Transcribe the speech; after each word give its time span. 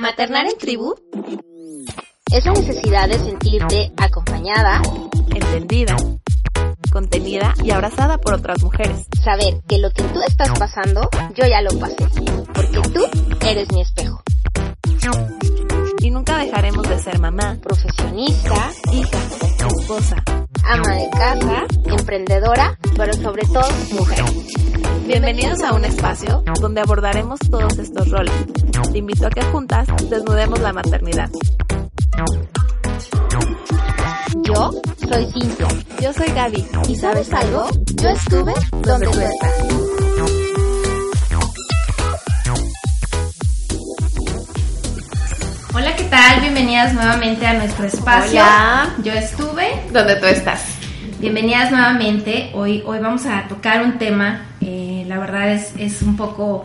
Maternar 0.00 0.46
en 0.46 0.58
tribu 0.58 0.94
es 2.30 2.44
la 2.44 2.52
necesidad 2.52 3.08
de 3.08 3.18
sentirte 3.18 3.90
acompañada, 3.96 4.82
entendida, 5.34 5.96
contenida 6.92 7.54
y 7.62 7.70
abrazada 7.70 8.18
por 8.18 8.34
otras 8.34 8.62
mujeres. 8.62 9.06
Saber 9.22 9.62
que 9.66 9.78
lo 9.78 9.90
que 9.90 10.02
tú 10.02 10.20
estás 10.26 10.58
pasando, 10.58 11.08
yo 11.34 11.46
ya 11.46 11.62
lo 11.62 11.78
pasé, 11.78 11.96
porque 12.52 12.80
tú 12.92 13.06
eres 13.46 13.72
mi 13.72 13.80
espejo. 13.80 14.22
Y 16.00 16.10
nunca 16.10 16.36
dejaremos 16.36 16.86
de 16.86 16.98
ser 16.98 17.18
mamá, 17.18 17.56
profesionista, 17.62 18.72
hija, 18.92 19.18
esposa, 19.80 20.22
ama 20.66 20.94
de 20.94 21.10
casa, 21.10 21.66
emprendedora, 21.86 22.78
pero 22.96 23.12
sobre 23.14 23.42
todo 23.46 23.68
mujer. 23.92 24.24
Bienvenidos 25.06 25.62
a 25.62 25.74
un 25.74 25.84
espacio 25.84 26.42
donde 26.60 26.80
abordaremos 26.80 27.38
todos 27.50 27.78
estos 27.78 28.10
roles. 28.10 28.34
Te 28.92 28.98
invito 28.98 29.26
a 29.26 29.30
que 29.30 29.42
juntas 29.42 29.86
desnudemos 30.08 30.60
la 30.60 30.72
maternidad. 30.72 31.30
Yo 34.42 34.70
soy 35.08 35.26
Cintia. 35.32 35.68
Yo 36.00 36.12
soy 36.12 36.28
Gaby. 36.28 36.66
¿Y 36.88 36.96
sabes 36.96 37.32
algo? 37.32 37.68
Yo 37.94 38.08
estuve 38.08 38.52
donde 38.82 39.06
tú 39.06 39.20
estás. 39.20 39.83
Hola, 45.76 45.96
¿qué 45.96 46.04
tal? 46.04 46.40
Bienvenidas 46.40 46.94
nuevamente 46.94 47.44
a 47.44 47.54
nuestro 47.54 47.86
espacio. 47.86 48.40
Hola. 48.40 48.94
Yo 49.02 49.12
estuve 49.12 49.82
donde 49.92 50.14
tú 50.14 50.26
estás. 50.26 50.64
Bienvenidas 51.18 51.72
nuevamente. 51.72 52.52
Hoy, 52.54 52.84
hoy 52.86 53.00
vamos 53.00 53.26
a 53.26 53.48
tocar 53.48 53.82
un 53.82 53.98
tema, 53.98 54.42
eh, 54.60 55.04
la 55.08 55.18
verdad 55.18 55.50
es, 55.50 55.74
es 55.76 56.02
un 56.02 56.16
poco, 56.16 56.64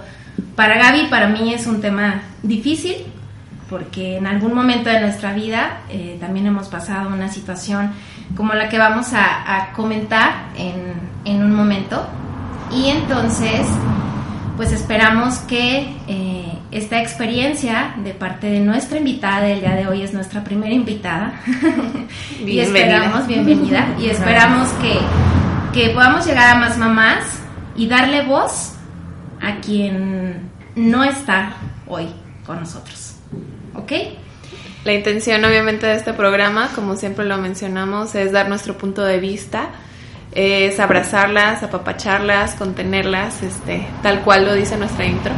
para 0.56 0.78
Gaby, 0.78 1.08
para 1.08 1.28
mí 1.28 1.52
es 1.52 1.66
un 1.66 1.82
tema 1.82 2.22
difícil, 2.44 2.98
porque 3.68 4.18
en 4.18 4.28
algún 4.28 4.54
momento 4.54 4.92
de 4.92 5.02
nuestra 5.02 5.34
vida 5.34 5.80
eh, 5.90 6.18
también 6.20 6.46
hemos 6.46 6.68
pasado 6.68 7.10
una 7.10 7.30
situación 7.30 7.94
como 8.38 8.54
la 8.54 8.70
que 8.70 8.78
vamos 8.78 9.14
a, 9.14 9.56
a 9.58 9.74
comentar 9.74 10.50
en, 10.56 10.94
en, 11.26 11.44
un 11.44 11.56
momento. 11.56 12.08
Y 12.72 12.90
entonces, 12.90 13.66
pues 14.56 14.72
esperamos 14.72 15.40
que 15.40 15.96
eh, 16.08 16.39
esta 16.72 17.02
experiencia 17.02 17.96
de 18.04 18.14
parte 18.14 18.48
de 18.48 18.60
nuestra 18.60 19.00
invitada 19.00 19.42
del 19.42 19.62
día 19.62 19.76
de 19.76 19.88
hoy 19.88 20.04
es 20.04 20.14
nuestra 20.14 20.44
primera 20.44 20.74
invitada. 20.74 21.42
y 22.46 22.60
esperamos, 22.60 23.28
bienvenida, 23.28 23.96
y 24.00 24.10
esperamos 24.10 24.70
que, 24.74 25.00
que 25.74 25.90
podamos 25.94 26.26
llegar 26.26 26.56
a 26.56 26.60
más 26.60 26.78
mamás 26.78 27.40
y 27.76 27.88
darle 27.88 28.22
voz 28.22 28.74
a 29.42 29.60
quien 29.62 30.50
no 30.76 31.04
está 31.04 31.54
hoy 31.88 32.08
con 32.46 32.60
nosotros. 32.60 33.16
¿Ok? 33.74 33.92
La 34.86 34.94
intención 34.94 35.44
obviamente 35.44 35.88
de 35.88 35.96
este 35.96 36.14
programa, 36.14 36.70
como 36.76 36.96
siempre 36.96 37.26
lo 37.26 37.38
mencionamos, 37.38 38.16
es 38.16 38.32
dar 38.32 38.48
nuestro 38.48 38.78
punto 38.78 39.04
de 39.04 39.20
vista, 39.20 39.70
es 40.32 40.80
abrazarlas, 40.80 41.64
apapacharlas, 41.64 42.56
contenerlas, 42.56 43.42
este, 43.42 43.86
tal 44.04 44.22
cual 44.22 44.46
lo 44.46 44.54
dice 44.54 44.78
nuestra 44.78 45.06
intro. 45.06 45.32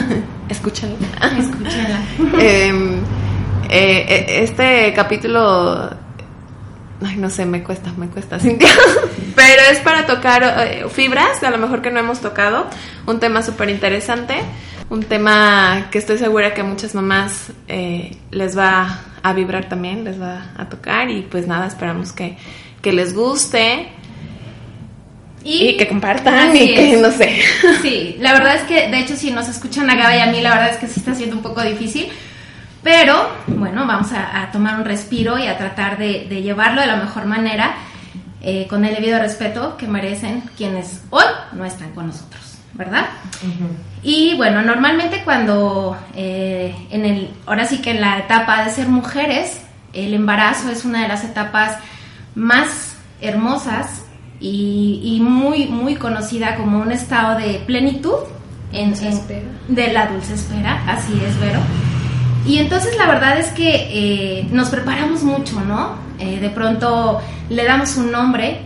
Escúchenla. 0.48 0.96
Escúchenla. 1.38 2.00
eh, 2.40 2.92
eh, 3.68 4.26
este 4.42 4.92
capítulo, 4.94 5.90
ay, 7.04 7.16
no 7.16 7.28
sé, 7.28 7.44
me 7.44 7.62
cuesta, 7.62 7.92
me 7.96 8.08
cuesta, 8.08 8.38
Cintia. 8.38 8.70
Pero 9.36 9.62
es 9.70 9.80
para 9.80 10.06
tocar 10.06 10.42
eh, 10.42 10.86
fibras, 10.90 11.42
a 11.42 11.50
lo 11.50 11.58
mejor 11.58 11.82
que 11.82 11.90
no 11.90 12.00
hemos 12.00 12.20
tocado, 12.20 12.66
un 13.06 13.20
tema 13.20 13.42
súper 13.42 13.68
interesante 13.68 14.36
un 14.90 15.02
tema 15.02 15.88
que 15.90 15.98
estoy 15.98 16.16
segura 16.16 16.54
que 16.54 16.62
a 16.62 16.64
muchas 16.64 16.94
mamás 16.94 17.52
les 18.30 18.56
va 18.56 19.00
a 19.22 19.32
vibrar 19.34 19.68
también, 19.68 20.02
les 20.02 20.18
va 20.18 20.52
a 20.56 20.70
tocar 20.70 21.10
y 21.10 21.20
pues 21.22 21.46
nada, 21.46 21.66
esperamos 21.66 22.12
que, 22.12 22.38
que 22.80 22.92
les 22.92 23.12
guste 23.12 23.92
y, 25.44 25.68
y 25.68 25.76
que 25.76 25.88
compartan 25.88 26.56
y 26.56 26.74
que 26.74 26.94
es. 26.94 27.00
no 27.00 27.10
sé. 27.10 27.40
Sí, 27.82 28.16
la 28.20 28.32
verdad 28.32 28.56
es 28.56 28.62
que 28.62 28.88
de 28.88 28.98
hecho 28.98 29.16
si 29.16 29.30
nos 29.30 29.48
escuchan 29.48 29.88
a 29.90 29.94
Gaby 29.94 30.16
y 30.16 30.20
a 30.20 30.26
mí 30.26 30.40
la 30.40 30.50
verdad 30.50 30.70
es 30.70 30.76
que 30.76 30.86
sí 30.86 31.00
está 31.00 31.14
siendo 31.14 31.36
un 31.36 31.42
poco 31.42 31.62
difícil. 31.62 32.08
Pero 32.82 33.28
bueno, 33.48 33.86
vamos 33.86 34.12
a, 34.12 34.42
a 34.42 34.50
tomar 34.52 34.76
un 34.78 34.84
respiro 34.84 35.36
y 35.38 35.46
a 35.46 35.58
tratar 35.58 35.98
de, 35.98 36.26
de 36.28 36.42
llevarlo 36.42 36.80
de 36.80 36.86
la 36.86 36.96
mejor 36.96 37.26
manera, 37.26 37.74
eh, 38.40 38.66
con 38.68 38.84
el 38.84 38.94
debido 38.94 39.18
respeto 39.18 39.76
que 39.76 39.88
merecen 39.88 40.42
quienes 40.56 41.02
hoy 41.10 41.24
no 41.52 41.64
están 41.64 41.90
con 41.92 42.06
nosotros. 42.06 42.42
¿verdad? 42.74 43.06
Uh 43.42 43.46
-huh. 43.46 43.68
Y 44.04 44.36
bueno, 44.36 44.62
normalmente 44.62 45.22
cuando 45.24 45.96
eh, 46.14 46.72
en 46.90 47.04
el, 47.04 47.30
ahora 47.46 47.66
sí 47.66 47.78
que 47.82 47.90
en 47.90 48.00
la 48.00 48.18
etapa 48.18 48.64
de 48.64 48.70
ser 48.70 48.86
mujeres, 48.88 49.60
el 49.92 50.14
embarazo 50.14 50.70
es 50.70 50.84
una 50.84 51.02
de 51.02 51.08
las 51.08 51.24
etapas 51.24 51.76
más 52.36 52.94
hermosas 53.20 54.02
y, 54.40 55.00
y 55.02 55.20
muy, 55.20 55.66
muy 55.66 55.96
conocida 55.96 56.56
como 56.56 56.80
un 56.80 56.92
estado 56.92 57.38
de 57.38 57.60
plenitud 57.66 58.18
en, 58.72 58.94
en, 59.02 59.20
de 59.68 59.92
la 59.92 60.06
dulce 60.06 60.34
espera, 60.34 60.82
así 60.86 61.12
es, 61.26 61.38
Vero. 61.40 61.60
Y 62.46 62.58
entonces 62.58 62.96
la 62.96 63.06
verdad 63.06 63.38
es 63.38 63.48
que 63.48 63.88
eh, 63.90 64.48
nos 64.50 64.70
preparamos 64.70 65.22
mucho, 65.22 65.60
¿no? 65.60 65.96
Eh, 66.18 66.40
de 66.40 66.50
pronto 66.50 67.20
le 67.50 67.64
damos 67.64 67.96
un 67.96 68.10
nombre, 68.10 68.62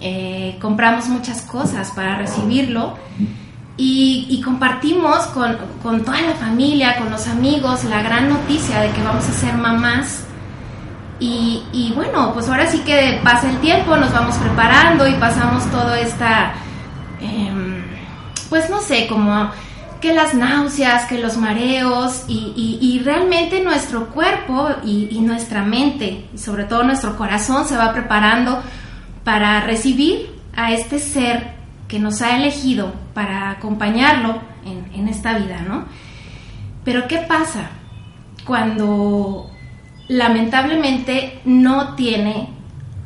eh, 0.00 0.56
compramos 0.60 1.08
muchas 1.08 1.42
cosas 1.42 1.90
para 1.90 2.18
recibirlo 2.18 2.96
y, 3.76 4.26
y 4.30 4.40
compartimos 4.42 5.26
con, 5.26 5.56
con, 5.82 6.04
toda 6.04 6.20
la 6.22 6.34
familia, 6.34 6.98
con 6.98 7.10
los 7.10 7.26
amigos, 7.26 7.84
la 7.84 8.02
gran 8.02 8.28
noticia 8.28 8.80
de 8.80 8.90
que 8.90 9.02
vamos 9.02 9.28
a 9.28 9.32
ser 9.32 9.54
mamás. 9.54 10.24
Y, 11.18 11.62
y, 11.72 11.92
bueno, 11.94 12.32
pues 12.34 12.48
ahora 12.48 12.66
sí 12.70 12.80
que 12.80 13.20
pasa 13.24 13.48
el 13.48 13.58
tiempo, 13.58 13.96
nos 13.96 14.12
vamos 14.12 14.36
preparando 14.36 15.08
y 15.08 15.14
pasamos 15.14 15.64
toda 15.70 15.98
esta, 15.98 16.52
eh, 17.20 17.50
pues 18.50 18.68
no 18.68 18.80
sé, 18.80 19.06
como 19.06 19.50
que 20.00 20.12
las 20.12 20.34
náuseas, 20.34 21.06
que 21.06 21.18
los 21.18 21.38
mareos 21.38 22.24
y, 22.28 22.78
y, 22.80 22.98
realmente 23.00 23.62
nuestro 23.62 24.08
cuerpo 24.08 24.68
y, 24.84 25.08
y, 25.10 25.20
nuestra 25.20 25.62
mente 25.62 26.28
y 26.34 26.38
sobre 26.38 26.64
todo 26.64 26.82
nuestro 26.82 27.16
corazón 27.16 27.66
se 27.66 27.78
va 27.78 27.92
preparando 27.92 28.62
para 29.24 29.62
recibir 29.62 30.30
a 30.54 30.72
este 30.72 30.98
ser 30.98 31.54
que 31.88 31.98
nos 31.98 32.20
ha 32.20 32.36
elegido 32.36 32.92
para 33.14 33.50
acompañarlo 33.50 34.40
en, 34.66 34.90
en 34.92 35.08
esta 35.08 35.38
vida, 35.38 35.62
¿no? 35.66 35.86
Pero 36.84 37.08
¿qué 37.08 37.18
pasa 37.18 37.70
cuando 38.44 39.50
lamentablemente 40.08 41.40
no 41.44 41.94
tiene 41.94 42.48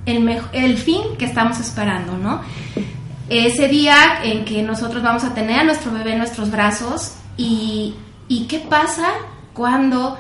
el, 0.07 0.77
fin 0.77 1.03
que 1.19 1.25
estamos 1.25 1.61
esperando, 1.61 2.17
¿no? 2.17 2.41
ese 3.29 3.69
día 3.69 4.25
en 4.25 4.45
que 4.45 4.63
nosotros 4.63 5.03
vamos 5.03 5.23
a 5.23 5.35
tener 5.35 5.61
a 5.61 5.65
nuestro 5.65 5.93
bebé 5.93 6.13
en 6.13 6.19
nuestros 6.19 6.51
brazos 6.51 7.15
y, 7.37 7.95
y 8.27 8.47
qué 8.47 8.59
pasa 8.59 9.09
cuando 9.53 10.19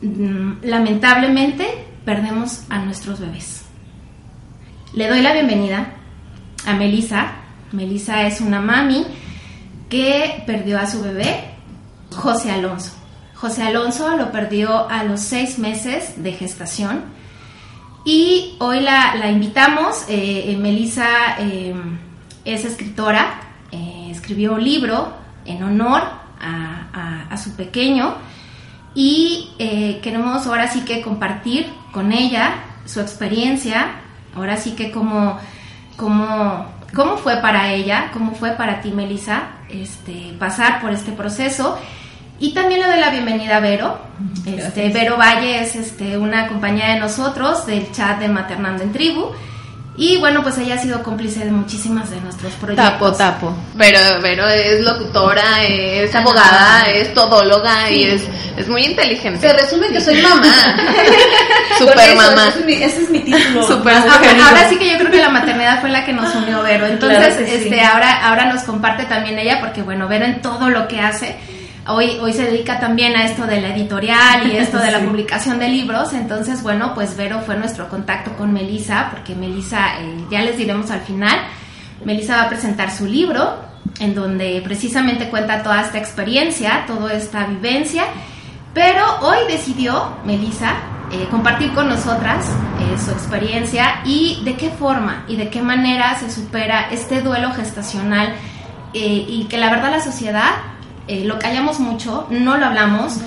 mm, 0.00 0.52
lamentablemente 0.62 1.66
perdemos 2.06 2.62
a 2.70 2.78
nuestros 2.78 3.20
bebés. 3.20 3.64
Le 4.94 5.06
doy 5.06 5.20
la 5.20 5.34
bienvenida 5.34 5.92
a 6.66 6.72
Melissa. 6.72 7.32
Melissa 7.72 8.26
es 8.26 8.40
una 8.40 8.62
mami 8.62 9.06
que 9.90 10.42
perdió 10.46 10.78
a 10.78 10.86
su 10.86 11.02
bebé, 11.02 11.50
José 12.10 12.50
Alonso. 12.50 12.97
José 13.40 13.62
Alonso 13.62 14.16
lo 14.16 14.32
perdió 14.32 14.88
a 14.90 15.04
los 15.04 15.20
seis 15.20 15.60
meses 15.60 16.20
de 16.24 16.32
gestación. 16.32 17.04
Y 18.04 18.56
hoy 18.58 18.80
la, 18.80 19.30
invitamos, 19.30 20.04
eh, 20.08 20.56
Melissa 20.58 21.36
eh, 21.38 21.72
es 22.44 22.64
escritora, 22.64 23.40
eh, 23.70 24.08
escribió 24.10 24.54
un 24.54 24.64
libro 24.64 25.12
en 25.44 25.62
honor 25.62 26.02
a, 26.40 27.36
su 27.36 27.54
pequeño. 27.54 28.14
Y 28.94 29.50
eh, 29.60 30.00
queremos 30.02 30.44
ahora 30.48 30.68
sí 30.68 30.80
que 30.80 31.00
compartir 31.00 31.68
con 31.92 32.10
ella 32.10 32.54
su 32.86 33.00
experiencia, 33.00 34.00
ahora 34.34 34.56
sí 34.56 34.72
que 34.72 34.90
como, 34.90 35.38
cómo 35.96 37.16
fue 37.22 37.36
para 37.36 37.72
ella, 37.72 38.10
cómo 38.12 38.34
fue 38.34 38.52
para 38.52 38.80
ti 38.80 38.90
Melissa 38.90 39.50
este, 39.68 40.34
pasar 40.40 40.80
por 40.80 40.90
este 40.90 41.12
proceso 41.12 41.78
Y 42.40 42.52
también 42.52 42.80
le 42.80 42.86
doy 42.86 43.00
la 43.00 43.10
bienvenida 43.10 43.56
a 43.56 43.60
Vero. 43.60 43.98
Este, 44.46 44.88
Vero 44.90 45.16
Valle 45.16 45.60
es 45.62 45.74
este, 45.74 46.16
una 46.16 46.46
compañera 46.46 46.94
de 46.94 47.00
nosotros 47.00 47.66
del 47.66 47.90
chat 47.92 48.20
de 48.20 48.28
Maternando 48.28 48.82
en 48.84 48.92
Tribu. 48.92 49.26
Y 49.96 50.16
bueno, 50.18 50.44
pues 50.44 50.56
ella 50.58 50.76
ha 50.76 50.78
sido 50.78 51.02
cómplice 51.02 51.44
de 51.44 51.50
muchísimas 51.50 52.08
de 52.10 52.20
nuestros 52.20 52.52
proyectos. 52.52 52.88
Tapo, 52.92 53.12
tapo. 53.12 53.56
Pero, 53.76 53.98
pero 54.22 54.46
es 54.46 54.80
locutora, 54.82 55.64
es 55.64 56.14
abogada, 56.14 56.84
es 56.88 57.12
todóloga 57.12 57.90
y 57.90 58.04
es, 58.04 58.22
es 58.56 58.68
muy 58.68 58.84
inteligente. 58.84 59.40
Se 59.40 59.52
resume 59.52 59.88
que 59.88 60.00
soy 60.00 60.22
mamá. 60.22 60.46
Super 61.78 62.14
mamá. 62.14 62.46
Ese 62.46 62.60
es 62.60 62.64
mi, 62.64 62.72
ese 62.74 63.02
es 63.02 63.10
mi 63.10 63.18
título. 63.18 63.66
Super 63.66 63.94
Ahora, 63.96 64.18
mujer. 64.18 64.40
ahora 64.40 64.68
sí 64.68 64.76
que 64.76 64.88
yo 64.92 64.98
creo 64.98 65.10
que 65.10 65.18
la 65.18 65.30
maternidad 65.30 65.80
fue 65.80 65.90
la 65.90 66.04
que 66.06 66.12
nos 66.12 66.32
unió 66.36 66.62
Vero. 66.62 66.86
Entonces, 66.86 67.18
Claro 67.18 67.36
que 67.36 67.46
sí. 67.46 67.64
este, 67.64 67.82
ahora, 67.82 68.28
ahora 68.28 68.44
nos 68.52 68.62
comparte 68.62 69.04
también 69.06 69.36
ella, 69.40 69.58
porque 69.58 69.82
bueno, 69.82 70.06
Vero 70.06 70.26
en 70.26 70.40
todo 70.40 70.70
lo 70.70 70.86
que 70.86 71.00
hace. 71.00 71.34
Hoy, 71.88 72.18
hoy 72.20 72.32
se 72.34 72.44
dedica 72.44 72.78
también 72.78 73.16
a 73.16 73.24
esto 73.24 73.46
de 73.46 73.60
la 73.60 73.74
editorial 73.74 74.46
y 74.46 74.56
esto 74.56 74.78
de 74.78 74.90
la 74.90 74.98
Sí. 75.00 75.06
publicación 75.06 75.58
de 75.58 75.68
libros. 75.68 76.12
Entonces, 76.12 76.62
bueno, 76.62 76.92
pues 76.94 77.16
Vero 77.16 77.40
fue 77.40 77.56
nuestro 77.56 77.88
contacto 77.88 78.32
con 78.36 78.52
Melissa, 78.52 79.08
porque 79.10 79.34
Melissa, 79.34 80.00
eh, 80.00 80.24
ya 80.30 80.42
les 80.42 80.58
diremos 80.58 80.90
al 80.90 81.00
final, 81.00 81.38
Melissa 82.04 82.36
va 82.36 82.42
a 82.42 82.48
presentar 82.48 82.90
su 82.90 83.06
libro, 83.06 83.56
en 84.00 84.14
donde 84.14 84.60
precisamente 84.62 85.28
cuenta 85.30 85.62
toda 85.62 85.80
esta 85.80 85.98
experiencia, 85.98 86.84
toda 86.86 87.12
esta 87.14 87.46
vivencia. 87.46 88.04
Pero 88.74 89.02
hoy 89.22 89.38
decidió 89.48 90.12
Melissa 90.24 90.74
eh, 91.10 91.26
compartir 91.30 91.72
con 91.72 91.88
nosotras 91.88 92.46
eh, 92.80 92.98
su 93.02 93.10
experiencia 93.10 94.02
y 94.04 94.42
de 94.44 94.56
qué 94.56 94.68
forma 94.68 95.24
y 95.26 95.36
de 95.36 95.48
qué 95.48 95.62
manera 95.62 96.16
se 96.18 96.30
supera 96.30 96.90
este 96.90 97.22
duelo 97.22 97.52
gestacional 97.54 98.34
eh, 98.92 99.24
y 99.26 99.46
que 99.48 99.56
la 99.56 99.70
verdad 99.70 99.90
la 99.90 100.00
sociedad 100.02 100.50
eh, 101.08 101.24
lo 101.24 101.38
callamos 101.38 101.80
mucho, 101.80 102.26
no 102.30 102.56
lo 102.58 102.66
hablamos 102.66 103.18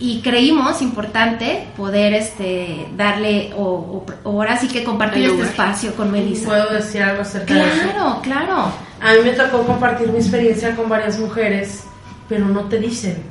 y 0.00 0.20
creímos 0.22 0.80
importante 0.80 1.66
poder 1.76 2.14
este 2.14 2.86
darle 2.96 3.52
o, 3.56 3.62
o- 3.64 4.06
o 4.24 4.30
ahora 4.30 4.56
sí 4.58 4.68
que 4.68 4.84
compartir 4.84 5.24
este 5.24 5.42
espacio 5.42 5.94
con 5.96 6.10
Melissa. 6.12 6.46
¿Puedo 6.48 6.70
decir 6.72 7.02
algo 7.02 7.22
acerca 7.22 7.52
de 7.54 7.60
eso? 7.68 7.82
Claro, 7.82 8.20
claro. 8.22 8.56
A 9.00 9.12
mí 9.14 9.18
me 9.24 9.30
tocó 9.32 9.62
compartir 9.64 10.08
mi 10.08 10.18
experiencia 10.18 10.74
con 10.76 10.88
varias 10.88 11.18
mujeres, 11.18 11.84
pero 12.28 12.46
no 12.46 12.62
te 12.64 12.78
dicen. 12.78 13.22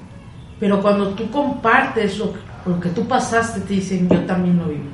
Pero 0.59 0.81
cuando 0.81 1.09
tú 1.09 1.29
compartes 1.31 2.17
lo, 2.17 2.33
lo 2.65 2.79
que 2.79 2.89
tú 2.89 3.07
pasaste, 3.07 3.59
te 3.61 3.73
dicen, 3.75 4.09
yo 4.09 4.19
también 4.21 4.57
lo 4.57 4.65
vivo. 4.65 4.85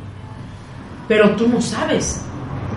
Pero 1.07 1.31
tú 1.35 1.47
no 1.47 1.61
sabes. 1.61 2.21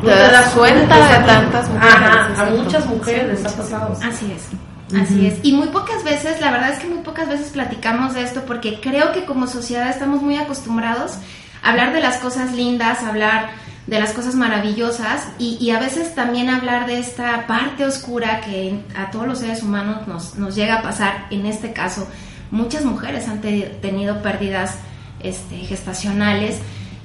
Tú 0.01 0.07
Te 0.07 0.13
das 0.15 0.49
cuenta 0.55 0.97
de 0.97 1.25
tantas 1.27 1.69
mujeres, 1.71 1.95
Ajá, 1.95 2.43
a 2.43 2.51
muchas 2.51 2.87
mujeres 2.87 3.29
les 3.29 3.45
ha 3.53 3.57
pasado. 3.57 3.93
Así 4.03 4.33
es. 4.35 4.49
Así 4.95 5.27
es. 5.27 5.39
Y 5.43 5.53
muy 5.53 5.69
pocas 5.69 6.05
veces, 6.05 6.41
la 6.41 6.51
verdad 6.53 6.71
es 6.73 6.79
que 6.79 6.87
muy 6.87 6.99
pocas 7.03 7.29
veces 7.29 7.49
platicamos 7.49 8.15
de 8.15 8.23
esto 8.23 8.45
porque 8.47 8.81
creo 8.81 9.13
que 9.13 9.25
como 9.25 9.47
sociedad 9.47 9.89
estamos 9.91 10.23
muy 10.23 10.37
acostumbrados 10.37 11.15
a 11.63 11.71
hablar 11.71 11.93
de 11.93 12.01
las 12.01 12.19
cosas 12.19 12.53
lindas, 12.55 13.03
a 13.03 13.09
hablar 13.09 13.51
de 13.89 13.99
las 14.01 14.13
cosas 14.13 14.35
maravillosas 14.37 15.27
y, 15.39 15.59
y 15.61 15.71
a 15.71 15.81
veces 15.81 16.15
también 16.15 16.49
hablar 16.51 16.87
de 16.87 16.99
esta 16.99 17.47
parte 17.49 17.85
oscura 17.85 18.41
que 18.41 18.81
a 18.97 19.11
todos 19.11 19.27
los 19.27 19.39
seres 19.41 19.63
humanos 19.63 20.07
nos, 20.07 20.37
nos 20.37 20.55
llega 20.55 20.77
a 20.79 20.83
pasar. 20.83 21.27
En 21.31 21.47
este 21.47 21.73
caso, 21.73 22.07
muchas 22.53 22.85
mujeres 22.85 23.27
han 23.29 23.41
te- 23.41 23.79
tenido 23.83 24.23
pérdidas 24.23 24.77
este, 25.21 25.57
gestacionales 25.59 26.59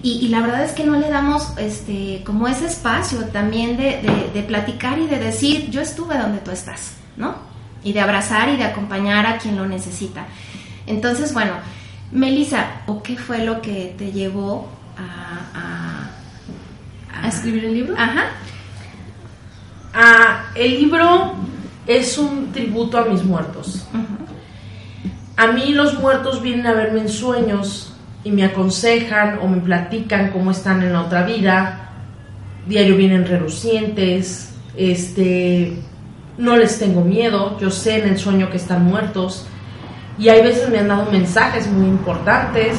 y, 0.03 0.13
y 0.23 0.27
la 0.29 0.41
verdad 0.41 0.63
es 0.63 0.71
que 0.73 0.83
no 0.83 0.97
le 0.99 1.09
damos 1.09 1.53
este, 1.57 2.23
como 2.25 2.47
ese 2.47 2.65
espacio 2.67 3.25
también 3.25 3.77
de, 3.77 4.01
de- 4.01 4.29
de 4.33 4.43
platicar 4.43 4.99
y 4.99 5.07
de 5.07 5.17
decir, 5.19 5.69
yo 5.71 5.81
estuve 5.81 6.17
donde 6.17 6.39
tú 6.39 6.51
estás, 6.51 6.93
¿no? 7.17 7.49
Y 7.83 7.93
de 7.93 7.99
abrazar 7.99 8.49
y 8.49 8.57
de 8.57 8.63
acompañar 8.63 9.25
a 9.25 9.37
quien 9.37 9.57
lo 9.57 9.67
necesita. 9.67 10.25
Entonces, 10.85 11.33
bueno, 11.33 11.53
Melissa, 12.11 12.81
¿o 12.87 13.01
qué 13.01 13.17
fue 13.17 13.45
lo 13.45 13.61
que 13.61 13.95
te 13.97 14.11
llevó 14.11 14.69
a... 14.97 15.59
a, 15.59 17.23
¿A 17.23 17.27
escribir 17.27 17.65
el 17.65 17.73
libro? 17.73 17.95
Ajá. 17.97 18.31
Ah, 19.93 20.45
el 20.55 20.79
libro 20.79 21.33
es 21.85 22.17
un 22.17 22.51
tributo 22.51 22.97
a 22.97 23.05
mis 23.05 23.23
muertos. 23.23 23.85
A 25.37 25.47
mí 25.47 25.73
los 25.73 25.99
muertos 25.99 26.41
vienen 26.41 26.67
a 26.67 26.73
verme 26.73 27.01
en 27.01 27.09
sueños 27.09 27.93
y 28.23 28.31
me 28.31 28.43
aconsejan 28.43 29.39
o 29.41 29.47
me 29.47 29.57
platican 29.57 30.31
cómo 30.31 30.51
están 30.51 30.81
en 30.83 30.93
la 30.93 31.01
otra 31.01 31.23
vida. 31.23 31.89
Diario 32.67 32.95
vienen 32.95 33.25
relucientes, 33.25 34.53
este, 34.77 35.81
no 36.37 36.57
les 36.57 36.79
tengo 36.79 37.01
miedo, 37.01 37.57
yo 37.59 37.69
sé 37.69 37.99
en 37.99 38.09
el 38.09 38.17
sueño 38.17 38.49
que 38.49 38.57
están 38.57 38.85
muertos. 38.85 39.45
Y 40.17 40.29
hay 40.29 40.41
veces 40.41 40.69
me 40.69 40.79
han 40.79 40.87
dado 40.87 41.11
mensajes 41.11 41.67
muy 41.67 41.87
importantes, 41.87 42.77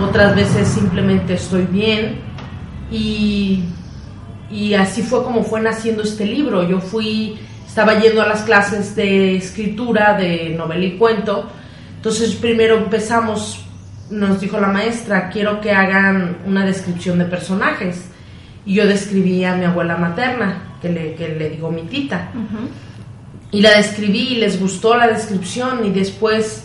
otras 0.00 0.34
veces 0.34 0.68
simplemente 0.68 1.34
estoy 1.34 1.66
bien. 1.66 2.20
Y 2.90 3.64
así 4.78 5.02
fue 5.02 5.24
como 5.24 5.42
fue 5.42 5.60
naciendo 5.60 6.02
este 6.02 6.24
libro. 6.24 6.62
Yo 6.68 6.80
fui, 6.80 7.38
estaba 7.66 7.98
yendo 7.98 8.22
a 8.22 8.26
las 8.28 8.42
clases 8.42 8.94
de 8.94 9.36
escritura, 9.36 10.16
de 10.16 10.54
novela 10.56 10.84
y 10.84 10.96
cuento. 10.96 11.50
Entonces 11.96 12.34
primero 12.34 12.76
empezamos, 12.76 13.64
nos 14.10 14.40
dijo 14.40 14.60
la 14.60 14.68
maestra, 14.68 15.30
quiero 15.30 15.60
que 15.60 15.72
hagan 15.72 16.38
una 16.46 16.64
descripción 16.64 17.18
de 17.18 17.24
personajes. 17.24 18.08
Y 18.64 18.74
yo 18.74 18.86
describí 18.86 19.44
a 19.44 19.54
mi 19.56 19.64
abuela 19.64 19.96
materna, 19.96 20.75
que 20.86 20.92
le, 20.92 21.14
que 21.14 21.28
le 21.28 21.50
digo 21.50 21.70
mi 21.70 21.82
tita. 21.82 22.30
Y 23.50 23.60
la 23.60 23.76
describí 23.76 24.32
y 24.32 24.36
les 24.36 24.60
gustó 24.60 24.96
la 24.96 25.08
descripción 25.08 25.84
y 25.84 25.90
después 25.90 26.64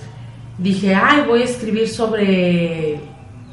dije, 0.58 0.94
ay, 0.96 1.24
voy 1.28 1.42
a 1.42 1.46
escribir 1.46 1.88
sobre, 1.88 3.00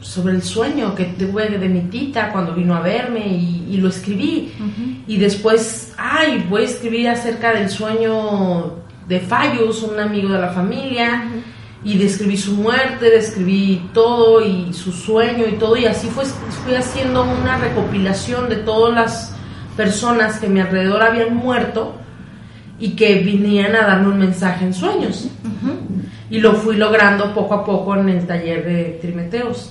sobre 0.01 0.35
el 0.35 0.43
sueño 0.43 0.95
que 0.95 1.05
tuve 1.05 1.49
de 1.49 1.69
mi 1.69 1.83
tita 1.83 2.31
cuando 2.33 2.55
vino 2.55 2.75
a 2.75 2.81
verme 2.81 3.27
y, 3.27 3.69
y 3.71 3.77
lo 3.79 3.89
escribí. 3.89 4.53
Y 5.07 5.17
después, 5.17 5.95
ay, 5.97 6.47
voy 6.49 6.63
a 6.63 6.65
escribir 6.65 7.09
acerca 7.09 7.53
del 7.53 7.69
sueño 7.69 8.75
de 9.07 9.21
Fayus, 9.21 9.83
un 9.83 9.99
amigo 9.99 10.31
de 10.31 10.39
la 10.39 10.51
familia. 10.51 11.25
Y 11.85 11.97
describí 11.97 12.37
su 12.37 12.55
muerte, 12.55 13.09
describí 13.09 13.89
todo 13.95 14.45
y 14.45 14.73
su 14.73 14.91
sueño 14.91 15.47
y 15.47 15.53
todo. 15.53 15.77
Y 15.77 15.87
así 15.87 16.09
fue, 16.09 16.25
fui 16.25 16.75
haciendo 16.75 17.23
una 17.23 17.57
recopilación 17.57 18.49
de 18.49 18.57
todas 18.57 18.95
las 18.95 19.38
personas 19.79 20.41
que 20.41 20.47
a 20.47 20.51
mi 20.51 20.59
alrededor 20.59 21.01
habían 21.03 21.37
muerto 21.37 21.95
y 22.81 22.91
que 22.91 23.21
vinían 23.21 23.77
a 23.77 23.87
darme 23.87 24.09
un 24.09 24.19
mensaje 24.19 24.65
en 24.65 24.75
sueños. 24.75 25.29
Y 26.29 26.41
lo 26.41 26.55
fui 26.55 26.77
logrando 26.77 27.33
poco 27.33 27.55
a 27.55 27.65
poco 27.65 27.95
en 27.97 28.09
el 28.09 28.27
taller 28.27 28.67
de 28.67 28.99
Trimeteos. 29.01 29.71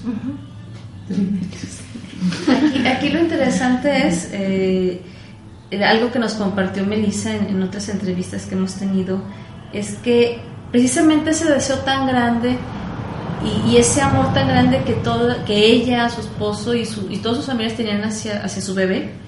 Aquí, 2.47 2.87
aquí 2.87 3.09
lo 3.09 3.19
interesante 3.19 4.07
es 4.07 4.29
eh, 4.31 5.01
algo 5.85 6.09
que 6.11 6.19
nos 6.19 6.33
compartió 6.35 6.85
Melissa 6.85 7.35
en, 7.35 7.47
en 7.47 7.61
otras 7.61 7.89
entrevistas 7.89 8.45
que 8.45 8.55
hemos 8.55 8.75
tenido, 8.75 9.21
es 9.73 9.95
que 9.95 10.39
precisamente 10.71 11.31
ese 11.31 11.51
deseo 11.51 11.79
tan 11.79 12.07
grande 12.07 12.57
y, 13.45 13.71
y 13.71 13.77
ese 13.77 14.01
amor 14.01 14.33
tan 14.33 14.47
grande 14.47 14.83
que, 14.85 14.93
todo, 14.93 15.45
que 15.45 15.65
ella, 15.65 16.09
su 16.09 16.21
esposo 16.21 16.73
y, 16.73 16.85
su, 16.85 17.11
y 17.11 17.17
todos 17.17 17.37
sus 17.37 17.45
familiares 17.45 17.77
tenían 17.77 18.03
hacia, 18.03 18.43
hacia 18.43 18.61
su 18.61 18.73
bebé, 18.73 19.26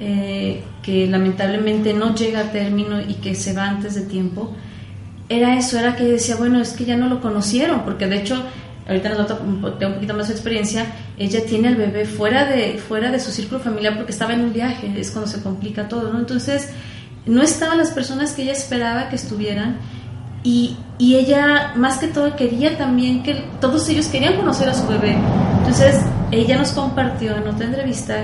eh, 0.00 0.62
que 0.82 1.06
lamentablemente 1.06 1.92
no 1.92 2.14
llega 2.14 2.40
a 2.40 2.52
término 2.52 3.00
y 3.00 3.14
que 3.14 3.34
se 3.34 3.52
va 3.52 3.64
antes 3.68 3.94
de 3.94 4.02
tiempo, 4.02 4.54
era 5.28 5.58
eso, 5.58 5.78
era 5.78 5.96
que 5.96 6.04
decía, 6.04 6.36
bueno, 6.36 6.60
es 6.60 6.72
que 6.72 6.84
ya 6.84 6.96
no 6.96 7.08
lo 7.08 7.20
conocieron, 7.20 7.82
porque 7.82 8.06
de 8.06 8.16
hecho, 8.16 8.42
ahorita 8.86 9.10
nos 9.10 9.18
nota 9.18 9.34
un 9.34 9.60
poquito 9.60 10.14
más 10.14 10.26
su 10.26 10.32
experiencia, 10.32 10.86
ella 11.18 11.44
tiene 11.44 11.68
al 11.68 11.76
bebé 11.76 12.06
fuera 12.06 12.46
de, 12.46 12.78
fuera 12.78 13.10
de 13.10 13.20
su 13.20 13.30
círculo 13.30 13.60
familiar 13.60 13.96
porque 13.96 14.12
estaba 14.12 14.34
en 14.34 14.40
un 14.40 14.52
viaje, 14.52 14.92
es 14.96 15.10
cuando 15.10 15.30
se 15.30 15.42
complica 15.42 15.88
todo, 15.88 16.12
¿no? 16.12 16.18
Entonces, 16.18 16.70
no 17.26 17.42
estaban 17.42 17.76
las 17.76 17.90
personas 17.90 18.32
que 18.32 18.42
ella 18.42 18.52
esperaba 18.52 19.08
que 19.10 19.16
estuvieran 19.16 19.78
y, 20.42 20.76
y 20.96 21.16
ella 21.16 21.72
más 21.76 21.98
que 21.98 22.06
todo 22.06 22.36
quería 22.36 22.78
también 22.78 23.22
que 23.22 23.44
todos 23.60 23.86
ellos 23.88 24.06
querían 24.06 24.36
conocer 24.36 24.68
a 24.68 24.74
su 24.74 24.86
bebé. 24.86 25.16
Entonces, 25.58 26.00
ella 26.30 26.56
nos 26.56 26.70
compartió 26.70 27.36
en 27.36 27.46
otra 27.48 27.66
entrevista 27.66 28.22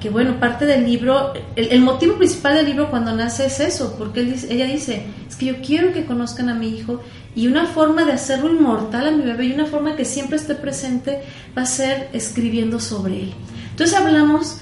que 0.00 0.08
bueno, 0.08 0.40
parte 0.40 0.64
del 0.64 0.84
libro, 0.84 1.34
el, 1.56 1.80
motivo 1.82 2.16
principal 2.16 2.54
del 2.54 2.66
libro 2.66 2.90
cuando 2.90 3.14
nace 3.14 3.46
es 3.46 3.60
eso, 3.60 3.96
porque 3.98 4.20
él 4.20 4.34
ella 4.48 4.64
dice, 4.64 5.04
es 5.28 5.36
que 5.36 5.46
yo 5.46 5.56
quiero 5.64 5.92
que 5.92 6.06
conozcan 6.06 6.48
a 6.48 6.54
mi 6.54 6.68
hijo 6.68 7.00
y 7.34 7.46
una 7.46 7.66
forma 7.66 8.04
de 8.04 8.12
hacerlo 8.12 8.50
inmortal 8.50 9.06
a 9.06 9.10
mi 9.10 9.22
bebé 9.22 9.44
y 9.44 9.52
una 9.52 9.66
forma 9.66 9.96
que 9.96 10.06
siempre 10.06 10.36
esté 10.36 10.54
presente 10.54 11.20
va 11.56 11.62
a 11.62 11.66
ser 11.66 12.08
escribiendo 12.14 12.80
sobre 12.80 13.24
él. 13.24 13.34
Entonces 13.70 13.94
hablamos 13.94 14.58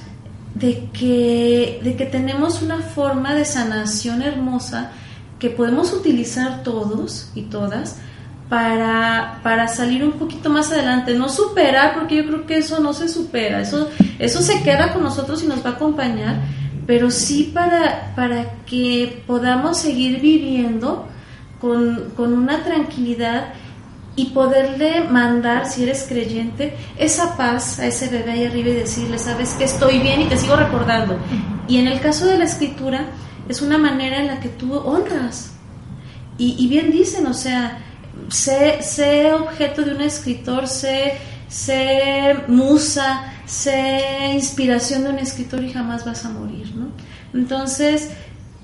de 0.54 0.88
que, 0.92 1.80
de 1.85 1.97
que 1.97 2.07
tenemos 2.07 2.61
una 2.61 2.80
forma 2.80 3.35
de 3.35 3.45
sanación 3.45 4.23
hermosa 4.23 4.90
que 5.38 5.50
podemos 5.50 5.92
utilizar 5.92 6.64
todos 6.64 7.30
y 7.37 7.42
todas 7.42 7.97
para, 8.49 9.40
para 9.43 9.69
salir 9.69 10.05
un 10.05 10.12
poquito 10.12 10.49
más 10.50 10.73
adelante, 10.73 11.14
no 11.14 11.28
superar, 11.28 11.95
porque 11.95 12.17
yo 12.17 12.26
creo 12.26 12.47
que 12.47 12.59
eso 12.59 12.81
no 12.81 12.93
se 12.93 13.09
supera, 13.09 13.61
eso, 13.61 13.88
eso 14.19 14.40
se 14.40 14.62
queda 14.62 14.93
con 14.93 15.02
nosotros 15.02 15.43
y 15.43 15.47
nos 15.47 15.64
va 15.64 15.71
a 15.71 15.73
acompañar, 15.75 16.40
pero 16.87 17.11
sí 17.11 17.50
para, 17.52 18.14
para 18.17 18.62
que 18.64 19.23
podamos 19.26 19.78
seguir 19.78 20.21
viviendo 20.21 21.07
con, 21.61 22.11
con 22.17 22.33
una 22.33 22.64
tranquilidad 22.64 23.52
y 24.19 24.26
poderle 24.26 25.05
mandar, 25.05 25.67
si 25.67 25.85
eres 25.85 26.07
creyente, 26.09 26.75
esa 26.99 27.37
paz 27.37 27.78
a 27.78 27.87
ese 27.87 28.09
bebé 28.09 28.33
ahí 28.33 28.47
arriba 28.47 28.71
y 28.71 28.75
decirle, 28.75 29.17
sabes 29.17 29.52
que 29.55 29.62
estoy 29.62 30.00
bien 30.00 30.23
y 30.23 30.25
te 30.25 30.37
sigo 30.37 30.57
recordando. 30.57 31.17
Y 31.69 31.76
en 31.76 31.87
el 31.87 32.00
caso 32.00 32.26
de 32.26 32.37
la 32.37 32.45
escritura, 32.45 33.05
es 33.49 33.62
una 33.62 33.78
manera 33.78 34.19
en 34.19 34.26
la 34.26 34.40
que 34.40 34.49
tú 34.49 34.75
honras. 34.75 35.55
Y, 36.37 36.69
bien 36.69 36.90
dicen, 36.90 37.26
o 37.26 37.35
sea, 37.35 37.78
sé, 38.29 38.83
sé, 38.83 39.33
objeto 39.33 39.83
de 39.83 39.95
un 39.95 40.01
escritor, 40.01 40.67
sé, 40.67 41.15
sé 41.49 42.37
musa, 42.49 43.33
sé 43.47 44.33
inspiración 44.35 45.05
de 45.05 45.11
un 45.11 45.19
escritor 45.19 45.63
y 45.65 45.73
jamás 45.73 46.05
vas 46.05 46.25
a 46.25 46.31
morir, 46.31 46.73
¿no? 46.75 46.89
Entonces, 47.33 48.11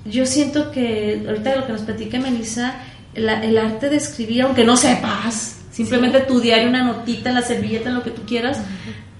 yo 0.05 0.25
siento 0.25 0.71
que 0.71 1.23
ahorita 1.27 1.55
lo 1.55 1.65
que 1.65 1.73
nos 1.73 1.81
platica 1.81 2.19
Melissa, 2.19 2.75
el 3.13 3.57
arte 3.57 3.89
de 3.89 3.95
escribir, 3.95 4.43
aunque 4.43 4.63
no 4.63 4.75
sepas, 4.77 5.57
simplemente 5.71 6.19
tu 6.21 6.39
diario, 6.39 6.69
una 6.69 6.83
notita 6.83 7.31
la 7.31 7.41
servilleta, 7.41 7.89
lo 7.89 8.03
que 8.03 8.11
tú 8.11 8.23
quieras, 8.25 8.59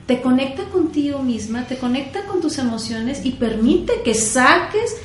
te 0.06 0.22
conecta 0.22 0.66
contigo 0.66 1.20
misma, 1.20 1.64
te 1.64 1.78
conecta 1.78 2.26
con 2.26 2.42
tus 2.42 2.60
emociones 2.60 3.26
y 3.26 3.32
permite 3.32 4.02
que 4.04 4.14
saques 4.14 4.98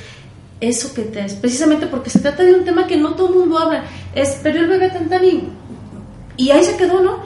eso 0.61 0.93
que 0.95 1.02
te 1.02 1.25
es, 1.25 1.35
precisamente 1.35 1.87
porque 1.87 2.11
se 2.11 2.21
trata 2.21 2.43
de 2.43 2.55
un 2.55 2.64
tema 2.64 2.87
que 2.87 2.97
no 2.97 3.14
todo 3.14 3.29
el 3.29 3.35
mundo 3.37 3.59
habla, 3.59 3.85
es, 4.14 4.38
pero 4.43 4.61
el 4.61 4.69
bebé 4.69 4.90
tan 4.90 5.09
y, 5.25 5.49
y 6.37 6.50
ahí 6.50 6.62
se 6.62 6.76
quedó, 6.76 7.00
¿no? 7.00 7.19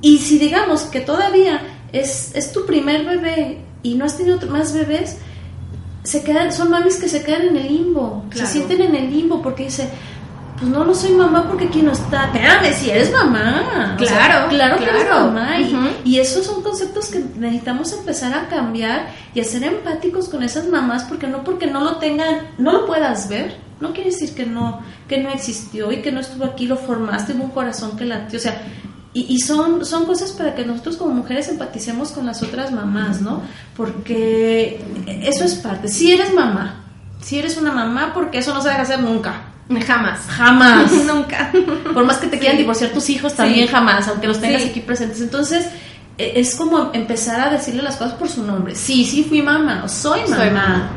Y 0.00 0.18
si 0.18 0.38
digamos 0.38 0.82
que 0.82 1.00
todavía 1.00 1.60
es, 1.92 2.34
es 2.34 2.52
tu 2.52 2.64
primer 2.66 3.04
bebé 3.04 3.58
y 3.82 3.94
no 3.94 4.04
has 4.04 4.16
tenido 4.16 4.38
más 4.48 4.72
bebés, 4.72 5.18
se 6.02 6.22
quedan, 6.22 6.52
son 6.52 6.70
mamis 6.70 6.96
que 6.96 7.08
se 7.08 7.22
quedan 7.22 7.48
en 7.48 7.56
el 7.56 7.68
limbo, 7.68 8.24
se 8.32 8.46
sienten 8.46 8.80
en 8.80 8.94
el 8.94 9.10
limbo 9.10 9.42
porque 9.42 9.64
dice, 9.64 9.88
pues 10.60 10.70
no, 10.70 10.84
no 10.84 10.94
soy 10.94 11.12
mamá 11.12 11.48
porque 11.48 11.64
aquí 11.64 11.80
no 11.80 11.92
está. 11.92 12.26
Espérame, 12.26 12.74
si 12.74 12.90
eres 12.90 13.10
mamá. 13.10 13.94
Claro, 13.96 14.48
claro, 14.50 14.76
que 14.76 14.84
eres 14.84 15.08
mamá. 15.08 15.58
Y, 16.04 16.18
esos 16.18 16.44
son 16.44 16.62
conceptos 16.62 17.06
que 17.06 17.24
necesitamos 17.38 17.94
empezar 17.94 18.34
a 18.34 18.46
cambiar 18.48 19.08
y 19.34 19.40
a 19.40 19.44
ser 19.44 19.64
empáticos 19.64 20.28
con 20.28 20.42
esas 20.42 20.68
mamás 20.68 21.04
porque 21.04 21.26
no 21.26 21.42
porque 21.44 21.66
no 21.66 21.80
lo 21.82 21.96
tengan, 21.96 22.48
no 22.58 22.72
lo 22.72 22.86
puedas 22.86 23.30
ver, 23.30 23.56
no 23.80 23.94
quiere 23.94 24.10
decir 24.10 24.34
que 24.34 24.44
no, 24.44 24.82
que 25.08 25.16
no 25.18 25.30
existió 25.30 25.90
y 25.92 26.02
que 26.02 26.12
no 26.12 26.20
estuvo 26.20 26.44
aquí, 26.44 26.66
lo 26.66 26.76
formaste, 26.76 27.32
hubo 27.32 27.44
un 27.44 27.50
corazón 27.50 27.96
que 27.96 28.04
latió. 28.04 28.38
O 28.38 28.42
sea, 28.42 28.60
y, 29.14 29.34
y, 29.34 29.40
son, 29.40 29.86
son 29.86 30.04
cosas 30.04 30.32
para 30.32 30.54
que 30.54 30.66
nosotros 30.66 30.98
como 30.98 31.14
mujeres 31.14 31.48
empaticemos 31.48 32.12
con 32.12 32.26
las 32.26 32.42
otras 32.42 32.70
mamás, 32.70 33.22
¿no? 33.22 33.40
Porque 33.74 34.78
eso 35.06 35.44
es 35.44 35.54
parte. 35.54 35.88
Si 35.88 36.12
eres 36.12 36.34
mamá, 36.34 36.84
si 37.22 37.38
eres 37.38 37.56
una 37.56 37.72
mamá, 37.72 38.12
porque 38.12 38.38
eso 38.38 38.52
no 38.52 38.60
se 38.60 38.68
deja 38.68 38.82
hacer 38.82 39.00
nunca. 39.00 39.49
Jamás. 39.78 40.20
Jamás. 40.26 40.92
Nunca. 41.06 41.52
Por 41.94 42.04
más 42.04 42.18
que 42.18 42.26
te 42.26 42.38
quieran 42.38 42.58
divorciar 42.58 42.90
tus 42.90 43.08
hijos, 43.08 43.34
también 43.34 43.68
jamás, 43.68 44.08
aunque 44.08 44.26
los 44.26 44.40
tengas 44.40 44.64
aquí 44.64 44.80
presentes. 44.80 45.20
Entonces, 45.20 45.66
e, 46.18 46.40
es 46.40 46.56
como 46.56 46.90
empezar 46.92 47.40
a 47.40 47.50
decirle 47.50 47.82
las 47.82 47.96
cosas 47.96 48.14
por 48.14 48.28
su 48.28 48.42
nombre. 48.42 48.74
Sí, 48.74 49.04
sí 49.04 49.24
fui 49.24 49.42
mamá, 49.42 49.82
o 49.84 49.88
soy 49.88 50.22
mamá. 50.22 50.36
Soy 50.36 50.50
mamá. 50.50 50.90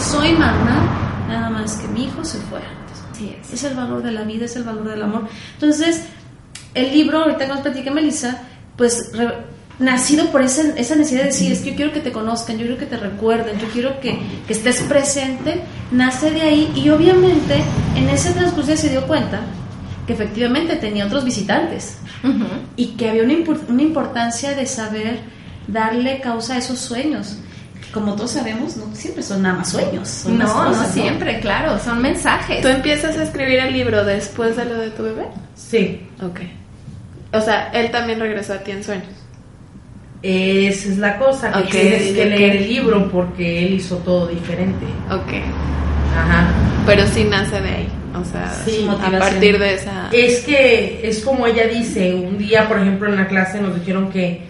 soy 0.00 0.32
mamá, 0.32 1.26
nada 1.28 1.50
más 1.50 1.74
que 1.76 1.88
mi 1.88 2.06
hijo 2.06 2.24
se 2.24 2.38
fue 2.38 2.58
antes. 2.58 2.98
Sí, 3.12 3.36
es. 3.40 3.52
es 3.52 3.64
el 3.64 3.76
valor 3.76 4.02
de 4.02 4.12
la 4.12 4.22
vida, 4.22 4.46
es 4.46 4.56
el 4.56 4.64
valor 4.64 4.88
del 4.88 5.02
amor. 5.02 5.28
Entonces, 5.54 6.04
el 6.74 6.92
libro, 6.92 7.22
ahorita 7.22 7.38
que 7.38 7.48
nos 7.48 7.60
platica 7.60 7.90
Melissa, 7.90 8.42
pues 8.76 9.12
nacido 9.78 10.30
por 10.30 10.42
esa, 10.42 10.62
esa 10.76 10.96
necesidad 10.96 11.22
de 11.22 11.26
decir, 11.28 11.52
es 11.52 11.60
que 11.60 11.70
yo 11.70 11.76
quiero 11.76 11.92
que 11.92 12.00
te 12.00 12.12
conozcan, 12.12 12.56
yo 12.56 12.66
quiero 12.66 12.78
que 12.78 12.86
te 12.86 12.96
recuerden, 12.96 13.58
yo 13.58 13.68
quiero 13.68 14.00
que, 14.00 14.18
que 14.46 14.52
estés 14.52 14.80
presente, 14.82 15.62
nace 15.92 16.30
de 16.30 16.42
ahí 16.42 16.72
y 16.74 16.90
obviamente 16.90 17.62
en 17.96 18.08
ese 18.08 18.32
transcurso 18.32 18.76
se 18.76 18.88
dio 18.90 19.06
cuenta 19.06 19.40
que 20.06 20.14
efectivamente 20.14 20.76
tenía 20.76 21.06
otros 21.06 21.24
visitantes 21.24 21.98
y 22.76 22.88
que 22.96 23.10
había 23.10 23.22
una, 23.22 23.34
una 23.68 23.82
importancia 23.82 24.54
de 24.54 24.66
saber 24.66 25.20
darle 25.68 26.20
causa 26.20 26.54
a 26.54 26.58
esos 26.58 26.78
sueños 26.78 27.38
como 27.92 28.14
todos 28.14 28.32
sabemos, 28.32 28.76
no 28.76 28.94
siempre 28.94 29.22
son 29.22 29.42
nada 29.42 29.56
más 29.56 29.70
sueños. 29.70 30.24
no, 30.26 30.70
no 30.70 30.84
siempre, 30.84 31.40
claro, 31.40 31.78
son 31.78 32.02
mensajes. 32.02 32.60
¿Tú 32.60 32.68
empiezas 32.68 33.16
a 33.16 33.22
escribir 33.22 33.58
el 33.60 33.72
libro 33.72 34.04
después 34.04 34.56
de 34.56 34.66
lo 34.66 34.74
de 34.74 34.90
tu 34.90 35.04
bebé? 35.04 35.26
Sí. 35.54 36.06
Ok. 36.22 36.40
O 37.32 37.40
sea, 37.40 37.70
él 37.70 37.90
también 37.90 38.20
regresó 38.20 38.54
a 38.54 38.58
ti 38.58 38.72
en 38.72 38.84
sueños. 38.84 39.17
Esa 40.22 40.88
es 40.88 40.98
la 40.98 41.18
cosa, 41.18 41.52
que 41.62 41.70
tienes 41.70 42.12
que 42.12 42.24
leer 42.24 42.56
el 42.56 42.68
libro 42.68 43.08
porque 43.10 43.66
él 43.66 43.74
hizo 43.74 43.96
todo 43.98 44.26
diferente. 44.26 44.84
Ok. 45.10 45.32
Ajá. 46.16 46.48
Pero 46.86 47.06
sí 47.06 47.24
nace 47.24 47.60
de 47.60 47.68
ahí. 47.68 47.88
O 48.18 48.24
sea, 48.24 48.50
a 49.06 49.18
partir 49.18 49.58
de 49.58 49.74
esa... 49.74 50.08
Es 50.12 50.40
que 50.40 51.00
es 51.04 51.20
como 51.20 51.46
ella 51.46 51.68
dice, 51.68 52.14
un 52.14 52.36
día, 52.36 52.66
por 52.66 52.80
ejemplo, 52.80 53.08
en 53.08 53.16
la 53.16 53.28
clase 53.28 53.60
nos 53.60 53.78
dijeron 53.78 54.10
que... 54.10 54.48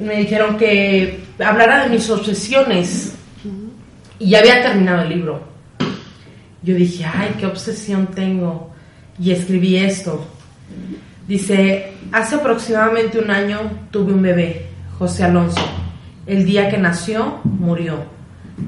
Me 0.00 0.16
dijeron 0.16 0.56
que 0.56 1.20
hablara 1.44 1.84
de 1.84 1.90
mis 1.90 2.08
obsesiones. 2.08 3.14
Y 4.18 4.30
ya 4.30 4.38
había 4.38 4.62
terminado 4.62 5.02
el 5.02 5.10
libro. 5.10 5.42
Yo 6.62 6.74
dije, 6.74 7.04
ay, 7.04 7.34
qué 7.38 7.46
obsesión 7.46 8.06
tengo. 8.06 8.72
Y 9.20 9.32
escribí 9.32 9.76
esto. 9.76 10.26
Dice, 11.26 11.94
hace 12.12 12.34
aproximadamente 12.36 13.18
un 13.18 13.30
año 13.30 13.58
tuve 13.90 14.12
un 14.12 14.20
bebé, 14.20 14.66
José 14.98 15.24
Alonso. 15.24 15.60
El 16.26 16.44
día 16.44 16.68
que 16.68 16.76
nació, 16.76 17.38
murió. 17.44 17.94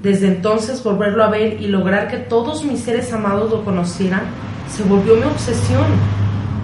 Desde 0.02 0.28
entonces 0.28 0.82
volverlo 0.82 1.22
a 1.22 1.28
ver 1.28 1.60
y 1.60 1.68
lograr 1.68 2.08
que 2.08 2.16
todos 2.16 2.64
mis 2.64 2.80
seres 2.80 3.12
amados 3.12 3.50
lo 3.50 3.62
conocieran, 3.62 4.22
se 4.70 4.82
volvió 4.84 5.16
mi 5.16 5.24
obsesión. 5.24 5.84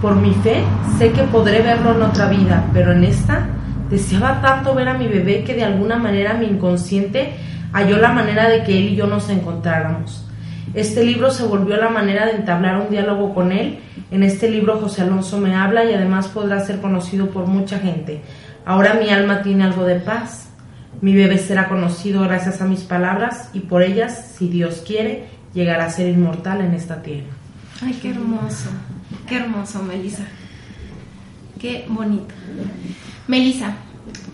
Por 0.01 0.15
mi 0.15 0.33
fe, 0.33 0.63
sé 0.97 1.11
que 1.11 1.23
podré 1.23 1.61
verlo 1.61 1.95
en 1.95 2.01
otra 2.01 2.27
vida, 2.27 2.65
pero 2.73 2.91
en 2.91 3.03
esta 3.03 3.47
deseaba 3.89 4.41
tanto 4.41 4.73
ver 4.73 4.89
a 4.89 4.97
mi 4.97 5.07
bebé 5.07 5.43
que 5.43 5.53
de 5.53 5.63
alguna 5.63 5.97
manera 5.97 6.33
mi 6.33 6.47
inconsciente 6.47 7.33
halló 7.71 7.97
la 7.97 8.11
manera 8.11 8.49
de 8.49 8.63
que 8.63 8.77
él 8.77 8.89
y 8.89 8.95
yo 8.95 9.05
nos 9.05 9.29
encontráramos. 9.29 10.25
Este 10.73 11.05
libro 11.05 11.29
se 11.29 11.43
volvió 11.43 11.77
la 11.77 11.89
manera 11.89 12.25
de 12.25 12.33
entablar 12.33 12.81
un 12.81 12.89
diálogo 12.89 13.33
con 13.33 13.51
él. 13.51 13.79
En 14.09 14.23
este 14.23 14.49
libro 14.49 14.79
José 14.79 15.03
Alonso 15.03 15.37
me 15.37 15.55
habla 15.55 15.85
y 15.85 15.93
además 15.93 16.27
podrá 16.27 16.59
ser 16.61 16.81
conocido 16.81 17.29
por 17.29 17.45
mucha 17.45 17.79
gente. 17.79 18.21
Ahora 18.65 18.95
mi 18.95 19.09
alma 19.09 19.43
tiene 19.43 19.65
algo 19.65 19.85
de 19.85 19.99
paz. 19.99 20.49
Mi 21.01 21.13
bebé 21.13 21.37
será 21.37 21.67
conocido 21.67 22.21
gracias 22.21 22.61
a 22.61 22.65
mis 22.65 22.81
palabras 22.81 23.49
y 23.53 23.59
por 23.59 23.83
ellas, 23.83 24.33
si 24.37 24.47
Dios 24.47 24.83
quiere, 24.85 25.27
llegará 25.53 25.85
a 25.85 25.89
ser 25.89 26.07
inmortal 26.07 26.61
en 26.61 26.73
esta 26.73 27.01
tierra. 27.01 27.27
Ay, 27.81 27.97
qué 28.01 28.11
hermoso, 28.11 28.69
qué 29.27 29.37
hermoso, 29.37 29.83
Melissa. 29.83 30.23
Qué 31.59 31.85
bonito. 31.87 32.33
Melissa, 33.27 33.73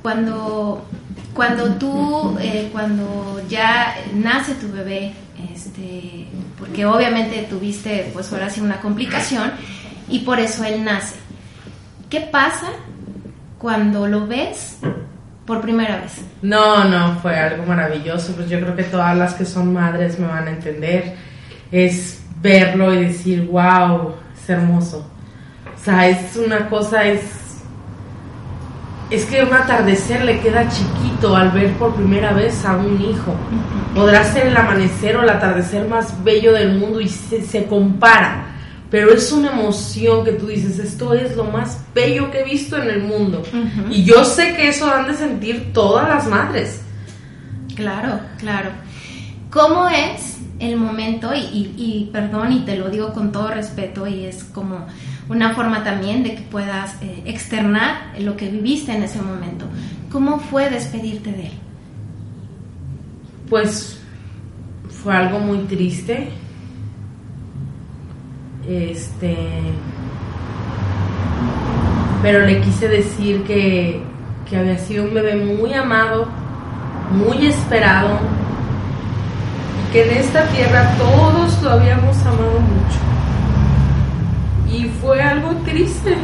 cuando, 0.02 0.86
cuando 1.34 1.76
tú, 1.76 2.38
eh, 2.40 2.70
cuando 2.72 3.42
ya 3.50 3.96
nace 4.14 4.56
tu 4.56 4.72
bebé, 4.72 5.14
este, 5.54 6.28
porque 6.58 6.86
obviamente 6.86 7.48
tuviste 7.50 8.10
pues 8.14 8.32
ahora 8.32 8.50
sí 8.50 8.62
una 8.62 8.80
complicación 8.82 9.52
y 10.08 10.20
por 10.20 10.40
eso 10.40 10.64
él 10.64 10.84
nace. 10.84 11.16
¿Qué 12.10 12.22
pasa 12.22 12.72
cuando 13.58 14.08
lo 14.08 14.28
ves 14.28 14.78
por 15.46 15.62
primera 15.62 16.02
vez? 16.02 16.22
No, 16.42 16.86
no, 16.86 17.20
fue 17.22 17.38
algo 17.38 17.66
maravilloso, 17.66 18.34
pues 18.36 18.50
yo 18.50 18.60
creo 18.60 18.76
que 18.76 18.84
todas 18.84 19.16
las 19.18 19.34
que 19.34 19.46
son 19.46 19.74
madres 19.74 20.20
me 20.20 20.28
van 20.28 20.48
a 20.48 20.52
entender. 20.52 21.16
Es 21.72 22.22
verlo 22.42 22.94
y 22.94 23.06
decir, 23.06 23.48
wow, 23.48 24.16
es 24.34 24.50
hermoso. 24.50 25.08
O 25.76 25.84
sea, 25.84 26.08
es 26.08 26.36
una 26.36 26.68
cosa, 26.68 27.06
es 27.06 27.22
es 29.10 29.26
que 29.26 29.44
un 29.44 29.54
atardecer 29.54 30.24
le 30.24 30.40
queda 30.40 30.70
chiquito 30.70 31.36
al 31.36 31.52
ver 31.52 31.74
por 31.74 31.96
primera 31.96 32.32
vez 32.32 32.64
a 32.64 32.76
un 32.78 33.02
hijo. 33.02 33.36
Podrá 33.96 34.24
ser 34.24 34.48
el 34.48 34.58
amanecer 34.58 35.18
o 35.18 35.24
el 35.24 35.30
atardecer 35.30 35.88
más 35.88 36.24
bello 36.24 36.54
del 36.54 36.78
mundo 36.78 37.02
y 37.02 37.10
se, 37.10 37.66
compara, 37.66 38.46
pero 38.92 39.12
es 39.12 39.32
una 39.32 39.52
emoción 39.52 40.24
que 40.24 40.34
tú 40.34 40.48
dices, 40.48 40.78
esto 40.78 41.14
es 41.14 41.36
lo 41.36 41.46
más 41.46 41.80
bello 41.94 42.30
que 42.30 42.42
he 42.42 42.44
visto 42.44 42.78
en 42.78 42.90
el 42.90 43.04
mundo. 43.04 43.42
Y 43.90 44.04
yo 44.04 44.24
sé 44.24 44.56
que 44.56 44.70
eso 44.70 44.92
han 44.92 45.08
de 45.08 45.16
sentir 45.16 45.74
todas 45.74 46.08
las 46.08 46.28
madres. 46.28 46.82
Claro, 47.76 48.20
claro. 48.38 48.70
¿Cómo 49.50 49.88
es 49.90 50.38
el 50.60 50.76
momento? 50.78 51.34
Y, 51.34 51.74
y 51.78 52.10
perdón, 52.14 52.52
y 52.52 52.60
te 52.60 52.76
lo 52.76 52.90
digo 52.90 53.12
con 53.12 53.32
todo 53.32 53.50
respeto, 53.50 54.06
y 54.06 54.26
es 54.26 54.44
como 54.44 54.86
una 55.30 55.54
forma 55.54 55.84
también 55.84 56.24
de 56.24 56.36
que 56.36 56.42
puedas 56.42 56.96
eh, 57.02 57.22
externar 57.26 58.14
lo 58.20 58.36
que 58.36 58.50
viviste 58.50 58.92
en 58.92 59.04
ese 59.04 59.22
momento. 59.22 59.66
¿Cómo 60.12 60.40
fue 60.40 60.70
despedirte 60.72 61.32
de 61.32 61.44
él? 61.48 61.54
Pues 63.48 64.02
fue 64.90 65.16
algo 65.16 65.40
muy 65.40 65.60
triste. 65.60 66.30
Este. 68.68 69.38
Pero 72.24 72.46
le 72.46 72.60
quise 72.62 72.88
decir 72.88 73.44
que, 73.44 74.02
que 74.50 74.58
había 74.58 74.78
sido 74.80 75.06
un 75.06 75.14
bebé 75.14 75.36
muy 75.36 75.74
amado, 75.74 76.28
muy 77.12 77.46
esperado, 77.46 78.20
que 79.94 80.12
en 80.12 80.18
esta 80.18 80.44
tierra 80.48 80.92
todos 80.98 81.62
lo 81.62 81.72
habíamos 81.72 82.18
amado 82.26 82.60
mucho 82.60 83.19
y 84.72 84.86
fue 85.02 85.22
algo 85.22 85.56
triste. 85.66 86.16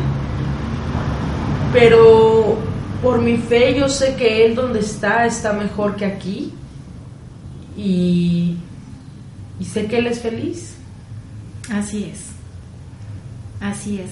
Pero 1.73 2.57
por 3.01 3.21
mi 3.21 3.37
fe 3.37 3.77
yo 3.77 3.89
sé 3.89 4.15
que 4.15 4.45
él 4.45 4.55
donde 4.55 4.79
está 4.79 5.25
está 5.25 5.53
mejor 5.53 5.95
que 5.95 6.05
aquí. 6.05 6.53
Y, 7.77 8.57
y 9.59 9.65
sé 9.65 9.87
que 9.87 9.97
él 9.97 10.07
es 10.07 10.21
feliz. 10.21 10.75
Así 11.71 12.05
es. 12.05 12.27
Así 13.59 13.99
es. 13.99 14.11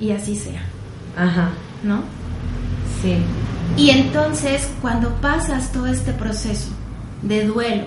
Y 0.00 0.12
así 0.12 0.36
sea. 0.36 0.62
Ajá. 1.16 1.50
¿No? 1.82 2.02
Sí. 3.02 3.16
Y 3.76 3.90
entonces, 3.90 4.70
cuando 4.80 5.10
pasas 5.20 5.72
todo 5.72 5.86
este 5.86 6.12
proceso 6.12 6.68
de 7.22 7.46
duelo, 7.46 7.86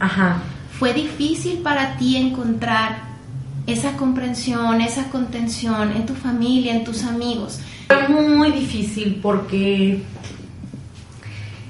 Ajá. 0.00 0.38
¿fue 0.78 0.94
difícil 0.94 1.58
para 1.58 1.96
ti 1.96 2.16
encontrar 2.16 3.07
esa 3.68 3.96
comprensión, 3.96 4.80
esa 4.80 5.10
contención 5.10 5.92
en 5.92 6.06
tu 6.06 6.14
familia, 6.14 6.74
en 6.74 6.84
tus 6.84 7.04
amigos? 7.04 7.60
Fue 7.88 8.08
muy 8.08 8.50
difícil 8.50 9.20
porque 9.22 10.02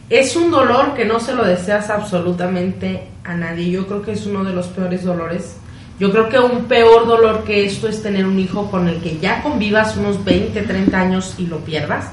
es 0.09 0.37
un 0.37 0.51
dolor 0.51 0.95
que 0.95 1.05
no 1.05 1.21
se 1.21 1.35
lo 1.35 1.45
deseas 1.45 1.91
absolutamente 1.91 3.09
a 3.25 3.35
nadie. 3.35 3.71
Yo 3.71 3.87
creo 3.87 4.03
que 4.03 4.13
es 4.13 4.27
uno 4.27 4.45
de 4.45 4.53
los 4.53 4.69
peores 4.69 5.05
dolores. 5.05 5.57
Yo 6.01 6.13
creo 6.13 6.29
que 6.29 6.39
un 6.39 6.67
peor 6.67 7.09
dolor 7.09 7.43
que 7.43 7.67
esto 7.67 7.89
es 7.89 8.01
tener 8.01 8.25
un 8.25 8.39
hijo 8.39 8.71
con 8.71 8.89
el 8.89 9.01
que 9.01 9.19
ya 9.19 9.43
convivas 9.43 9.97
unos 9.97 10.25
20, 10.25 10.63
30 10.63 10.99
años 10.99 11.35
y 11.39 11.47
lo 11.47 11.59
pierdas. 11.59 12.07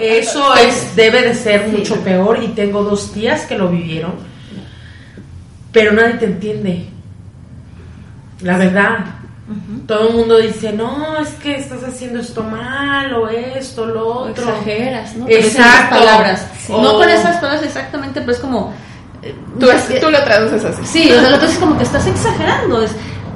Eso 0.00 0.54
es 0.54 0.94
debe 0.94 1.22
de 1.22 1.34
ser 1.34 1.68
mucho 1.68 1.96
peor 2.02 2.40
y 2.42 2.48
tengo 2.48 2.84
dos 2.84 3.12
tías 3.12 3.44
que 3.46 3.58
lo 3.58 3.68
vivieron. 3.68 4.12
Pero 5.72 5.92
nadie 5.92 6.14
te 6.14 6.26
entiende. 6.26 6.86
La 8.42 8.56
verdad. 8.58 8.98
Todo 9.86 10.08
el 10.08 10.14
mundo 10.14 10.38
dice, 10.38 10.72
no, 10.72 11.18
es 11.18 11.30
que 11.30 11.56
estás 11.56 11.82
haciendo 11.84 12.20
esto 12.20 12.42
mal 12.42 13.12
o 13.14 13.28
esto, 13.28 13.84
lo 13.86 14.08
O 14.08 14.30
otro. 14.30 14.48
exageras, 14.48 15.14
¿no? 15.16 15.26
Exacto. 15.28 15.50
Con 15.96 16.02
esas 16.02 16.06
palabras. 16.06 16.46
O- 16.70 16.82
No 16.82 16.92
con 16.94 17.08
esas 17.08 17.36
palabras 17.36 17.62
exactamente, 17.64 18.20
pero 18.20 18.32
es 18.32 18.38
como... 18.38 18.72
eh, 19.22 19.34
Tú, 19.60 19.66
tú 20.00 20.10
lo 20.10 20.22
traduces 20.24 20.64
así. 20.64 20.82
Sí, 20.84 21.12
o 21.12 21.20
sea, 21.20 21.30
lo 21.30 21.38
que 21.38 21.46
es 21.46 21.58
como 21.58 21.76
que 21.76 21.82
estás 21.84 22.06
exagerando. 22.06 22.82
Es, 22.82 22.92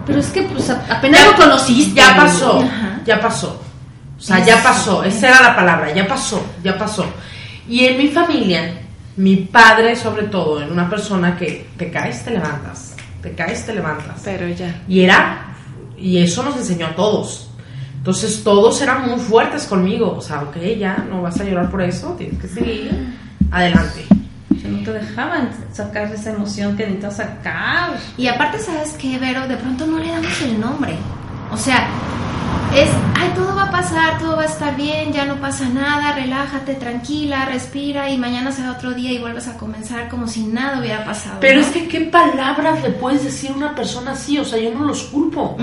pero 0.06 0.20
es 0.20 0.28
que 0.28 0.42
pues 0.44 0.70
apenas 0.70 1.26
lo 1.26 1.34
conociste. 1.36 1.96
Ya 2.00 2.16
pasó, 2.16 2.60
Ajá. 2.60 3.00
ya 3.04 3.20
pasó. 3.20 3.60
O 4.18 4.20
sea, 4.22 4.42
ya 4.42 4.62
pasó, 4.62 5.04
esa 5.04 5.28
era 5.28 5.42
la 5.42 5.54
palabra, 5.56 5.92
ya 5.92 6.08
pasó, 6.08 6.42
ya 6.64 6.78
pasó. 6.78 7.04
Y 7.68 7.84
en 7.84 7.98
mi 7.98 8.08
familia, 8.08 8.80
mi 9.16 9.36
padre 9.36 9.94
sobre 9.94 10.22
todo, 10.28 10.62
era 10.62 10.72
una 10.72 10.88
persona 10.88 11.36
que 11.36 11.68
te 11.76 11.90
caes, 11.90 12.24
te 12.24 12.30
levantas, 12.30 12.94
te 13.26 13.34
caes, 13.34 13.66
te 13.66 13.74
levantas. 13.74 14.20
Pero 14.24 14.48
ya. 14.48 14.82
Y 14.88 15.00
era, 15.00 15.56
y 15.98 16.18
eso 16.18 16.44
nos 16.44 16.56
enseñó 16.56 16.86
a 16.86 16.94
todos. 16.94 17.50
Entonces 17.96 18.44
todos 18.44 18.80
eran 18.80 19.08
muy 19.08 19.18
fuertes 19.18 19.64
conmigo. 19.64 20.14
O 20.16 20.20
sea, 20.20 20.42
ok, 20.42 20.56
ya, 20.78 21.04
no 21.10 21.22
vas 21.22 21.40
a 21.40 21.44
llorar 21.44 21.68
por 21.68 21.82
eso, 21.82 22.14
tienes 22.16 22.40
que 22.40 22.46
seguir. 22.46 23.16
Adelante. 23.50 24.04
O 24.54 24.60
sea, 24.60 24.70
no 24.70 24.84
te 24.84 24.92
dejaban 24.92 25.50
sacar 25.72 26.12
esa 26.12 26.30
emoción 26.30 26.76
que 26.76 26.84
necesitas 26.84 27.16
sacar. 27.16 27.96
Y 28.16 28.28
aparte, 28.28 28.60
¿sabes 28.60 28.92
qué, 28.92 29.18
Vero? 29.18 29.48
De 29.48 29.56
pronto 29.56 29.86
no 29.86 29.98
le 29.98 30.08
damos 30.08 30.40
el 30.42 30.60
nombre. 30.60 30.94
O 31.50 31.56
sea, 31.56 31.88
es, 32.78 32.90
ay, 33.14 33.32
todo 33.34 33.54
va 33.54 33.64
a 33.64 33.70
pasar, 33.70 34.18
todo 34.18 34.36
va 34.36 34.42
a 34.42 34.46
estar 34.46 34.76
bien, 34.76 35.12
ya 35.12 35.24
no 35.24 35.36
pasa 35.36 35.68
nada, 35.68 36.12
relájate, 36.12 36.74
tranquila, 36.74 37.46
respira 37.46 38.10
y 38.10 38.18
mañana 38.18 38.52
será 38.52 38.72
otro 38.72 38.92
día 38.92 39.12
y 39.12 39.18
vuelves 39.18 39.48
a 39.48 39.56
comenzar 39.56 40.08
como 40.08 40.26
si 40.26 40.46
nada 40.46 40.80
hubiera 40.80 41.04
pasado. 41.04 41.38
Pero 41.40 41.60
¿no? 41.60 41.66
es 41.66 41.72
que, 41.72 41.88
¿qué 41.88 42.00
palabras 42.00 42.82
le 42.82 42.90
puedes 42.90 43.24
decir 43.24 43.50
a 43.50 43.54
una 43.54 43.74
persona 43.74 44.12
así? 44.12 44.38
O 44.38 44.44
sea, 44.44 44.58
yo 44.58 44.72
no 44.74 44.84
los 44.84 45.04
culpo. 45.04 45.56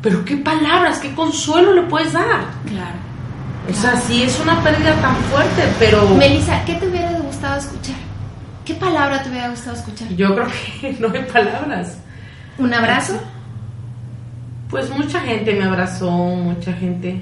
Pero, 0.00 0.24
¿qué 0.24 0.36
palabras, 0.36 0.98
qué 1.00 1.14
consuelo 1.14 1.74
le 1.74 1.82
puedes 1.82 2.12
dar? 2.12 2.46
Claro. 2.66 2.96
O 3.68 3.74
sea, 3.74 3.96
sí 3.96 4.22
es 4.22 4.38
una 4.40 4.62
pérdida 4.62 4.94
tan 5.00 5.16
fuerte, 5.16 5.64
pero 5.78 6.08
Melissa, 6.10 6.64
¿qué 6.64 6.74
te 6.74 6.86
hubiera 6.86 7.10
gustado 7.18 7.58
escuchar? 7.58 7.96
¿Qué 8.64 8.74
palabra 8.74 9.22
te 9.22 9.30
hubiera 9.30 9.48
gustado 9.50 9.76
escuchar? 9.76 10.08
yo 10.08 10.34
creo 10.34 10.46
que 10.80 10.92
no 11.00 11.12
hay 11.12 11.24
palabras. 11.24 11.98
¿Un 12.58 12.72
abrazo? 12.72 13.20
Pues 14.70 14.90
mucha 14.90 15.20
gente 15.20 15.54
me 15.54 15.64
abrazó, 15.64 16.10
mucha 16.10 16.72
gente. 16.72 17.20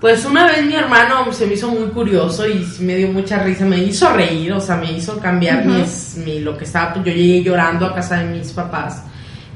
Pues 0.00 0.24
una 0.24 0.46
vez 0.46 0.64
mi 0.64 0.74
hermano 0.74 1.32
se 1.32 1.46
me 1.46 1.54
hizo 1.54 1.68
muy 1.68 1.88
curioso 1.88 2.46
y 2.48 2.66
me 2.80 2.96
dio 2.96 3.12
mucha 3.12 3.38
risa, 3.38 3.64
me 3.64 3.78
hizo 3.78 4.12
reír, 4.12 4.52
o 4.52 4.60
sea, 4.60 4.76
me 4.76 4.92
hizo 4.92 5.18
cambiar 5.20 5.64
mis, 5.64 6.16
mi, 6.24 6.40
lo 6.40 6.56
que 6.56 6.64
estaba, 6.64 6.94
yo 6.96 7.04
llegué 7.04 7.42
llorando 7.42 7.86
a 7.86 7.94
casa 7.94 8.18
de 8.18 8.24
mis 8.24 8.50
papás 8.50 9.04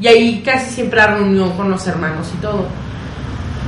y 0.00 0.06
ahí 0.06 0.42
casi 0.44 0.70
siempre 0.70 0.98
la 0.98 1.16
reunión 1.16 1.52
con 1.56 1.70
los 1.70 1.86
hermanos 1.86 2.30
y 2.36 2.40
todo. 2.40 2.66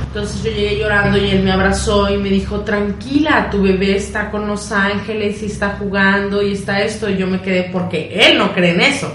Entonces 0.07 0.43
yo 0.43 0.51
llegué 0.51 0.79
llorando 0.79 1.17
y 1.17 1.29
él 1.29 1.43
me 1.43 1.51
abrazó 1.51 2.09
y 2.09 2.17
me 2.17 2.29
dijo, 2.29 2.61
tranquila, 2.61 3.49
tu 3.49 3.61
bebé 3.61 3.95
está 3.95 4.31
con 4.31 4.47
los 4.47 4.71
ángeles 4.71 5.41
y 5.43 5.47
está 5.47 5.75
jugando 5.77 6.41
y 6.41 6.53
está 6.53 6.81
esto. 6.81 7.09
Y 7.09 7.17
yo 7.17 7.27
me 7.27 7.41
quedé 7.41 7.69
porque 7.71 8.09
él 8.13 8.37
no 8.37 8.51
cree 8.53 8.71
en 8.71 8.81
eso. 8.81 9.11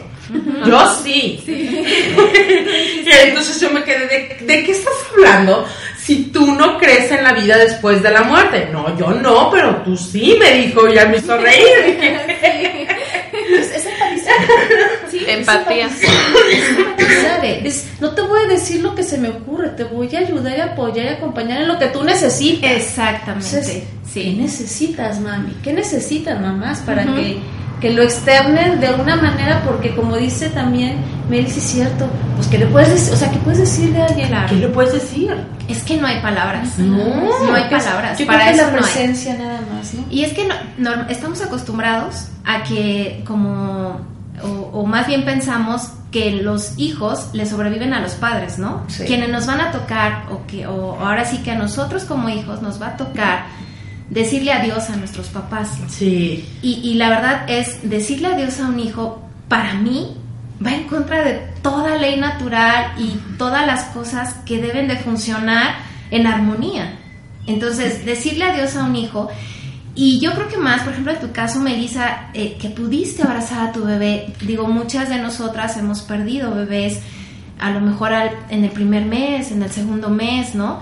Yo 0.66 0.94
sí. 1.04 1.42
y 1.46 3.10
entonces 3.28 3.60
yo 3.60 3.70
me 3.70 3.82
quedé, 3.84 4.06
¿de, 4.06 4.44
¿de 4.44 4.64
qué 4.64 4.72
estás 4.72 4.94
hablando? 5.12 5.66
Si 5.98 6.24
tú 6.24 6.54
no 6.54 6.78
crees 6.78 7.10
en 7.12 7.24
la 7.24 7.32
vida 7.32 7.56
después 7.56 8.02
de 8.02 8.10
la 8.10 8.22
muerte. 8.24 8.68
No, 8.70 8.96
yo 8.98 9.10
no, 9.12 9.50
pero 9.50 9.76
tú 9.76 9.96
sí, 9.96 10.36
me 10.38 10.52
dijo, 10.52 10.86
y 10.88 10.94
ya 10.94 11.06
me 11.06 11.16
hizo 11.18 11.36
reír. 11.38 11.98
Es, 13.34 13.70
es 13.72 13.86
empatizar. 13.86 14.34
Sí, 15.10 15.18
es 15.18 15.38
Empatía. 15.38 15.86
Es 15.86 16.02
empatizar. 16.78 17.44
Es, 17.44 17.86
no 18.00 18.14
te 18.14 18.22
voy 18.22 18.40
a 18.42 18.48
decir 18.48 18.80
lo 18.80 18.94
que 18.94 19.02
se 19.02 19.18
me 19.18 19.28
ocurre, 19.28 19.70
te 19.70 19.84
voy 19.84 20.14
a 20.14 20.20
ayudar 20.20 20.56
y 20.56 20.60
apoyar 20.60 21.06
y 21.06 21.08
acompañar 21.08 21.60
en 21.62 21.68
lo 21.68 21.78
que 21.78 21.86
tú 21.86 22.04
necesitas. 22.04 22.70
Exactamente. 22.70 23.46
Entonces, 23.48 23.82
¿Qué 24.14 24.22
sí. 24.22 24.36
necesitas, 24.38 25.20
mami? 25.20 25.52
¿Qué 25.62 25.72
necesitan 25.72 26.40
mamás 26.42 26.80
para 26.80 27.04
que, 27.04 27.38
que 27.84 27.90
lo 27.92 28.02
externen 28.02 28.80
de 28.80 28.88
una 28.94 29.14
manera? 29.16 29.60
Porque 29.62 29.94
como 29.94 30.16
dice 30.16 30.48
también 30.48 30.96
Mel, 31.28 31.46
sí 31.48 31.58
es 31.58 31.64
cierto, 31.64 32.06
pues 32.34 32.48
que 32.48 32.56
le 32.56 32.66
puedes 32.66 32.88
decir, 32.88 33.12
o 33.12 33.16
sea, 33.16 33.30
que 33.30 33.36
puedes 33.40 33.58
decirle 33.58 34.00
a 34.00 34.06
alguien. 34.06 34.30
¿Qué 34.48 34.54
le 34.54 34.68
puedes 34.68 34.94
decir? 34.94 35.36
Es 35.68 35.82
que 35.82 35.98
no 35.98 36.06
hay 36.06 36.18
palabras. 36.22 36.78
No. 36.78 36.96
No 37.46 37.54
hay 37.54 37.68
palabras. 37.68 38.18
Yo 38.18 38.26
Para 38.26 38.38
creo 38.38 38.48
que 38.52 38.56
eso 38.56 38.64
la 38.66 38.70
no 38.72 38.76
hay. 38.78 38.82
presencia 38.84 39.34
nada 39.36 39.60
más, 39.70 39.92
¿no? 39.92 40.04
Y 40.10 40.24
es 40.24 40.32
que 40.32 40.46
no- 40.46 40.54
no- 40.96 41.08
estamos 41.10 41.42
acostumbrados 41.42 42.28
a 42.46 42.62
que 42.62 43.22
como, 43.26 44.00
o, 44.42 44.48
o 44.72 44.86
más 44.86 45.06
bien 45.06 45.26
pensamos 45.26 45.88
que 46.10 46.30
los 46.30 46.78
hijos 46.78 47.28
le 47.34 47.44
sobreviven 47.44 47.92
a 47.92 48.00
los 48.00 48.12
padres, 48.12 48.58
¿no? 48.58 48.84
Sí. 48.88 49.04
Quienes 49.04 49.28
nos 49.28 49.44
van 49.46 49.60
a 49.60 49.72
tocar, 49.72 50.24
o, 50.30 50.46
que, 50.46 50.66
o 50.66 50.98
ahora 51.00 51.26
sí 51.26 51.38
que 51.42 51.50
a 51.50 51.56
nosotros 51.56 52.04
como 52.04 52.30
hijos 52.30 52.62
nos 52.62 52.80
va 52.80 52.88
a 52.88 52.96
tocar 52.96 53.44
decirle 54.10 54.52
adiós 54.52 54.90
a 54.90 54.96
nuestros 54.96 55.28
papás. 55.28 55.70
Sí. 55.88 56.48
Y, 56.62 56.80
y 56.82 56.94
la 56.94 57.08
verdad 57.08 57.44
es, 57.48 57.88
decirle 57.88 58.28
adiós 58.28 58.60
a 58.60 58.68
un 58.68 58.78
hijo, 58.80 59.22
para 59.48 59.74
mí, 59.74 60.16
va 60.64 60.74
en 60.74 60.84
contra 60.84 61.22
de 61.24 61.34
toda 61.62 61.96
ley 61.96 62.18
natural 62.18 62.92
y 62.98 63.16
todas 63.38 63.66
las 63.66 63.84
cosas 63.86 64.34
que 64.46 64.60
deben 64.60 64.88
de 64.88 64.96
funcionar 64.96 65.74
en 66.10 66.26
armonía. 66.26 66.98
Entonces, 67.46 68.04
decirle 68.06 68.44
adiós 68.44 68.76
a 68.76 68.84
un 68.84 68.96
hijo, 68.96 69.28
y 69.96 70.18
yo 70.20 70.32
creo 70.32 70.48
que 70.48 70.56
más, 70.56 70.80
por 70.82 70.92
ejemplo, 70.92 71.12
en 71.12 71.20
tu 71.20 71.30
caso, 71.32 71.60
Melissa, 71.60 72.30
eh, 72.34 72.56
que 72.60 72.68
pudiste 72.70 73.22
abrazar 73.22 73.68
a 73.68 73.72
tu 73.72 73.84
bebé, 73.84 74.32
digo, 74.40 74.66
muchas 74.66 75.08
de 75.08 75.18
nosotras 75.18 75.76
hemos 75.76 76.02
perdido 76.02 76.54
bebés, 76.54 77.00
a 77.60 77.70
lo 77.70 77.80
mejor 77.80 78.12
al- 78.12 78.36
en 78.50 78.64
el 78.64 78.70
primer 78.70 79.04
mes, 79.04 79.52
en 79.52 79.62
el 79.62 79.70
segundo 79.70 80.08
mes, 80.10 80.54
¿no? 80.54 80.80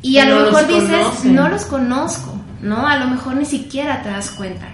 Y 0.00 0.18
a 0.18 0.24
No 0.26 0.36
lo 0.40 0.44
mejor 0.46 0.66
dices, 0.68 0.88
conocen. 0.90 1.34
no 1.34 1.48
los 1.48 1.64
conozco, 1.66 2.38
¿no? 2.62 2.86
A 2.86 2.96
lo 2.96 3.06
mejor 3.08 3.36
ni 3.36 3.44
siquiera 3.44 4.02
te 4.02 4.08
das 4.10 4.30
cuenta. 4.30 4.66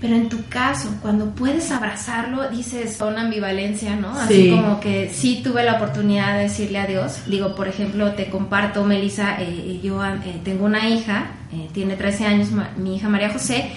Pero 0.00 0.14
en 0.16 0.30
tu 0.30 0.46
caso, 0.48 0.88
cuando 1.02 1.34
puedes 1.34 1.70
abrazarlo, 1.70 2.48
dices 2.48 2.98
una 3.02 3.20
ambivalencia, 3.20 3.96
¿no? 3.96 4.10
Así 4.18 4.44
Sí. 4.44 4.50
como 4.50 4.80
que 4.80 5.10
sí 5.12 5.42
tuve 5.44 5.62
la 5.62 5.74
oportunidad 5.74 6.36
de 6.38 6.44
decirle 6.44 6.78
adiós. 6.78 7.20
Digo, 7.26 7.54
por 7.54 7.68
ejemplo, 7.68 8.12
te 8.12 8.30
comparto, 8.30 8.82
Melissa, 8.84 9.36
eh, 9.40 9.78
yo 9.82 10.02
eh, 10.02 10.40
tengo 10.42 10.64
una 10.64 10.88
hija, 10.88 11.32
eh, 11.52 11.68
tiene 11.74 11.96
13 11.96 12.24
años, 12.24 12.48
mi 12.78 12.96
hija 12.96 13.10
María 13.10 13.28
José, 13.30 13.72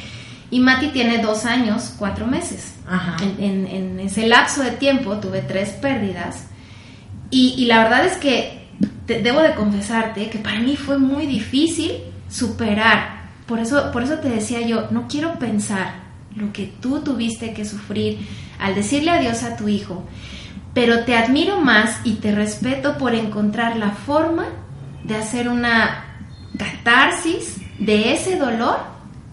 y 0.50 0.60
Mati 0.60 0.90
tiene 0.90 1.18
dos 1.18 1.46
años, 1.46 1.94
cuatro 2.00 2.26
meses. 2.26 2.76
Ajá. 2.88 3.18
En, 3.22 3.44
en- 3.44 3.68
en 3.68 4.00
ese 4.00 4.26
lapso 4.26 4.64
de 4.64 4.72
tiempo 4.72 5.18
tuve 5.18 5.42
tres 5.42 5.72
pérdidas 5.72 6.46
y, 7.32 7.56
y 7.58 7.66
la 7.66 7.80
verdad 7.84 8.06
es 8.06 8.16
que 8.18 8.68
te- 9.08 9.22
debo 9.22 9.42
de 9.42 9.56
confesarte 9.56 10.30
que 10.30 10.38
para 10.38 10.60
mí 10.60 10.78
fue 10.78 10.98
muy 11.00 11.26
difícil 11.26 11.92
superar. 12.30 13.23
Por 13.48 13.60
eso, 13.60 13.92
por 13.92 14.04
eso 14.04 14.20
te 14.20 14.30
decía 14.30 14.62
yo, 14.62 14.88
no 14.92 15.08
quiero 15.08 15.38
pensar 15.40 16.04
lo 16.36 16.52
que 16.54 16.74
tú 16.82 17.02
tuviste 17.02 17.54
que 17.54 17.66
sufrir 17.66 18.20
al 18.60 18.76
decirle 18.76 19.12
adiós 19.12 19.44
a 19.44 19.56
tu 19.58 19.68
hijo, 19.68 20.04
pero 20.74 21.04
te 21.04 21.16
admiro 21.16 21.60
más 21.60 22.00
y 22.04 22.14
te 22.14 22.34
respeto 22.34 22.98
por 22.98 23.14
encontrar 23.14 23.78
la 23.78 23.92
forma 23.92 24.46
de 25.04 25.16
hacer 25.16 25.50
una 25.50 26.06
catarsis 26.58 27.58
de 27.80 28.14
ese 28.14 28.38
dolor 28.38 28.78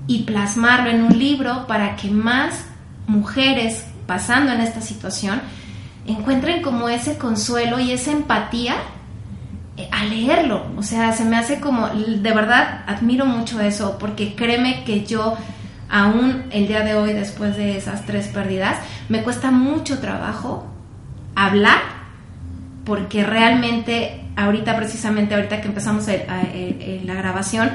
y 0.06 0.24
plasmarlo 0.24 0.90
en 0.90 1.04
un 1.04 1.18
libro 1.18 1.66
para 1.66 1.96
que 1.96 2.10
más 2.10 2.64
mujeres 3.06 3.84
pasando 4.06 4.52
en 4.52 4.60
esta 4.60 4.80
situación 4.80 5.40
encuentren 6.06 6.62
como 6.62 6.88
ese 6.88 7.16
consuelo 7.16 7.78
y 7.78 7.92
esa 7.92 8.10
empatía 8.10 8.76
a 9.90 10.04
leerlo. 10.04 10.66
O 10.76 10.82
sea, 10.82 11.12
se 11.12 11.24
me 11.24 11.36
hace 11.36 11.60
como, 11.60 11.88
de 11.88 12.32
verdad, 12.32 12.84
admiro 12.86 13.26
mucho 13.26 13.60
eso, 13.60 13.96
porque 13.98 14.34
créeme 14.34 14.84
que 14.84 15.04
yo, 15.04 15.36
aún 15.88 16.44
el 16.50 16.66
día 16.66 16.80
de 16.80 16.94
hoy, 16.94 17.12
después 17.12 17.56
de 17.56 17.76
esas 17.76 18.06
tres 18.06 18.28
pérdidas, 18.28 18.78
me 19.08 19.22
cuesta 19.22 19.50
mucho 19.50 19.98
trabajo 19.98 20.66
hablar, 21.34 21.78
porque 22.84 23.24
realmente, 23.24 24.24
ahorita 24.36 24.76
precisamente, 24.76 25.34
ahorita 25.34 25.60
que 25.60 25.68
empezamos 25.68 26.06
la 26.06 27.14
grabación, 27.14 27.70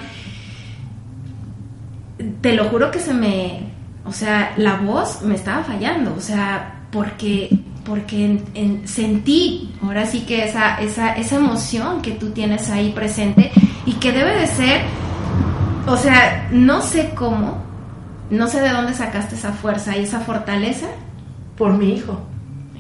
te 2.42 2.54
lo 2.54 2.66
juro 2.66 2.92
que 2.92 3.00
se 3.00 3.14
me, 3.14 3.60
o 4.06 4.12
sea, 4.12 4.54
la 4.58 4.76
voz 4.76 5.22
me 5.22 5.36
estaba 5.36 5.64
fallando, 5.64 6.14
o 6.16 6.22
sea, 6.22 6.84
porque 6.92 7.50
porque 7.86 8.40
sentí 8.86 9.72
ahora 9.82 10.06
sí 10.06 10.22
que 10.22 10.46
esa, 10.46 10.76
esa, 10.82 11.14
esa 11.14 11.36
emoción 11.36 12.02
que 12.02 12.12
tú 12.12 12.32
tienes 12.32 12.70
ahí 12.70 12.92
presente 12.92 13.52
y 13.86 13.94
que 13.94 14.12
debe 14.12 14.36
de 14.36 14.48
ser, 14.48 14.82
o 15.86 15.96
sea, 15.96 16.50
no 16.52 16.82
sé 16.82 17.12
cómo, 17.16 17.64
no 18.32 18.48
sé 18.48 18.60
de 18.62 18.70
dónde 18.70 18.94
sacaste 18.94 19.36
esa 19.36 19.54
fuerza 19.54 19.96
y 19.96 20.04
esa 20.04 20.20
fortaleza. 20.20 20.88
Por 21.56 21.74
mi 21.74 21.94
hijo. 21.94 22.20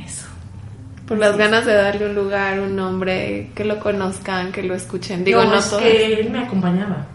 Eso. 0.05 0.27
Por 1.07 1.17
las 1.17 1.37
ganas 1.37 1.65
de 1.65 1.73
darle 1.75 2.09
un 2.09 2.15
lugar, 2.15 2.59
un 2.59 2.75
nombre, 2.75 3.51
que 3.55 3.63
lo 3.63 3.79
conozcan, 3.79 4.51
que 4.51 4.63
lo 4.63 4.73
escuchen. 4.73 5.23
Digo, 5.23 5.45
no, 5.45 5.55
es 5.55 5.65
que 5.67 6.19
él 6.19 6.29
me 6.29 6.39
acompañaba. 6.39 7.05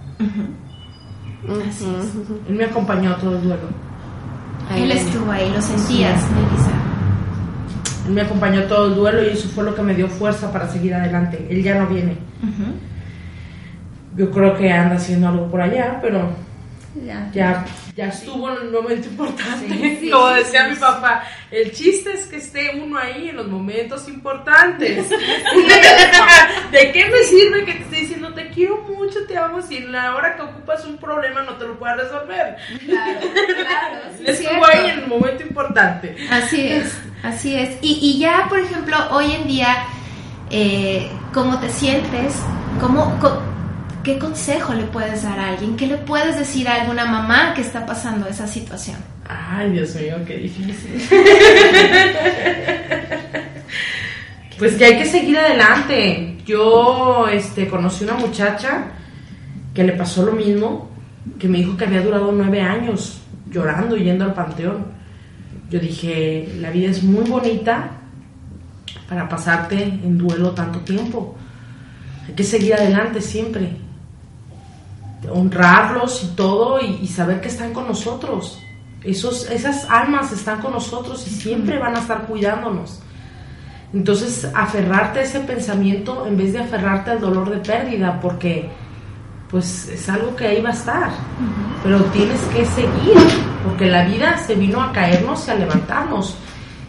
Él 2.49 2.55
me 2.55 2.65
acompañó 2.65 3.15
todo 3.17 3.37
el 3.37 3.43
duelo. 3.43 3.69
él 4.75 4.93
estuvo 4.93 5.31
ahí, 5.33 5.51
lo 5.51 5.61
sentías, 5.61 6.23
Melissa 6.31 6.80
me 8.11 8.23
acompañó 8.23 8.65
todo 8.65 8.89
el 8.89 8.95
duelo 8.95 9.23
y 9.23 9.29
eso 9.29 9.49
fue 9.49 9.65
lo 9.65 9.75
que 9.75 9.83
me 9.83 9.95
dio 9.95 10.09
fuerza 10.09 10.53
para 10.53 10.69
seguir 10.69 10.95
adelante. 10.95 11.47
Él 11.51 11.63
ya 11.63 11.79
no 11.79 11.87
viene. 11.87 12.17
Yo 14.17 14.31
creo 14.31 14.57
que 14.57 14.73
anda 14.73 14.97
haciendo 14.97 15.29
algo 15.29 15.51
por 15.51 15.61
allá, 15.61 15.99
pero 16.03 16.31
ya, 16.95 17.31
ya, 17.33 17.65
ya 17.95 18.09
estuvo 18.09 18.51
en 18.51 18.67
el 18.67 18.71
momento 18.73 19.09
importante. 19.09 20.11
Como 20.11 20.29
decía 20.31 20.69
mi 20.69 20.75
papá, 20.75 21.23
el 21.51 21.71
chiste 21.71 22.13
es 22.13 22.27
que 22.27 22.39
esté 22.39 22.81
uno 22.83 22.99
ahí 22.99 23.29
en 23.29 23.37
los 23.37 23.47
momentos 23.47 24.09
importantes. 24.09 25.09
¿De 26.73 26.93
qué 26.93 27.07
me 27.07 27.23
sirve 27.23 27.65
que 27.65 27.75
te 27.75 27.83
esté 27.83 27.97
diciendo 27.97 28.35
te 28.35 28.49
quiero 28.51 28.79
mucho, 28.79 29.25
te 29.27 29.39
amo, 29.39 29.63
si 29.63 29.77
en 29.77 29.93
la 29.93 30.17
hora 30.17 30.35
que 30.35 30.43
ocupas 30.43 30.85
un 30.85 30.97
problema 30.99 31.43
no 31.43 31.55
te 31.55 31.67
lo 31.67 31.79
puedes 31.79 31.97
resolver? 31.97 32.57
Claro, 32.85 33.21
claro. 33.21 33.99
Estuvo 34.27 34.67
ahí 34.67 34.91
en 34.91 34.99
el 34.99 35.07
momento 35.07 35.45
importante. 35.45 36.17
Así 36.29 36.67
es, 36.67 36.99
así 37.23 37.55
es. 37.55 37.79
Y, 37.83 37.99
y 38.03 38.19
ya, 38.19 38.47
por 38.49 38.59
ejemplo, 38.59 38.97
hoy 39.13 39.33
en 39.33 39.47
día, 39.47 39.85
eh, 40.51 41.09
¿cómo 41.33 41.61
te 41.61 41.71
sientes? 41.71 42.35
¿Cómo, 42.81 43.17
cómo 43.21 43.60
¿Qué 44.11 44.19
consejo 44.19 44.75
le 44.75 44.83
puedes 44.87 45.23
dar 45.23 45.39
a 45.39 45.51
alguien? 45.51 45.77
¿Qué 45.77 45.87
le 45.87 45.97
puedes 45.97 46.37
decir 46.37 46.67
a 46.67 46.81
alguna 46.81 47.07
mamá 47.07 47.55
que 47.55 47.61
está 47.61 47.87
pasando 47.87 48.27
esa 48.27 48.45
situación? 48.45 48.97
Ay, 49.29 49.71
Dios 49.71 49.95
mío, 49.95 50.17
qué 50.27 50.37
difícil. 50.37 51.01
pues 54.59 54.75
que 54.75 54.85
hay 54.85 54.99
que 54.99 55.05
seguir 55.05 55.39
adelante. 55.39 56.39
Yo 56.45 57.29
este, 57.29 57.69
conocí 57.69 58.03
una 58.03 58.15
muchacha 58.15 58.87
que 59.73 59.85
le 59.85 59.93
pasó 59.93 60.27
lo 60.27 60.33
mismo, 60.33 60.91
que 61.39 61.47
me 61.47 61.59
dijo 61.59 61.77
que 61.77 61.85
había 61.85 62.03
durado 62.03 62.33
nueve 62.33 62.61
años 62.63 63.21
llorando 63.49 63.97
y 63.97 64.03
yendo 64.03 64.25
al 64.25 64.35
panteón. 64.35 64.87
Yo 65.71 65.79
dije, 65.79 66.53
la 66.59 66.71
vida 66.73 66.91
es 66.91 67.05
muy 67.05 67.31
bonita 67.31 67.93
para 69.09 69.29
pasarte 69.29 69.81
en 69.81 70.19
duelo 70.19 70.51
tanto 70.51 70.81
tiempo. 70.81 71.37
Hay 72.27 72.35
que 72.35 72.43
seguir 72.43 72.75
adelante 72.75 73.21
siempre 73.21 73.89
honrarlos 75.29 76.25
y 76.25 76.29
todo 76.29 76.81
y, 76.81 77.07
saber 77.07 77.41
que 77.41 77.49
están 77.49 77.73
con 77.73 77.87
nosotros. 77.87 78.63
Esos, 79.03 79.51
esas 79.51 79.89
almas 79.91 80.33
están 80.33 80.61
con 80.61 80.73
nosotros 80.73 81.27
y 81.27 81.31
siempre 81.31 81.79
van 81.79 81.97
a 81.97 82.01
estar 82.01 82.27
cuidándonos. 82.27 83.01
Entonces, 83.93 84.49
aferrarte 84.55 85.21
a 85.21 85.23
ese 85.23 85.41
pensamiento 85.41 86.27
en 86.27 86.37
vez 86.37 86.53
de 86.53 86.61
aferrarte 86.61 87.11
al 87.11 87.21
dolor 87.21 87.51
de 87.51 87.59
pérdida, 87.59 88.21
porque 88.21 88.71
pues 89.51 89.89
es 89.89 90.09
algo 90.09 90.37
que 90.37 90.47
ahí 90.47 90.63
va 90.63 90.69
a 90.69 90.75
estar, 90.75 91.11
pero 91.83 91.99
tienes 92.05 92.41
que 92.55 92.65
seguir, 92.67 93.17
porque 93.65 93.87
la 93.87 94.05
vida 94.05 94.39
se 94.39 94.55
vino 94.55 94.81
a 94.81 94.93
caernos 94.93 95.49
y 95.49 95.51
a 95.51 95.55
levantarnos. 95.57 96.37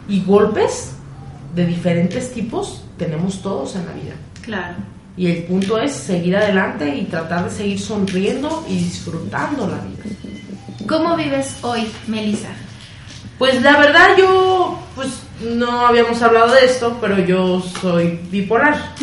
Y 0.07 0.23
golpes 0.23 0.95
de 1.55 1.65
diferentes 1.65 2.31
tipos 2.33 2.85
tenemos 2.97 3.41
todos 3.41 3.75
en 3.75 3.85
la 3.87 3.93
vida. 3.93 4.13
Claro. 4.41 4.75
Y 5.17 5.27
el 5.27 5.43
punto 5.43 5.79
es 5.79 5.91
seguir 5.91 6.35
adelante 6.37 6.95
y 6.95 7.03
tratar 7.03 7.45
de 7.45 7.51
seguir 7.51 7.79
sonriendo 7.79 8.65
y 8.67 8.77
disfrutando 8.77 9.67
la 9.67 9.77
vida. 9.77 10.03
¿Cómo 10.87 11.15
vives 11.15 11.57
hoy, 11.61 11.87
Melissa? 12.07 12.49
Pues 13.37 13.61
la 13.61 13.77
verdad 13.77 14.09
yo, 14.17 14.79
pues 14.95 15.09
no 15.41 15.87
habíamos 15.87 16.21
hablado 16.21 16.53
de 16.53 16.65
esto, 16.65 16.97
pero 17.01 17.19
yo 17.19 17.61
soy 17.81 18.19
bipolar. 18.29 18.93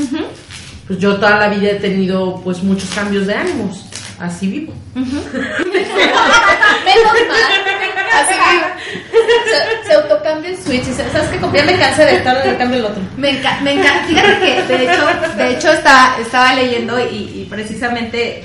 Pues 0.86 0.98
yo 0.98 1.16
toda 1.16 1.38
la 1.38 1.48
vida 1.48 1.72
he 1.72 1.74
tenido 1.74 2.40
pues 2.42 2.62
muchos 2.62 2.88
cambios 2.90 3.26
de 3.26 3.34
ánimos. 3.34 3.87
Así 4.20 4.48
vivo. 4.48 4.72
Así 8.18 8.34
Se, 9.48 9.86
se 9.86 9.94
autocambia 9.94 10.50
el 10.50 10.56
switch. 10.56 10.84
¿Sabes 10.84 11.28
qué? 11.28 11.38
Ya 11.56 11.64
me 11.64 11.78
cansé 11.78 12.04
de 12.04 12.16
estar 12.16 12.44
en 12.44 12.50
el 12.50 12.58
cambio 12.58 12.78
el 12.78 12.84
otro. 12.86 13.02
Me 13.16 13.30
encanta. 13.30 13.62
Me 13.62 13.72
Fíjate 13.74 14.38
que, 14.40 14.62
de 14.62 14.84
hecho, 14.84 15.06
de 15.36 15.50
hecho 15.52 15.72
estaba, 15.72 16.16
estaba 16.20 16.54
leyendo 16.54 16.98
y, 16.98 17.46
precisamente, 17.48 18.42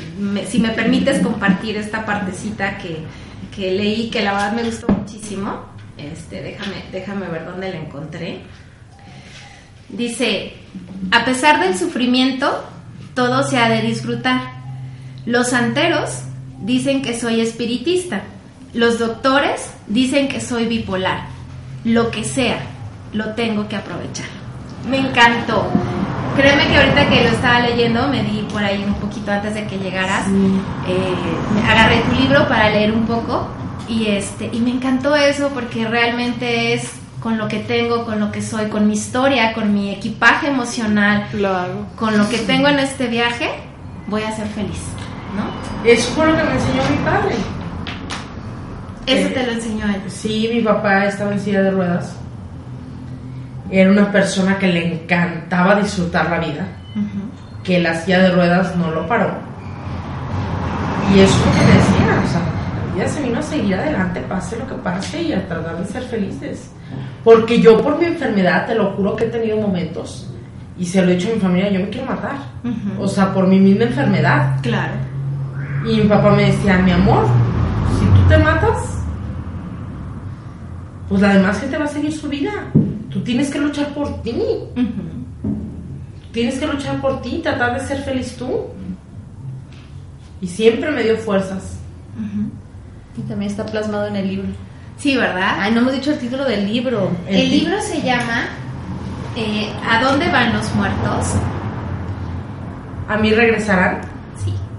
si 0.48 0.60
me 0.60 0.70
permites 0.70 1.20
compartir 1.20 1.78
esta 1.78 2.06
partecita 2.06 2.78
que, 2.78 3.00
que 3.56 3.72
leí, 3.72 4.10
que 4.10 4.22
la 4.22 4.34
verdad 4.34 4.54
me 4.54 4.64
gustó 4.64 4.88
muchísimo. 4.90 5.74
Este, 5.98 6.42
déjame, 6.42 6.84
déjame 6.92 7.28
ver 7.28 7.46
dónde 7.46 7.70
la 7.70 7.78
encontré. 7.78 8.42
Dice, 9.90 10.54
a 11.12 11.26
pesar 11.26 11.62
del 11.62 11.78
sufrimiento, 11.78 12.64
todo 13.16 13.44
se 13.44 13.58
ha 13.58 13.70
de 13.70 13.82
disfrutar. 13.82 14.63
Los 15.26 15.50
santeros 15.50 16.24
dicen 16.62 17.02
que 17.02 17.18
soy 17.18 17.42
espiritista 17.42 18.24
los 18.74 18.98
doctores 18.98 19.72
dicen 19.88 20.28
que 20.28 20.42
soy 20.42 20.66
bipolar. 20.66 21.28
Lo 21.84 22.10
que 22.10 22.24
sea, 22.24 22.58
lo 23.14 23.36
tengo 23.36 23.68
que 23.68 23.76
aprovechar. 23.76 24.26
Me 24.90 24.98
encantó. 24.98 25.68
Créeme 26.36 26.68
que 26.68 26.78
ahorita 26.78 27.08
que 27.08 27.24
lo 27.24 27.30
estaba 27.30 27.60
leyendo, 27.60 28.08
me 28.08 28.24
di 28.24 28.48
por 28.52 28.64
ahí 28.64 28.84
un 28.84 28.96
poquito 28.96 29.32
antes 29.32 29.54
de 29.54 29.68
que 29.68 29.78
llegaras, 29.78 30.26
eh, 30.88 31.70
agarré 31.70 32.00
tu 32.00 32.20
libro 32.20 32.48
para 32.48 32.70
leer 32.70 32.92
un 32.92 33.06
poco 33.06 33.48
y 33.88 34.08
este 34.08 34.50
y 34.52 34.60
me 34.60 34.72
encantó 34.72 35.16
eso 35.16 35.50
porque 35.54 35.88
realmente 35.88 36.74
es 36.74 36.90
con 37.20 37.38
lo 37.38 37.48
que 37.48 37.60
tengo, 37.60 38.06
con 38.06 38.20
lo 38.20 38.32
que 38.32 38.42
soy, 38.42 38.70
con 38.70 38.88
mi 38.88 38.94
historia, 38.94 39.54
con 39.54 39.72
mi 39.72 39.92
equipaje 39.92 40.48
emocional, 40.48 41.28
con 41.96 42.18
lo 42.18 42.28
que 42.30 42.40
tengo 42.40 42.68
en 42.68 42.80
este 42.80 43.08
viaje, 43.08 43.52
voy 44.08 44.24
a 44.24 44.36
ser 44.36 44.48
feliz, 44.48 44.82
¿no? 45.36 45.90
Eso 45.90 46.12
fue 46.14 46.28
lo 46.28 46.38
que 46.38 46.44
me 46.44 46.54
enseñó 46.54 46.82
mi 46.90 47.06
padre. 47.06 47.36
Eso 49.06 49.30
te 49.34 49.46
lo 49.46 49.52
enseñó 49.52 49.86
él. 49.88 50.02
Sí, 50.08 50.50
mi 50.54 50.62
papá 50.62 51.06
estaba 51.06 51.34
en 51.34 51.40
silla 51.40 51.62
de 51.62 51.72
ruedas. 51.72 52.16
Era 53.70 53.92
una 53.92 54.12
persona 54.12 54.58
que 54.60 54.68
le 54.68 54.94
encantaba 54.94 55.76
disfrutar 55.76 56.30
la 56.30 56.40
vida. 56.40 56.68
Que 57.64 57.80
la 57.80 57.96
silla 57.96 58.20
de 58.20 58.32
ruedas 58.32 58.76
no 58.76 58.92
lo 58.92 59.08
paró. 59.08 59.34
Y 61.14 61.20
eso 61.20 61.36
es 61.36 61.46
lo 61.46 61.52
que 61.52 61.66
decía, 61.74 62.24
o 62.24 62.28
sea, 62.30 62.42
la 62.88 62.96
vida 62.96 63.08
se 63.08 63.22
vino 63.22 63.40
a 63.40 63.42
seguir 63.42 63.76
adelante, 63.76 64.22
pase 64.22 64.58
lo 64.58 64.68
que 64.68 64.76
pase 64.76 65.22
y 65.22 65.34
a 65.34 65.48
tratar 65.48 65.78
de 65.78 65.86
ser 65.86 66.04
felices. 66.04 66.72
Porque 67.24 67.60
yo 67.62 67.82
por 67.82 68.00
mi 68.00 68.06
enfermedad, 68.06 68.66
te 68.66 68.76
lo 68.76 68.92
juro 68.92 69.16
que 69.16 69.26
he 69.26 69.30
tenido 69.30 69.58
momentos, 69.58 70.30
y 70.78 70.86
se 70.86 71.02
lo 71.02 71.12
he 71.12 71.16
dicho 71.16 71.30
a 71.30 71.36
mi 71.36 71.40
familia, 71.40 71.72
yo 71.72 71.80
me 71.82 71.90
quiero 71.90 72.08
matar. 72.08 72.36
O 73.00 73.08
sea, 73.08 73.34
por 73.34 73.48
mi 73.48 73.60
misma 73.60 73.86
enfermedad. 73.86 74.60
Claro. 74.62 74.94
Y 75.86 75.98
mi 75.98 76.04
papá 76.04 76.32
me 76.32 76.52
decía, 76.52 76.78
mi 76.78 76.92
amor, 76.92 77.26
si 78.00 78.06
tú 78.06 78.28
te 78.30 78.38
matas, 78.38 78.94
pues 81.10 81.22
la 81.22 81.34
demás 81.34 81.60
gente 81.60 81.78
va 81.78 81.86
a 81.86 81.90
seguir 81.90 82.14
su 82.14 82.30
vida. 82.30 82.52
Tú 83.10 83.22
tienes 83.22 83.50
que 83.52 83.60
luchar 83.60 83.94
por 83.94 84.22
ti. 84.22 84.42
Tienes 86.32 86.58
que 86.58 86.66
luchar 86.66 87.00
por 87.02 87.22
ti, 87.22 87.42
tratar 87.44 87.80
de 87.80 87.86
ser 87.86 88.02
feliz 88.04 88.36
tú. 88.38 88.68
Y 90.42 90.48
siempre 90.48 90.90
me 90.92 91.04
dio 91.04 91.18
fuerzas. 91.18 91.78
Y 93.18 93.22
también 93.22 93.52
está 93.52 93.66
plasmado 93.66 94.08
en 94.08 94.16
el 94.16 94.28
libro. 94.28 94.48
Sí, 94.98 95.18
¿verdad? 95.18 95.58
Ay, 95.60 95.74
no 95.74 95.82
hemos 95.82 95.94
dicho 95.94 96.12
el 96.12 96.20
título 96.20 96.46
del 96.46 96.66
libro. 96.66 97.12
El, 97.28 97.50
libro 97.50 97.80
se 97.82 98.02
llama 98.02 98.46
eh, 99.36 99.70
¿A 99.88 100.02
dónde 100.02 100.30
van 100.30 100.54
los 100.54 100.74
muertos? 100.76 101.34
¿A 103.10 103.18
mí 103.18 103.32
regresarán? 103.34 104.13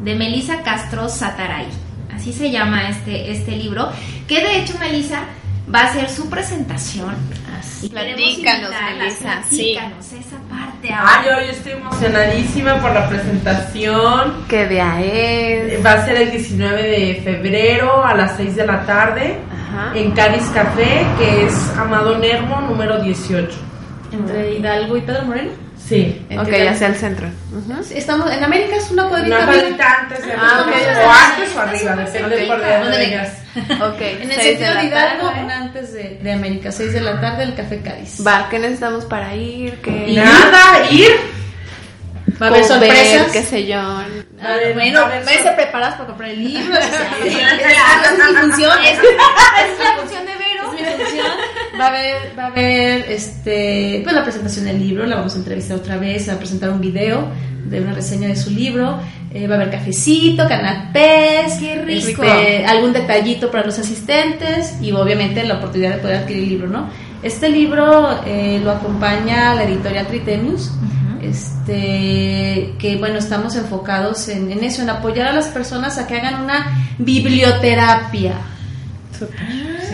Sí, 0.04 0.10
de 0.10 0.14
Melissa 0.14 0.62
Castro 0.62 1.08
Sataray. 1.08 1.66
Así 2.14 2.32
se 2.32 2.50
llama 2.50 2.88
este, 2.88 3.30
este 3.30 3.52
libro. 3.52 3.88
Que 4.28 4.40
de 4.40 4.58
hecho, 4.58 4.78
Melissa, 4.78 5.20
va 5.72 5.82
a 5.82 5.92
ser 5.92 6.08
su 6.08 6.28
presentación. 6.30 7.14
Así. 7.58 7.88
Platícanos, 7.88 8.70
Melissa. 8.98 9.40
Platícanos 9.48 10.12
esa 10.12 10.36
parte 10.48 10.92
Ah, 10.92 11.16
ahora? 11.22 11.40
yo, 11.40 11.46
yo 11.46 11.52
estoy 11.52 11.72
emocionadísima 11.72 12.80
por 12.80 12.92
la 12.92 13.08
presentación. 13.08 14.44
¿Qué 14.48 14.66
día 14.68 15.00
es? 15.02 15.84
Va 15.84 15.92
a 15.92 16.04
ser 16.04 16.16
el 16.16 16.30
19 16.30 16.82
de 16.82 17.20
febrero 17.24 18.04
a 18.04 18.14
las 18.14 18.36
6 18.36 18.56
de 18.56 18.66
la 18.66 18.84
tarde 18.86 19.38
Ajá. 19.72 19.92
en 19.98 20.10
Caris 20.12 20.44
Café, 20.54 21.04
que 21.18 21.46
es 21.46 21.54
Amado 21.78 22.18
Nermo, 22.18 22.60
número 22.62 23.00
18. 23.02 23.48
Entre 24.12 24.58
Hidalgo 24.58 24.96
y 24.96 25.00
Pedro 25.00 25.24
Moreno. 25.24 25.50
Sí. 25.86 26.26
Ok, 26.38 26.48
hacia 26.68 26.86
el 26.86 26.94
centro. 26.96 27.28
Ujú. 27.52 27.74
Estamos 27.94 28.30
en 28.32 28.42
América, 28.42 28.76
es 28.76 28.90
una 28.90 29.04
cuadrita. 29.08 29.36
Una 29.36 29.46
cuadrita 29.46 29.96
antes 30.00 30.26
de 30.26 30.32
Ah, 30.32 30.64
ok, 30.66 30.72
o 31.04 31.10
antes 31.10 31.54
o 31.56 31.60
arriba, 31.60 31.96
depende 31.96 32.42
Ok. 32.42 32.48
por 32.48 32.60
de 32.64 32.78
¿Dónde 32.78 32.96
vengas. 32.98 33.32
Ok, 33.82 34.00
En 34.00 34.30
el 34.30 34.40
sentido 34.40 34.74
de, 34.74 34.84
Hidalgo, 34.84 35.26
tarde. 35.28 35.44
una 35.44 35.56
antes 35.58 35.92
de, 35.92 36.18
de 36.22 36.32
América, 36.32 36.72
6 36.72 36.92
de 36.94 37.00
la 37.02 37.20
tarde, 37.20 37.44
el 37.44 37.54
Café 37.54 37.80
Cádiz. 37.82 38.26
Va, 38.26 38.48
¿qué 38.48 38.58
necesitamos 38.58 39.04
para 39.04 39.34
ir? 39.36 39.74
¿Qué... 39.82 40.06
Nada, 40.16 40.90
ir. 40.90 41.12
Va 42.40 42.46
a 42.46 42.48
haber 42.48 42.64
sorpresas. 42.64 43.30
qué 43.30 43.42
sé 43.42 43.66
yo. 43.66 43.78
Ah, 43.78 44.56
ver, 44.56 44.72
bueno, 44.74 45.00
a 45.00 45.08
ver, 45.08 45.24
váyanse 45.24 45.44
sor- 45.48 45.54
preparadas 45.54 45.94
para 45.94 46.06
comprar 46.08 46.30
el 46.30 46.42
libro. 46.44 46.76
Esa 46.78 46.88
es 47.24 48.18
mi 48.18 48.34
función. 48.40 48.78
Esa 48.84 49.02
es 49.02 49.78
la 49.78 49.96
función 50.00 50.26
de 50.26 50.32
Vero. 50.36 50.72
Es 50.72 50.98
mi 50.98 51.04
función. 51.04 51.26
Va 51.80 51.86
a 51.86 51.88
haber, 51.88 52.38
va 52.38 52.44
a 52.44 52.46
haber 52.48 53.10
este, 53.10 54.00
pues 54.04 54.14
la 54.14 54.22
presentación 54.22 54.66
del 54.66 54.78
libro, 54.78 55.06
la 55.06 55.16
vamos 55.16 55.34
a 55.34 55.38
entrevistar 55.38 55.76
otra 55.76 55.96
vez, 55.96 56.24
se 56.24 56.30
va 56.30 56.36
a 56.36 56.38
presentar 56.38 56.70
un 56.70 56.80
video 56.80 57.28
de 57.64 57.80
una 57.80 57.92
reseña 57.92 58.28
de 58.28 58.36
su 58.36 58.50
libro, 58.50 59.00
eh, 59.32 59.48
va 59.48 59.54
a 59.54 59.56
haber 59.56 59.70
cafecito, 59.70 60.46
canapés, 60.46 61.54
Qué 61.58 61.82
rico. 61.82 62.22
este, 62.22 62.64
algún 62.66 62.92
detallito 62.92 63.50
para 63.50 63.66
los 63.66 63.78
asistentes 63.78 64.80
y 64.80 64.92
obviamente 64.92 65.42
la 65.44 65.54
oportunidad 65.54 65.96
de 65.96 65.98
poder 65.98 66.16
adquirir 66.18 66.42
el 66.44 66.48
libro, 66.48 66.68
¿no? 66.68 66.88
Este 67.22 67.48
libro 67.48 68.20
eh, 68.26 68.60
lo 68.62 68.70
acompaña 68.70 69.54
la 69.54 69.64
editorial 69.64 70.06
Tritemius, 70.06 70.70
este, 71.22 72.74
que 72.78 72.96
bueno, 72.98 73.18
estamos 73.18 73.56
enfocados 73.56 74.28
en, 74.28 74.52
en 74.52 74.62
eso, 74.62 74.82
en 74.82 74.90
apoyar 74.90 75.28
a 75.28 75.32
las 75.32 75.46
personas 75.46 75.98
a 75.98 76.06
que 76.06 76.16
hagan 76.16 76.42
una 76.42 76.86
biblioterapia. 76.98 78.34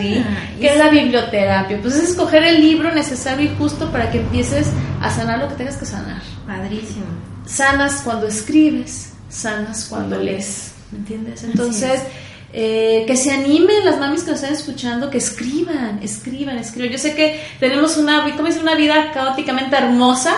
¿Sí? 0.01 0.25
¿Qué 0.59 0.67
es 0.67 0.77
la 0.77 0.89
biblioterapia? 0.89 1.79
Pues 1.81 1.95
es 1.95 2.09
escoger 2.09 2.43
el 2.43 2.61
libro 2.61 2.93
necesario 2.93 3.51
y 3.51 3.55
justo 3.57 3.91
para 3.91 4.11
que 4.11 4.19
empieces 4.19 4.67
a 5.01 5.09
sanar 5.09 5.39
lo 5.39 5.49
que 5.49 5.55
tengas 5.55 5.77
que 5.77 5.85
sanar. 5.85 6.21
Padrísimo. 6.45 7.05
Sanas 7.45 8.01
cuando 8.03 8.27
escribes, 8.27 9.13
sanas 9.29 9.87
cuando 9.89 10.17
lees. 10.17 10.73
¿Me 10.91 10.99
entiendes? 10.99 11.43
Entonces, 11.43 12.01
eh, 12.53 13.05
que 13.07 13.15
se 13.15 13.31
animen 13.31 13.85
las 13.85 13.97
mamis 13.97 14.23
que 14.23 14.31
nos 14.31 14.41
están 14.41 14.55
escuchando, 14.55 15.09
que 15.09 15.17
escriban, 15.19 15.99
escriban, 16.03 16.57
escriban. 16.57 16.91
Yo 16.91 16.97
sé 16.97 17.15
que 17.15 17.41
tenemos 17.59 17.97
una, 17.97 18.23
¿cómo 18.35 18.47
dice? 18.47 18.59
una 18.59 18.75
vida 18.75 19.11
caóticamente 19.13 19.75
hermosa, 19.77 20.33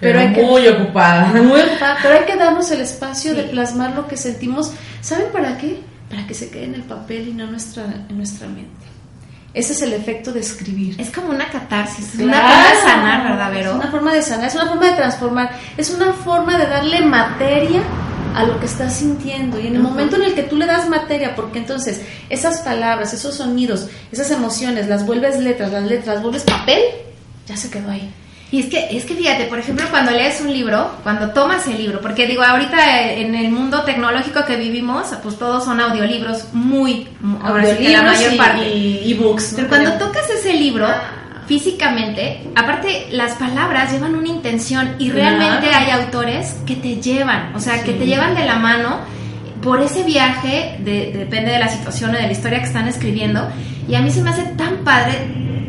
pero, 0.00 0.18
Pero 0.18 0.28
hay 0.28 0.34
que 0.34 0.42
muy 0.42 0.66
ocupada. 0.68 1.26
muy 1.42 1.60
ocupada, 1.60 1.98
pero 2.02 2.14
hay 2.14 2.24
que 2.24 2.36
darnos 2.36 2.70
el 2.70 2.80
espacio 2.80 3.34
de 3.34 3.42
plasmar 3.44 3.94
lo 3.94 4.08
que 4.08 4.16
sentimos. 4.16 4.72
¿Saben 5.02 5.26
para 5.30 5.58
qué? 5.58 5.80
Para 6.10 6.26
que 6.26 6.34
se 6.34 6.50
quede 6.50 6.64
en 6.64 6.74
el 6.74 6.82
papel 6.82 7.28
y 7.28 7.32
no 7.32 7.44
en 7.44 7.52
nuestra, 7.52 7.84
en 8.08 8.16
nuestra 8.16 8.46
mente. 8.48 8.68
Ese 9.54 9.72
es 9.72 9.82
el 9.82 9.92
efecto 9.92 10.32
de 10.32 10.40
escribir. 10.40 11.00
Es 11.00 11.10
como 11.10 11.30
una 11.30 11.48
catarsis, 11.48 12.14
es 12.14 12.20
Claro. 12.20 12.28
una 12.28 12.40
forma 12.48 12.68
de 12.70 12.80
sanar, 12.82 13.22
¿verdad, 13.30 13.52
Es 13.52 13.58
Vero? 13.58 13.74
una 13.76 13.90
forma 13.90 14.12
de 14.14 14.22
sanar, 14.22 14.46
es 14.46 14.54
una 14.54 14.66
forma 14.66 14.86
de 14.86 14.92
transformar, 14.92 15.50
es 15.76 15.90
una 15.90 16.12
forma 16.12 16.58
de 16.58 16.66
darle 16.66 17.00
materia 17.04 17.82
a 18.36 18.44
lo 18.44 18.60
que 18.60 18.66
estás 18.66 18.94
sintiendo. 18.94 19.58
Y 19.58 19.66
en 19.66 19.74
el 19.76 19.82
momento 19.82 20.14
en 20.16 20.22
el 20.22 20.34
que 20.34 20.44
tú 20.44 20.56
le 20.56 20.66
das 20.66 20.88
materia, 20.88 21.34
porque 21.34 21.58
entonces 21.58 22.00
esas 22.28 22.58
palabras, 22.60 23.12
esos 23.12 23.34
sonidos, 23.36 23.88
esas 24.12 24.30
emociones, 24.30 24.86
las 24.88 25.04
vuelves 25.04 25.40
letras, 25.40 25.72
las 25.72 25.82
letras, 25.84 26.14
las 26.16 26.22
vuelves 26.22 26.44
papel, 26.44 26.80
ya 27.46 27.56
se 27.56 27.70
quedó 27.70 27.90
ahí. 27.90 28.12
Y 28.52 28.60
es 28.60 28.66
que, 28.66 28.88
es 28.96 29.04
que 29.04 29.14
fíjate, 29.14 29.44
por 29.44 29.58
ejemplo, 29.60 29.86
cuando 29.90 30.10
lees 30.10 30.40
un 30.40 30.52
libro, 30.52 30.90
cuando 31.04 31.30
tomas 31.30 31.66
el 31.68 31.78
libro, 31.78 32.00
porque 32.00 32.26
digo, 32.26 32.42
ahorita 32.42 33.00
eh, 33.02 33.20
en 33.22 33.34
el 33.36 33.50
mundo 33.52 33.82
tecnológico 33.82 34.44
que 34.44 34.56
vivimos, 34.56 35.06
pues 35.22 35.38
todos 35.38 35.64
son 35.64 35.80
audiolibros 35.80 36.52
muy, 36.52 37.06
mu- 37.20 37.38
ahora 37.44 37.64
sí 37.66 37.76
que 37.76 37.88
la 37.90 37.98
Audiolibros 38.00 38.16
mayor 38.18 38.32
y- 38.32 38.36
parte. 38.36 38.68
y 38.76 39.12
ebooks. 39.12 39.52
¿no? 39.52 39.56
Pero 39.56 39.68
cuando 39.68 39.92
tocas 40.04 40.28
ese 40.30 40.52
libro, 40.54 40.88
físicamente, 41.46 42.40
aparte 42.54 43.08
las 43.10 43.32
palabras 43.32 43.92
llevan 43.92 44.14
una 44.14 44.28
intención 44.28 44.94
y 44.98 45.10
Claro. 45.10 45.36
realmente 45.38 45.68
hay 45.74 45.90
autores 45.90 46.56
que 46.66 46.76
te 46.76 47.00
llevan, 47.00 47.54
o 47.54 47.60
sea, 47.60 47.82
que 47.82 47.92
te 47.92 48.06
llevan 48.06 48.34
de 48.34 48.44
la 48.44 48.56
mano 48.56 49.00
por 49.62 49.80
ese 49.82 50.04
viaje, 50.04 50.76
de- 50.78 51.12
depende 51.12 51.50
de 51.52 51.58
la 51.58 51.68
situación 51.68 52.10
o 52.10 52.12
de 52.14 52.22
la 52.22 52.32
historia 52.32 52.58
que 52.60 52.66
están 52.66 52.88
escribiendo, 52.88 53.48
y 53.88 53.94
a 53.94 54.00
mí 54.00 54.10
se 54.10 54.22
me 54.22 54.30
hace 54.30 54.42
tan 54.56 54.78
padre 54.84 55.18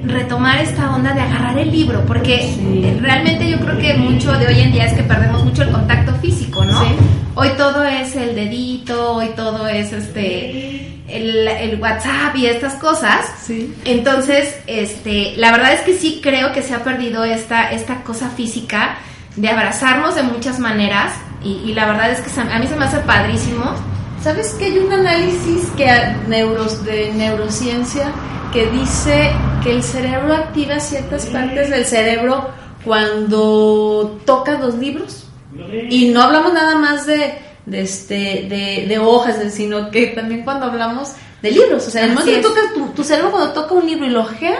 retomar 0.05 0.59
esta 0.61 0.93
onda 0.95 1.13
de 1.13 1.21
agarrar 1.21 1.57
el 1.59 1.71
libro, 1.71 2.03
porque 2.05 2.53
Sí. 2.55 2.97
realmente 3.01 3.49
yo 3.49 3.59
creo 3.59 3.77
que 3.77 3.93
mucho 3.95 4.31
de 4.33 4.47
hoy 4.47 4.59
en 4.61 4.71
día 4.71 4.85
es 4.85 4.93
que 4.93 5.03
perdemos 5.03 5.43
mucho 5.45 5.63
el 5.63 5.71
contacto 5.71 6.13
físico, 6.15 6.63
¿no? 6.65 6.79
Sí. 6.83 6.87
Hoy 7.35 7.49
todo 7.57 7.83
es 7.85 8.15
el 8.15 8.35
dedito, 8.35 9.13
hoy 9.15 9.29
todo 9.35 9.67
es 9.67 9.93
este 9.93 10.87
el, 11.07 11.45
el 11.47 11.79
WhatsApp 11.81 12.35
y 12.35 12.45
estas 12.45 12.75
cosas. 12.75 13.25
Sí. 13.45 13.73
Entonces, 13.85 14.55
este, 14.67 15.33
la 15.37 15.51
verdad 15.51 15.73
es 15.73 15.81
que 15.81 15.93
sí 15.93 16.19
creo 16.23 16.53
que 16.53 16.61
se 16.61 16.73
ha 16.73 16.83
perdido 16.83 17.23
esta, 17.25 17.71
esta 17.71 18.03
cosa 18.03 18.29
física 18.29 18.95
de 19.35 19.49
abrazarnos 19.49 20.15
de 20.15 20.23
muchas 20.23 20.59
maneras 20.59 21.13
y, 21.43 21.53
y 21.69 21.73
la 21.73 21.85
verdad 21.85 22.11
es 22.11 22.21
que 22.21 22.39
a 22.39 22.59
mí 22.59 22.67
se 22.67 22.75
me 22.75 22.85
hace 22.85 22.99
padrísimo. 22.99 23.73
¿Sabes 24.23 24.53
que 24.59 24.65
hay 24.65 24.77
un 24.77 24.91
análisis 24.93 25.65
que 25.75 25.89
a- 25.89 26.15
neuros, 26.27 26.85
de 26.85 27.11
neurociencia 27.13 28.11
que 28.51 28.67
dice 28.67 29.31
que 29.63 29.71
el 29.71 29.83
cerebro 29.83 30.33
activa 30.35 30.79
ciertas 30.79 31.25
partes 31.27 31.69
del 31.69 31.85
cerebro 31.85 32.49
cuando 32.83 34.19
toca 34.25 34.57
los 34.59 34.75
libros? 34.75 35.25
Y 35.89 36.09
no 36.09 36.21
hablamos 36.21 36.53
nada 36.53 36.75
más 36.77 37.05
de, 37.05 37.35
de, 37.65 37.81
este, 37.81 38.15
de, 38.49 38.85
de 38.87 38.99
hojas, 38.99 39.37
sino 39.53 39.91
que 39.91 40.07
también 40.07 40.43
cuando 40.43 40.65
hablamos 40.65 41.13
de 41.41 41.51
libros. 41.51 41.87
O 41.87 41.91
sea, 41.91 42.05
el 42.05 42.13
momento 42.13 42.31
que 42.31 42.39
tocas 42.41 42.73
tu, 42.73 42.85
tu 42.89 43.03
cerebro 43.03 43.31
cuando 43.31 43.51
toca 43.51 43.73
un 43.73 43.85
libro 43.85 44.05
y 44.05 44.09
lo 44.09 44.21
ojea, 44.21 44.59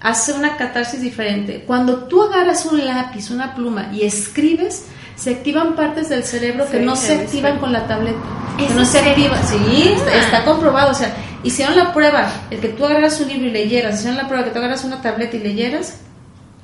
hace 0.00 0.32
una 0.32 0.56
catarsis 0.56 1.00
diferente. 1.00 1.64
Cuando 1.66 2.04
tú 2.04 2.22
agarras 2.22 2.66
un 2.66 2.84
lápiz, 2.84 3.30
una 3.30 3.54
pluma 3.54 3.88
y 3.92 4.02
escribes, 4.04 4.86
se 5.16 5.30
activan 5.30 5.74
partes 5.76 6.08
del 6.08 6.24
cerebro 6.24 6.66
que 6.70 6.78
Sí, 6.78 6.84
no 6.84 6.96
sí, 6.96 7.06
se 7.06 7.14
activan 7.14 7.58
con 7.58 7.72
la 7.72 7.86
tableta. 7.86 8.18
¿Es 8.58 8.68
Que 8.68 8.74
no 8.74 8.84
se 8.84 8.98
activan. 8.98 9.40
Sí, 9.46 9.92
está, 9.96 10.10
Ah. 10.10 10.18
está 10.18 10.44
comprobado. 10.44 10.90
O 10.90 10.94
sea, 10.94 11.14
hicieron 11.44 11.76
la 11.76 11.92
prueba, 11.92 12.28
el 12.50 12.58
que 12.60 12.68
tú 12.68 12.84
agarras 12.84 13.20
un 13.20 13.28
libro 13.28 13.46
y 13.48 13.50
leyeras, 13.52 13.96
hicieron 14.00 14.16
la 14.16 14.26
prueba 14.26 14.44
que 14.44 14.50
tú 14.50 14.58
agarras 14.58 14.82
una 14.84 15.00
tableta 15.02 15.36
y 15.36 15.40
leyeras. 15.40 15.98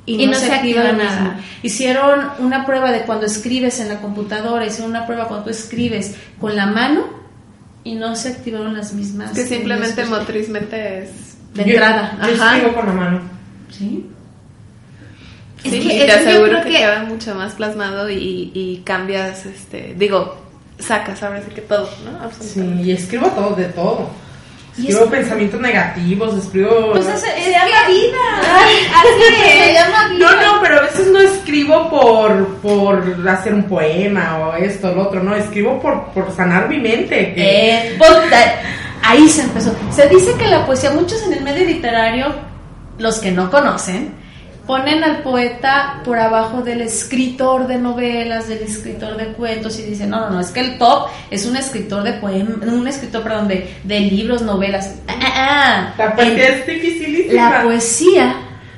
Y 0.07 0.27
no 0.27 0.35
se 0.35 0.51
activa 0.53 0.83
lo 0.83 0.95
nada. 0.95 1.21
mismo. 1.21 1.35
Hicieron 1.63 2.31
una 2.41 2.67
prueba 2.67 2.91
de 2.91 3.03
cuando 3.03 3.27
escribes 3.27 3.79
en 3.81 3.89
la 3.91 4.01
computadora, 4.01 4.67
hicieron 4.67 4.91
una 4.91 5.07
prueba 5.07 5.29
cuando 5.29 5.45
tú 5.45 5.51
escribes 5.51 6.17
con 6.41 6.57
la 6.57 6.67
mano 6.67 7.05
y 7.85 7.95
no 7.95 8.17
se 8.17 8.31
activaron 8.31 8.75
las 8.77 8.93
mismas. 8.93 9.31
Que 9.33 9.47
simplemente 9.47 10.03
líneas 10.03 10.19
motrizmente 10.21 11.05
es... 11.05 11.11
de 11.55 11.65
Yo- 11.65 11.71
entrada. 11.73 12.19
Yo 12.27 12.35
Ajá. 12.43 12.57
escribo 12.57 12.75
con 12.75 12.87
la 12.87 12.93
mano. 12.93 13.21
Sí. 13.71 14.07
Es 15.63 15.71
Sí, 15.71 15.81
que- 15.81 15.95
y 15.95 15.99
te 16.07 16.13
aseguro 16.13 16.63
que, 16.63 16.71
que- 16.71 16.77
queda 16.79 17.03
mucho 17.05 17.35
más 17.35 17.53
plasmado 17.55 18.11
y, 18.11 18.51
y 18.55 18.83
cambias, 18.85 19.45
este, 19.47 19.95
digo, 19.97 20.37
sacas 20.79 21.23
ahora 21.23 21.43
sí 21.47 21.51
que 21.55 21.61
todo, 21.61 21.89
¿no? 22.05 22.25
Absolutamente. 22.25 22.83
Sí, 22.85 22.91
y 22.91 22.93
escribo 22.93 23.29
todo, 23.29 23.55
de 23.55 23.67
todo. 23.67 24.09
Escribo 24.79 25.05
es- 25.05 25.11
pensamientos 25.11 25.61
negativos, 25.61 26.39
escribo... 26.39 26.93
Pues 26.93 27.07
se 27.07 27.51
llama 27.51 27.89
vida. 27.89 28.19
Así 28.97 29.35
Se 29.45 29.71
es. 29.71 29.75
llama 29.79 30.09
vida. 30.09 30.31
No, 30.31 30.43
no, 30.57 30.63
pero 30.63 30.79
a 30.79 30.83
veces 30.83 31.07
no 31.09 31.19
escribo 31.21 31.91
por, 31.91 32.47
por 32.57 33.29
hacer 33.29 33.53
un 33.55 33.65
poema 33.65 34.39
o 34.39 34.55
esto, 34.55 34.95
lo 34.95 35.03
otro, 35.03 35.23
no, 35.23 35.35
escribo 35.35 35.81
por, 35.81 36.07
por 36.13 36.33
sanar 36.35 36.69
mi 36.69 36.79
mente. 36.79 37.35
que- 37.35 37.71
Eh, 37.75 37.97
puta, 37.99 38.61
ahí 39.03 39.29
se 39.29 39.43
empezó. 39.43 39.75
Se 39.91 40.09
dice 40.09 40.35
que 40.39 40.47
la 40.47 40.65
poesía, 40.67 40.91
muchos 40.93 41.23
en 41.25 41.33
el 41.35 41.43
medio 41.43 41.65
literario, 41.67 42.27
los 42.99 43.19
que 43.19 43.33
no 43.33 43.51
conocen, 43.51 44.15
ponen 44.67 45.03
al 45.03 45.23
poeta 45.23 46.01
por 46.05 46.19
abajo 46.19 46.63
del 46.63 46.81
escritor 46.81 47.67
de 47.67 47.79
novelas, 47.79 48.49
del 48.49 48.63
escritor 48.63 49.17
de 49.17 49.33
cuentos 49.33 49.79
y 49.79 49.83
dicen, 49.83 50.11
no, 50.11 50.21
no, 50.21 50.31
no, 50.31 50.41
es 50.41 50.51
que 50.51 50.61
el 50.61 50.79
top 50.79 51.09
es 51.31 51.47
un 51.47 51.57
escritor 51.57 52.03
de 52.03 52.15
poemas, 52.15 52.57
un 52.67 52.87
escritor, 52.87 53.23
perdón, 53.23 53.49
de, 53.49 53.75
de 53.85 54.01
libros, 54.01 54.43
novelas. 54.43 54.95
Ah, 55.09 55.15
ah, 55.21 55.33
ah. 55.37 55.95
La 55.99 56.15
poesía 56.15 56.49
es 56.49 56.67
dificilísima. 56.67 57.51
La 57.51 57.63
poesía 57.63 58.37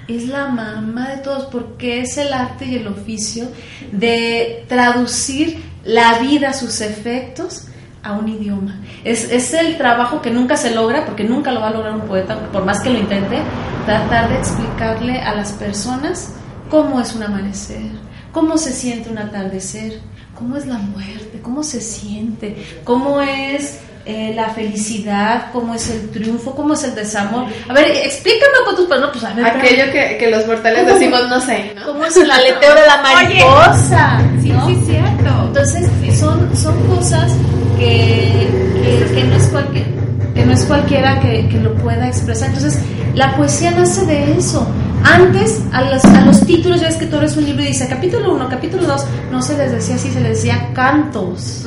es 0.09 0.29
la 0.29 0.49
mamá 0.49 1.11
de 1.11 1.19
todos 1.19 1.45
porque 1.47 2.01
es 2.01 2.17
el 2.19 2.33
arte 2.33 2.65
y 2.67 2.77
el 2.77 2.89
oficio 2.89 3.49
de 3.91 4.65
traducir 4.69 5.63
la 5.85 6.19
vida, 6.19 6.53
sus 6.53 6.81
efectos 6.81 7.67
a 8.03 8.13
un 8.13 8.29
idioma. 8.29 8.81
Es, 9.05 9.31
es 9.31 9.53
el 9.55 9.79
trabajo 9.79 10.21
que 10.21 10.31
nunca 10.31 10.57
se 10.57 10.75
logra, 10.75 11.05
porque 11.05 11.25
nunca 11.25 11.53
lo 11.53 11.61
va 11.61 11.69
a 11.69 11.73
lograr 11.73 11.95
un 11.95 12.03
poeta, 12.03 12.37
por 12.53 12.65
más 12.65 12.81
que 12.81 12.91
lo 12.91 12.99
intente, 12.99 13.39
tratar 13.87 14.29
de 14.29 14.37
explicarle 14.37 15.21
a 15.21 15.35
las 15.35 15.53
personas 15.53 16.35
cómo 16.69 17.01
es 17.01 17.15
un 17.15 17.23
amanecer, 17.23 17.91
cómo 18.33 18.59
se 18.59 18.73
siente 18.73 19.11
un 19.11 19.19
atardecer, 19.19 20.01
cómo 20.35 20.57
es 20.57 20.67
la 20.67 20.79
muerte, 20.79 21.41
cómo 21.43 21.63
se 21.63 21.81
siente, 21.81 22.57
cómo 22.85 23.21
es 23.21 23.79
eh, 24.05 24.33
la 24.35 24.49
felicidad, 24.49 25.53
cómo 25.53 25.75
es 25.75 25.89
el 25.89 26.11
triunfo, 26.11 26.57
cómo 26.57 26.75
es 26.75 26.83
el 26.83 26.95
desamor. 26.97 27.47
A 27.69 27.73
ver, 27.73 27.89
explícame 27.89 28.65
con 28.65 28.75
tus 28.75 28.87
palabras. 28.87 29.13
Pues, 29.13 29.25
a 29.31 29.35
ver, 29.35 29.47
Aquello 29.47 29.93
que, 29.93 30.17
que 30.19 30.29
los 30.29 30.45
mortales 30.47 30.87
decimos, 30.87 31.29
no 31.29 31.41
sé, 31.41 31.73
¿no? 31.77 31.87
¿Cómo 31.87 32.05
es 32.05 32.17
el 32.17 32.29
aleteo 32.29 32.75
de 32.75 32.87
la 32.87 32.97
mariposa? 33.03 34.21
Sí, 34.41 34.49
¿no? 34.49 34.67
sí, 34.67 34.83
cierto. 34.87 35.45
Entonces, 35.47 35.89
son, 36.19 36.57
son 36.57 36.77
cosas 36.89 37.33
que, 37.79 38.49
que, 38.83 39.15
que 39.15 39.25
no 39.25 39.37
es 39.37 39.47
cualquier, 39.49 39.87
que 40.35 40.47
no 40.47 40.53
es 40.53 40.65
cualquiera 40.65 41.21
que, 41.21 41.49
que 41.49 41.61
lo 41.61 41.75
pueda 41.75 42.07
expresar. 42.07 42.49
Entonces, 42.49 42.81
la 43.15 43.37
poesía 43.37 43.71
nace 43.73 44.07
de 44.07 44.37
eso. 44.39 44.67
Antes, 45.05 45.63
a 45.73 45.83
los, 45.83 46.05
a 46.05 46.25
los 46.25 46.41
títulos, 46.47 46.81
ya 46.81 46.87
ves 46.87 46.97
que 46.97 47.07
tú 47.07 47.17
eres 47.17 47.37
un 47.37 47.45
libro 47.45 47.63
y 47.63 47.67
dice 47.67 47.89
capítulo 47.89 48.35
1, 48.35 48.49
capítulo 48.49 48.87
2, 48.87 49.07
no 49.33 49.43
se 49.43 49.59
les 49.59 49.73
decía 49.73 49.97
así, 49.97 50.11
se 50.11 50.21
les 50.21 50.37
decía 50.37 50.71
cantos. 50.73 51.67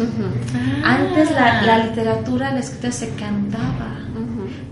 Antes 0.84 1.32
la, 1.32 1.62
la 1.64 1.86
literatura, 1.86 2.52
la 2.52 2.60
escritura 2.60 2.94
se 2.94 3.10
cantaba, 3.10 4.00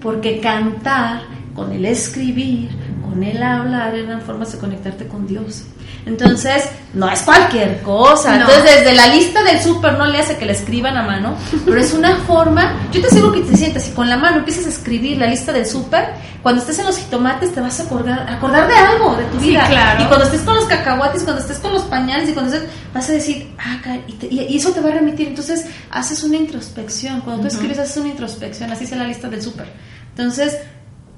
porque 0.01 0.39
cantar 0.39 1.21
con 1.53 1.71
el 1.71 1.85
escribir, 1.85 2.69
con 3.07 3.21
el 3.21 3.43
hablar, 3.43 3.95
eran 3.95 4.21
formas 4.21 4.53
de 4.53 4.59
conectarte 4.59 5.07
con 5.07 5.27
Dios. 5.27 5.65
Entonces, 6.05 6.63
no 6.93 7.09
es 7.09 7.21
cualquier 7.21 7.81
cosa. 7.81 8.37
No. 8.37 8.41
Entonces, 8.49 8.63
desde 8.79 8.93
la 8.93 9.07
lista 9.07 9.41
del 9.43 9.61
súper 9.61 9.93
no 9.97 10.05
le 10.05 10.19
hace 10.19 10.37
que 10.37 10.45
la 10.45 10.51
escriban 10.51 10.97
a 10.97 11.03
mano, 11.03 11.35
pero 11.65 11.79
es 11.79 11.93
una 11.93 12.17
forma. 12.17 12.73
Yo 12.91 12.99
te 13.01 13.07
aseguro 13.07 13.31
que 13.33 13.41
te 13.41 13.55
sientas 13.55 13.87
y 13.87 13.91
con 13.91 14.09
la 14.09 14.17
mano 14.17 14.37
empiezas 14.39 14.65
a 14.65 14.69
escribir 14.69 15.17
la 15.17 15.27
lista 15.27 15.53
del 15.53 15.65
súper. 15.65 16.09
Cuando 16.41 16.59
estés 16.59 16.77
en 16.79 16.85
los 16.87 16.97
jitomates 16.97 17.53
te 17.53 17.61
vas 17.61 17.79
a 17.79 17.83
acordar, 17.83 18.29
acordar 18.29 18.67
de 18.67 18.75
algo 18.75 19.15
de 19.15 19.23
tu 19.25 19.39
Sí, 19.39 19.51
vida. 19.51 19.65
claro. 19.69 20.03
Y 20.03 20.07
cuando 20.07 20.25
estés 20.25 20.41
con 20.41 20.55
los 20.55 20.65
cacahuates, 20.65 21.23
cuando 21.23 21.41
estés 21.41 21.59
con 21.59 21.71
los 21.71 21.83
pañales 21.83 22.29
y 22.29 22.33
cuando 22.33 22.53
estés, 22.53 22.69
vas 22.93 23.09
a 23.09 23.13
decir, 23.13 23.55
ah, 23.59 23.97
y, 24.05 24.11
te- 24.13 24.27
y- 24.27 24.41
y 24.49 24.57
eso 24.57 24.71
te 24.71 24.81
va 24.81 24.89
a 24.89 24.93
remitir. 24.93 25.29
Entonces, 25.29 25.65
haces 25.89 26.21
una 26.23 26.35
introspección. 26.35 27.21
Cuando 27.21 27.43
tú 27.43 27.47
escribes, 27.47 27.79
haces 27.79 27.95
una 27.95 28.09
introspección. 28.09 28.71
Así 28.71 28.83
es 28.83 28.91
la 28.91 29.05
lista 29.05 29.29
del 29.29 29.41
súper. 29.41 29.67
Entonces, 30.09 30.57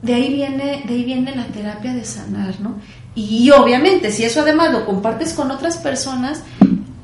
de 0.04 0.14
ahí 0.14 0.32
viene 0.32 0.84
de 0.86 0.94
ahí 0.94 1.04
viene 1.04 1.36
la 1.36 1.46
terapia 1.48 1.92
de 1.94 2.06
sanar, 2.06 2.60
¿no? 2.60 2.76
Y, 3.16 3.50
obviamente, 3.52 4.12
si 4.12 4.24
eso 4.26 4.42
además 4.42 4.72
lo 4.72 4.86
compartes 4.86 5.34
con 5.34 5.50
otras 5.52 5.78
personas, 5.78 6.44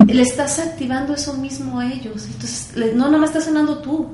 le 0.06 0.22
estás 0.22 0.60
activando 0.60 1.14
eso 1.14 1.34
mismo 1.36 1.80
a 1.80 1.86
ellos. 1.92 2.26
Entonces, 2.26 2.74
no 2.96 3.06
nada 3.06 3.18
más 3.18 3.30
estás 3.30 3.46
sanando 3.46 3.78
tú, 3.80 4.10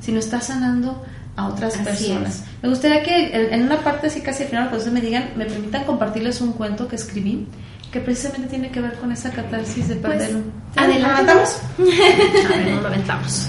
sino 0.00 0.18
estás 0.20 0.46
sanando 0.46 1.02
a 1.36 1.48
otras 1.48 1.74
Así 1.74 1.84
personas. 1.84 2.36
es. 2.36 2.42
Me 2.62 2.68
gustaría 2.68 3.02
que 3.02 3.34
en 3.34 3.54
en 3.54 3.62
una 3.64 3.78
parte 3.78 4.06
así 4.08 4.20
casi 4.20 4.44
al 4.44 4.48
final, 4.50 4.64
cuando 4.68 4.78
ustedes 4.78 4.94
me 4.94 5.00
digan, 5.00 5.30
me 5.36 5.46
permitan 5.46 5.84
compartirles 5.84 6.40
un 6.40 6.52
cuento 6.52 6.86
que 6.86 6.96
escribí 6.96 7.46
que 7.90 7.98
precisamente 8.00 8.48
tiene 8.48 8.70
que 8.70 8.80
ver 8.80 8.92
con 8.94 9.10
esa 9.10 9.30
catarsis 9.30 9.88
de 9.88 9.96
Pues, 9.96 10.12
perderlo. 10.18 10.40
adelantamos. 10.76 11.56
A 11.78 12.56
ver, 12.56 12.68
no 12.68 12.80
lo 12.82 12.86
aventamos. 12.88 13.46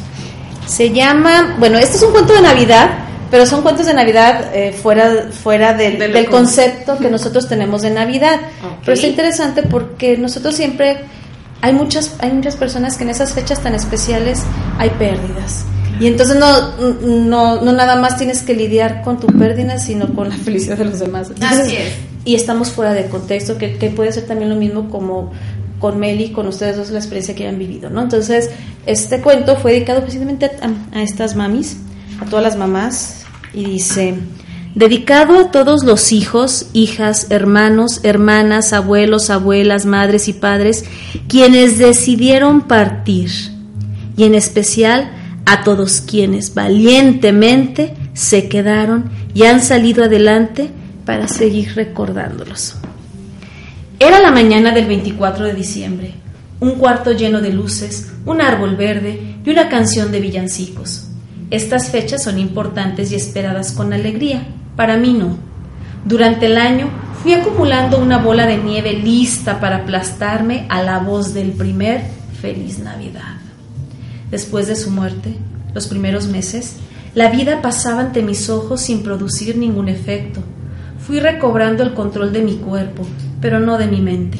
Se 0.65 0.89
llama, 0.91 1.55
bueno, 1.59 1.77
este 1.77 1.97
es 1.97 2.03
un 2.03 2.11
cuento 2.11 2.33
de 2.33 2.41
Navidad, 2.41 2.89
pero 3.31 3.45
son 3.45 3.61
cuentos 3.61 3.85
de 3.85 3.93
Navidad 3.93 4.53
eh, 4.53 4.73
fuera, 4.73 5.29
fuera 5.31 5.73
del, 5.73 5.97
De 5.97 6.09
del 6.09 6.29
concepto 6.29 6.97
que 6.97 7.09
nosotros 7.09 7.47
tenemos 7.47 7.81
de 7.81 7.89
Navidad. 7.89 8.41
Pero 8.81 8.93
está 8.93 9.07
interesante 9.07 9.63
porque 9.63 10.17
nosotros 10.17 10.53
siempre, 10.53 10.97
hay 11.61 11.71
muchas, 11.71 12.15
hay 12.19 12.33
muchas 12.33 12.57
personas 12.57 12.97
que 12.97 13.05
en 13.05 13.09
esas 13.09 13.31
fechas 13.33 13.61
tan 13.61 13.73
especiales 13.73 14.43
hay 14.77 14.89
pérdidas. 14.91 15.63
Y 16.01 16.07
entonces 16.07 16.35
no, 16.35 16.77
no, 17.01 17.61
no 17.61 17.71
nada 17.71 17.95
más 17.95 18.17
tienes 18.17 18.41
que 18.41 18.53
lidiar 18.53 19.01
con 19.01 19.19
tu 19.19 19.27
pérdida, 19.27 19.79
sino 19.79 20.13
con 20.13 20.29
la 20.29 20.35
felicidad 20.35 20.77
de 20.77 20.85
los 20.85 20.99
demás. 20.99 21.29
Entonces, 21.29 21.59
Así 21.59 21.75
es. 21.75 21.93
y 22.25 22.35
estamos 22.35 22.71
fuera 22.71 22.93
de 22.93 23.05
contexto, 23.05 23.57
que, 23.57 23.77
que 23.77 23.91
puede 23.91 24.11
ser 24.11 24.25
también 24.25 24.49
lo 24.49 24.55
mismo 24.55 24.89
como 24.89 25.31
con 25.79 25.99
Meli, 25.99 26.31
con 26.31 26.47
ustedes 26.47 26.75
dos, 26.75 26.89
la 26.89 26.99
experiencia 26.99 27.33
que 27.33 27.43
hayan 27.47 27.59
vivido, 27.59 27.89
¿no? 27.89 28.01
Entonces, 28.01 28.49
este 28.85 29.21
cuento 29.21 29.55
fue 29.55 29.73
dedicado 29.73 30.01
precisamente 30.01 30.51
a, 30.61 30.97
a 30.97 31.01
estas 31.01 31.35
mamis, 31.35 31.77
a 32.19 32.25
todas 32.25 32.43
las 32.43 32.55
mamás, 32.55 33.20
y 33.53 33.65
dice, 33.65 34.15
dedicado 34.75 35.39
a 35.39 35.51
todos 35.51 35.83
los 35.83 36.11
hijos, 36.11 36.67
hijas, 36.73 37.27
hermanos, 37.29 38.01
hermanas, 38.03 38.73
abuelos, 38.73 39.29
abuelas, 39.29 39.85
madres 39.85 40.27
y 40.27 40.33
padres, 40.33 40.85
quienes 41.27 41.77
decidieron 41.77 42.61
partir, 42.61 43.29
y 44.17 44.23
en 44.23 44.35
especial 44.35 45.11
a 45.45 45.63
todos 45.63 46.01
quienes 46.01 46.53
valientemente 46.53 47.93
se 48.13 48.47
quedaron 48.47 49.09
y 49.33 49.43
han 49.43 49.61
salido 49.61 50.03
adelante 50.03 50.69
para 51.05 51.27
seguir 51.27 51.75
recordándolos. 51.75 52.75
Era 53.99 54.19
la 54.19 54.31
mañana 54.31 54.71
del 54.71 54.87
24 54.87 55.45
de 55.45 55.53
diciembre, 55.53 56.13
un 56.59 56.75
cuarto 56.75 57.11
lleno 57.11 57.41
de 57.41 57.51
luces, 57.51 58.11
un 58.25 58.41
árbol 58.41 58.75
verde 58.75 59.37
y 59.43 59.49
una 59.49 59.69
canción 59.69 60.11
de 60.11 60.19
villancicos. 60.19 61.10
Estas 61.51 61.89
fechas 61.89 62.23
son 62.23 62.39
importantes 62.39 63.11
y 63.11 63.15
esperadas 63.15 63.73
con 63.73 63.91
alegría, 63.91 64.47
para 64.77 64.95
mí 64.95 65.13
no. 65.13 65.37
Durante 66.05 66.45
el 66.45 66.57
año 66.57 66.89
fui 67.21 67.33
acumulando 67.33 67.99
una 67.99 68.19
bola 68.19 68.47
de 68.47 68.57
nieve 68.57 68.93
lista 68.93 69.59
para 69.59 69.77
aplastarme 69.77 70.65
a 70.69 70.81
la 70.81 70.99
voz 70.99 71.33
del 71.33 71.51
primer 71.51 72.01
Feliz 72.41 72.79
Navidad. 72.79 73.35
Después 74.31 74.67
de 74.67 74.77
su 74.77 74.91
muerte, 74.91 75.35
los 75.73 75.87
primeros 75.87 76.27
meses, 76.27 76.77
la 77.15 77.29
vida 77.29 77.61
pasaba 77.61 77.99
ante 77.99 78.23
mis 78.23 78.49
ojos 78.49 78.79
sin 78.79 79.03
producir 79.03 79.57
ningún 79.57 79.89
efecto. 79.89 80.41
Fui 81.05 81.19
recobrando 81.19 81.83
el 81.83 81.93
control 81.93 82.31
de 82.31 82.43
mi 82.43 82.55
cuerpo, 82.55 83.05
pero 83.41 83.59
no 83.59 83.77
de 83.77 83.87
mi 83.87 83.99
mente. 83.99 84.37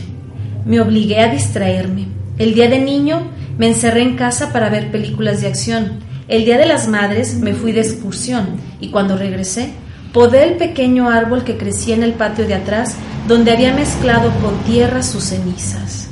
Me 0.66 0.80
obligué 0.80 1.20
a 1.20 1.28
distraerme. 1.28 2.08
El 2.38 2.54
día 2.54 2.70
de 2.70 2.80
niño 2.80 3.24
me 3.58 3.68
encerré 3.68 4.02
en 4.02 4.16
casa 4.16 4.54
para 4.54 4.70
ver 4.70 4.92
películas 4.92 5.42
de 5.42 5.48
acción. 5.48 6.10
El 6.32 6.46
día 6.46 6.58
de 6.58 6.66
las 6.66 6.88
madres 6.88 7.36
me 7.36 7.54
fui 7.54 7.74
de 7.74 7.82
excursión 7.82 8.52
y 8.80 8.90
cuando 8.90 9.18
regresé 9.18 9.74
podé 10.14 10.46
el 10.46 10.56
pequeño 10.56 11.10
árbol 11.10 11.44
que 11.44 11.58
crecía 11.58 11.94
en 11.94 12.04
el 12.04 12.14
patio 12.14 12.48
de 12.48 12.54
atrás 12.54 12.96
donde 13.28 13.52
había 13.52 13.74
mezclado 13.74 14.32
con 14.42 14.58
tierra 14.60 15.04
sus 15.04 15.26
cenizas. 15.26 16.08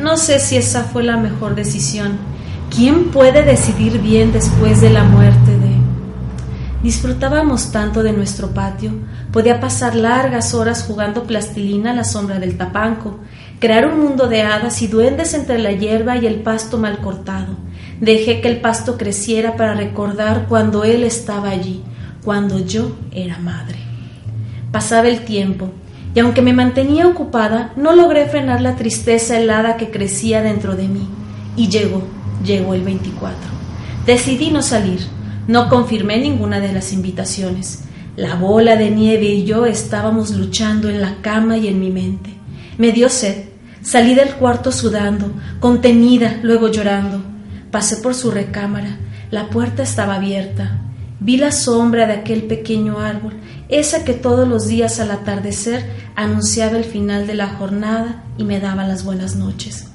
No 0.00 0.16
sé 0.16 0.38
si 0.38 0.56
esa 0.56 0.84
fue 0.84 1.02
la 1.02 1.18
mejor 1.18 1.56
decisión. 1.56 2.16
¿Quién 2.74 3.10
puede 3.10 3.42
decidir 3.42 4.00
bien 4.00 4.32
después 4.32 4.80
de 4.80 4.88
la 4.88 5.04
muerte 5.04 5.50
de... 5.50 5.74
Disfrutábamos 6.82 7.70
tanto 7.70 8.02
de 8.02 8.14
nuestro 8.14 8.54
patio, 8.54 8.92
podía 9.30 9.60
pasar 9.60 9.94
largas 9.94 10.54
horas 10.54 10.84
jugando 10.84 11.24
plastilina 11.24 11.90
a 11.90 11.94
la 11.94 12.04
sombra 12.04 12.38
del 12.38 12.56
tapanco, 12.56 13.18
crear 13.60 13.86
un 13.86 14.00
mundo 14.00 14.26
de 14.26 14.40
hadas 14.40 14.80
y 14.80 14.86
duendes 14.86 15.34
entre 15.34 15.58
la 15.58 15.72
hierba 15.72 16.16
y 16.16 16.26
el 16.26 16.36
pasto 16.36 16.78
mal 16.78 16.96
cortado. 17.00 17.56
Dejé 18.04 18.42
que 18.42 18.48
el 18.48 18.60
pasto 18.60 18.98
creciera 18.98 19.56
para 19.56 19.72
recordar 19.72 20.44
cuando 20.46 20.84
él 20.84 21.04
estaba 21.04 21.48
allí, 21.48 21.82
cuando 22.22 22.58
yo 22.58 22.96
era 23.10 23.38
madre. 23.38 23.78
Pasaba 24.70 25.08
el 25.08 25.24
tiempo, 25.24 25.70
y 26.14 26.20
aunque 26.20 26.42
me 26.42 26.52
mantenía 26.52 27.06
ocupada, 27.06 27.72
no 27.76 27.96
logré 27.96 28.26
frenar 28.26 28.60
la 28.60 28.76
tristeza 28.76 29.38
helada 29.38 29.78
que 29.78 29.90
crecía 29.90 30.42
dentro 30.42 30.76
de 30.76 30.86
mí. 30.86 31.08
Y 31.56 31.68
llegó, 31.68 32.02
llegó 32.44 32.74
el 32.74 32.82
24. 32.82 33.38
Decidí 34.04 34.50
no 34.50 34.60
salir, 34.60 35.00
no 35.48 35.70
confirmé 35.70 36.18
ninguna 36.18 36.60
de 36.60 36.74
las 36.74 36.92
invitaciones. 36.92 37.84
La 38.16 38.34
bola 38.34 38.76
de 38.76 38.90
nieve 38.90 39.24
y 39.24 39.44
yo 39.44 39.64
estábamos 39.64 40.32
luchando 40.32 40.90
en 40.90 41.00
la 41.00 41.22
cama 41.22 41.56
y 41.56 41.68
en 41.68 41.80
mi 41.80 41.90
mente. 41.90 42.34
Me 42.76 42.92
dio 42.92 43.08
sed, 43.08 43.44
salí 43.80 44.14
del 44.14 44.34
cuarto 44.34 44.72
sudando, 44.72 45.32
contenida, 45.58 46.38
luego 46.42 46.68
llorando. 46.68 47.33
Pasé 47.74 47.96
por 47.96 48.14
su 48.14 48.30
recámara, 48.30 48.98
la 49.32 49.50
puerta 49.50 49.82
estaba 49.82 50.14
abierta. 50.14 50.78
Vi 51.18 51.38
la 51.38 51.50
sombra 51.50 52.06
de 52.06 52.12
aquel 52.12 52.44
pequeño 52.44 53.00
árbol, 53.00 53.32
esa 53.68 54.04
que 54.04 54.12
todos 54.12 54.46
los 54.46 54.68
días 54.68 55.00
al 55.00 55.10
atardecer 55.10 55.84
anunciaba 56.14 56.78
el 56.78 56.84
final 56.84 57.26
de 57.26 57.34
la 57.34 57.48
jornada 57.48 58.22
y 58.38 58.44
me 58.44 58.60
daba 58.60 58.86
las 58.86 59.04
buenas 59.04 59.34
noches. 59.34 59.88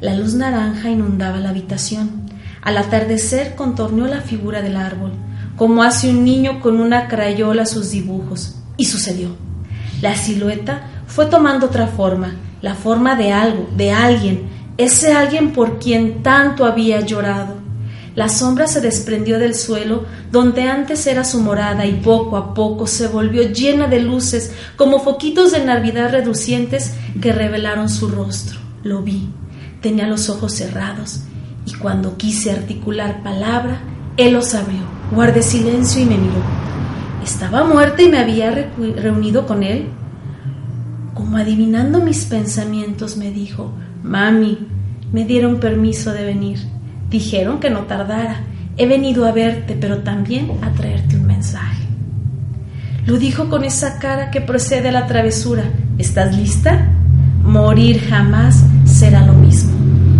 La 0.00 0.14
luz 0.14 0.34
naranja 0.34 0.90
inundaba 0.90 1.38
la 1.38 1.48
habitación. 1.48 2.30
Al 2.62 2.78
atardecer 2.78 3.56
contorneó 3.56 4.06
la 4.06 4.20
figura 4.20 4.62
del 4.62 4.76
árbol, 4.76 5.10
como 5.56 5.82
hace 5.82 6.10
un 6.10 6.24
niño 6.24 6.60
con 6.60 6.78
una 6.78 7.08
crayola 7.08 7.66
sus 7.66 7.90
dibujos. 7.90 8.60
Y 8.76 8.84
sucedió. 8.84 9.30
La 10.00 10.14
silueta 10.14 10.82
fue 11.08 11.26
tomando 11.26 11.66
otra 11.66 11.88
forma, 11.88 12.36
la 12.62 12.76
forma 12.76 13.16
de 13.16 13.32
algo, 13.32 13.68
de 13.76 13.90
alguien, 13.90 14.57
ese 14.78 15.12
alguien 15.12 15.52
por 15.52 15.78
quien 15.78 16.22
tanto 16.22 16.64
había 16.64 17.00
llorado. 17.00 17.56
La 18.14 18.28
sombra 18.28 18.66
se 18.66 18.80
desprendió 18.80 19.38
del 19.38 19.54
suelo 19.54 20.04
donde 20.32 20.62
antes 20.62 21.06
era 21.06 21.24
su 21.24 21.40
morada 21.40 21.84
y 21.86 21.94
poco 21.94 22.36
a 22.36 22.54
poco 22.54 22.86
se 22.86 23.06
volvió 23.06 23.42
llena 23.42 23.86
de 23.86 24.00
luces 24.00 24.52
como 24.76 25.00
foquitos 25.00 25.52
de 25.52 25.64
Navidad 25.64 26.10
reducientes 26.10 26.94
que 27.20 27.32
revelaron 27.32 27.88
su 27.88 28.08
rostro. 28.08 28.58
Lo 28.82 29.02
vi. 29.02 29.28
Tenía 29.80 30.06
los 30.06 30.28
ojos 30.30 30.54
cerrados 30.54 31.20
y 31.64 31.74
cuando 31.74 32.16
quise 32.16 32.50
articular 32.50 33.22
palabra, 33.22 33.80
él 34.16 34.32
los 34.32 34.54
abrió. 34.54 34.80
Guardé 35.12 35.42
silencio 35.42 36.02
y 36.02 36.06
me 36.06 36.18
miró. 36.18 36.42
¿Estaba 37.22 37.64
muerta 37.64 38.02
y 38.02 38.08
me 38.08 38.18
había 38.18 38.50
reunido 38.96 39.46
con 39.46 39.62
él? 39.62 39.90
Como 41.14 41.36
adivinando 41.36 42.00
mis 42.00 42.24
pensamientos, 42.24 43.16
me 43.16 43.30
dijo, 43.30 43.72
Mami, 44.02 44.58
me 45.12 45.24
dieron 45.24 45.60
permiso 45.60 46.12
de 46.12 46.24
venir. 46.24 46.58
Dijeron 47.10 47.60
que 47.60 47.70
no 47.70 47.80
tardara. 47.80 48.40
He 48.76 48.86
venido 48.86 49.26
a 49.26 49.32
verte, 49.32 49.76
pero 49.80 49.98
también 49.98 50.50
a 50.62 50.72
traerte 50.72 51.16
un 51.16 51.26
mensaje. 51.26 51.84
Lo 53.06 53.18
dijo 53.18 53.48
con 53.48 53.64
esa 53.64 53.98
cara 53.98 54.30
que 54.30 54.40
procede 54.40 54.90
a 54.90 54.92
la 54.92 55.06
travesura. 55.06 55.64
¿Estás 55.96 56.36
lista? 56.36 56.92
Morir 57.42 58.00
jamás 58.00 58.62
será 58.84 59.24
lo 59.24 59.32
mismo. 59.32 59.72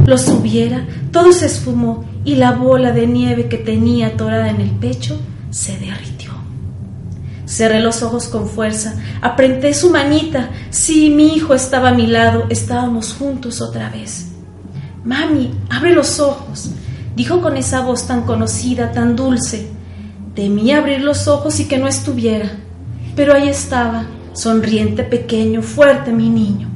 Lo 0.06 0.16
subiera, 0.16 0.86
todo 1.12 1.32
se 1.32 1.46
esfumó 1.46 2.06
y 2.24 2.36
la 2.36 2.52
bola 2.52 2.92
de 2.92 3.06
nieve 3.06 3.48
que 3.48 3.58
tenía 3.58 4.08
atorada 4.08 4.48
en 4.48 4.62
el 4.62 4.70
pecho 4.70 5.20
se 5.50 5.78
derritió. 5.78 6.17
Cerré 7.48 7.80
los 7.80 8.02
ojos 8.02 8.28
con 8.28 8.46
fuerza, 8.46 8.94
apreté 9.22 9.72
su 9.72 9.88
manita. 9.88 10.50
Sí, 10.68 11.08
mi 11.08 11.34
hijo 11.34 11.54
estaba 11.54 11.88
a 11.88 11.94
mi 11.94 12.06
lado, 12.06 12.44
estábamos 12.50 13.14
juntos 13.14 13.62
otra 13.62 13.88
vez. 13.88 14.26
Mami, 15.02 15.54
abre 15.70 15.94
los 15.94 16.20
ojos, 16.20 16.72
dijo 17.16 17.40
con 17.40 17.56
esa 17.56 17.80
voz 17.80 18.06
tan 18.06 18.26
conocida, 18.26 18.92
tan 18.92 19.16
dulce. 19.16 19.70
Temí 20.34 20.72
abrir 20.72 21.00
los 21.00 21.26
ojos 21.26 21.58
y 21.58 21.64
que 21.64 21.78
no 21.78 21.88
estuviera, 21.88 22.50
pero 23.16 23.32
ahí 23.32 23.48
estaba, 23.48 24.04
sonriente, 24.34 25.02
pequeño, 25.02 25.62
fuerte 25.62 26.12
mi 26.12 26.28
niño. 26.28 26.68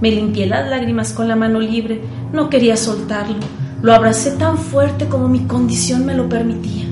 Me 0.00 0.10
limpié 0.10 0.46
las 0.46 0.68
lágrimas 0.68 1.12
con 1.12 1.28
la 1.28 1.36
mano 1.36 1.60
libre, 1.60 2.00
no 2.32 2.50
quería 2.50 2.76
soltarlo. 2.76 3.36
Lo 3.80 3.94
abracé 3.94 4.32
tan 4.32 4.58
fuerte 4.58 5.06
como 5.06 5.28
mi 5.28 5.46
condición 5.46 6.04
me 6.04 6.14
lo 6.14 6.28
permitía. 6.28 6.86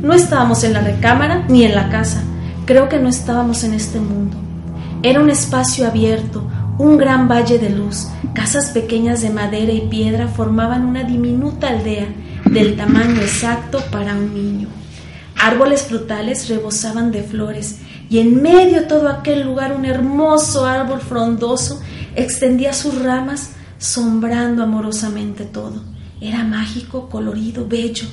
No 0.00 0.12
estábamos 0.12 0.62
en 0.62 0.74
la 0.74 0.82
recámara 0.82 1.44
ni 1.48 1.64
en 1.64 1.74
la 1.74 1.88
casa. 1.88 2.22
Creo 2.66 2.88
que 2.88 2.98
no 2.98 3.10
estábamos 3.10 3.62
en 3.62 3.74
este 3.74 4.00
mundo. 4.00 4.38
Era 5.02 5.20
un 5.20 5.28
espacio 5.28 5.86
abierto, 5.86 6.48
un 6.78 6.96
gran 6.96 7.28
valle 7.28 7.58
de 7.58 7.68
luz. 7.68 8.08
Casas 8.32 8.70
pequeñas 8.70 9.20
de 9.20 9.28
madera 9.28 9.70
y 9.70 9.82
piedra 9.88 10.28
formaban 10.28 10.86
una 10.86 11.04
diminuta 11.04 11.68
aldea 11.68 12.06
del 12.46 12.74
tamaño 12.74 13.20
exacto 13.20 13.80
para 13.90 14.14
un 14.14 14.32
niño. 14.32 14.68
Árboles 15.36 15.82
frutales 15.82 16.48
rebosaban 16.48 17.12
de 17.12 17.22
flores 17.22 17.80
y 18.08 18.20
en 18.20 18.40
medio 18.40 18.80
de 18.80 18.86
todo 18.86 19.10
aquel 19.10 19.42
lugar 19.42 19.76
un 19.76 19.84
hermoso 19.84 20.64
árbol 20.64 21.00
frondoso 21.00 21.82
extendía 22.16 22.72
sus 22.72 23.02
ramas 23.02 23.50
sombrando 23.76 24.62
amorosamente 24.62 25.44
todo. 25.44 25.82
Era 26.18 26.44
mágico, 26.44 27.10
colorido, 27.10 27.66
bello. 27.68 28.06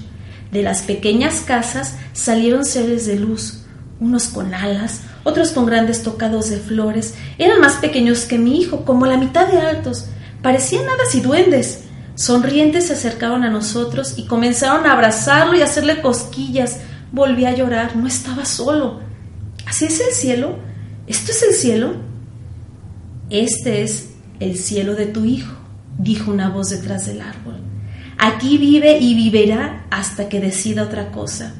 De 0.51 0.61
las 0.61 0.81
pequeñas 0.81 1.39
casas 1.39 1.95
salieron 2.11 2.65
seres 2.65 3.05
de 3.05 3.15
luz, 3.15 3.60
unos 4.01 4.29
con 4.29 4.53
alas, 4.53 5.01
otros 5.23 5.51
con 5.51 5.65
grandes 5.67 6.03
tocados 6.03 6.49
de 6.49 6.57
flores. 6.57 7.13
Eran 7.37 7.61
más 7.61 7.75
pequeños 7.75 8.25
que 8.25 8.37
mi 8.37 8.59
hijo, 8.59 8.83
como 8.83 9.05
la 9.05 9.15
mitad 9.15 9.47
de 9.47 9.59
altos. 9.59 10.07
Parecían 10.41 10.89
hadas 10.89 11.13
y 11.15 11.21
duendes. 11.21 11.83
Sonrientes 12.15 12.87
se 12.87 12.93
acercaron 12.93 13.43
a 13.43 13.49
nosotros 13.49 14.15
y 14.17 14.25
comenzaron 14.25 14.85
a 14.85 14.93
abrazarlo 14.93 15.55
y 15.55 15.61
a 15.61 15.65
hacerle 15.65 16.01
cosquillas. 16.01 16.79
Volví 17.11 17.45
a 17.45 17.55
llorar, 17.55 17.95
no 17.95 18.07
estaba 18.07 18.43
solo. 18.43 18.99
¿Así 19.67 19.85
es 19.85 20.01
el 20.01 20.13
cielo? 20.13 20.57
¿Esto 21.05 21.31
es 21.31 21.43
el 21.43 21.53
cielo? 21.53 21.93
Este 23.29 23.83
es 23.83 24.09
el 24.39 24.57
cielo 24.57 24.95
de 24.95 25.05
tu 25.05 25.25
hijo, 25.25 25.53
dijo 25.99 26.31
una 26.31 26.49
voz 26.49 26.71
detrás 26.71 27.05
del 27.05 27.21
árbol. 27.21 27.59
Aquí 28.17 28.57
vive 28.57 28.97
y 28.99 29.13
vivirá 29.13 29.85
hasta 29.91 30.27
que 30.27 30.39
decida 30.39 30.83
otra 30.83 31.11
cosa. 31.11 31.53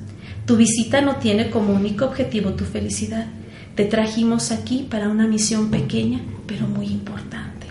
Tu 0.46 0.56
visita 0.56 1.02
no 1.02 1.18
tiene 1.18 1.50
como 1.50 1.74
único 1.74 2.06
objetivo 2.06 2.52
tu 2.52 2.66
felicidad. 2.66 3.28
Te 3.76 3.86
trajimos 3.86 4.52
aquí 4.52 4.88
para 4.90 5.10
una 5.10 5.28
misión 5.28 5.70
pequeña, 5.70 6.22
pero 6.48 6.68
muy 6.68 6.88
importante. 6.88 7.68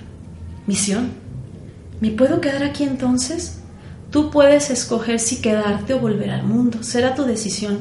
¿Misión? 0.66 1.10
¿Me 2.00 2.10
puedo 2.10 2.40
quedar 2.40 2.62
aquí 2.62 2.84
entonces? 2.84 3.60
Tú 4.10 4.30
puedes 4.30 4.70
escoger 4.70 5.20
si 5.20 5.40
quedarte 5.40 5.94
o 5.94 6.00
volver 6.00 6.30
al 6.30 6.44
mundo. 6.44 6.82
Será 6.82 7.14
tu 7.14 7.24
decisión. 7.24 7.78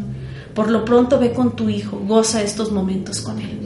Por 0.53 0.69
lo 0.69 0.83
pronto 0.85 1.19
ve 1.19 1.31
con 1.31 1.55
tu 1.55 1.69
hijo, 1.69 1.99
goza 2.05 2.41
estos 2.41 2.71
momentos 2.71 3.21
con 3.21 3.39
él. 3.39 3.59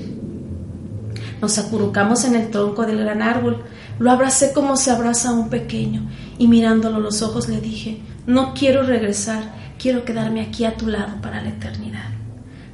Nos 1.42 1.58
acurrucamos 1.58 2.24
en 2.24 2.36
el 2.36 2.52
tronco 2.52 2.86
del 2.86 3.00
gran 3.00 3.22
árbol. 3.22 3.64
Lo 4.00 4.12
abracé 4.12 4.54
como 4.54 4.78
se 4.78 4.92
abraza 4.92 5.30
a 5.30 5.34
un 5.34 5.50
pequeño 5.50 6.10
y 6.38 6.48
mirándolo 6.48 7.00
los 7.00 7.22
ojos 7.22 7.50
le 7.50 7.60
dije, 7.60 8.00
no 8.26 8.54
quiero 8.54 8.84
regresar, 8.84 9.44
quiero 9.84 10.06
quedarme 10.06 10.40
aquí 10.40 10.64
a 10.64 10.78
tu 10.78 10.88
lado 10.88 11.20
para 11.22 11.42
la 11.42 11.50
eternidad. 11.50 12.10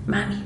Mami, 0.06 0.44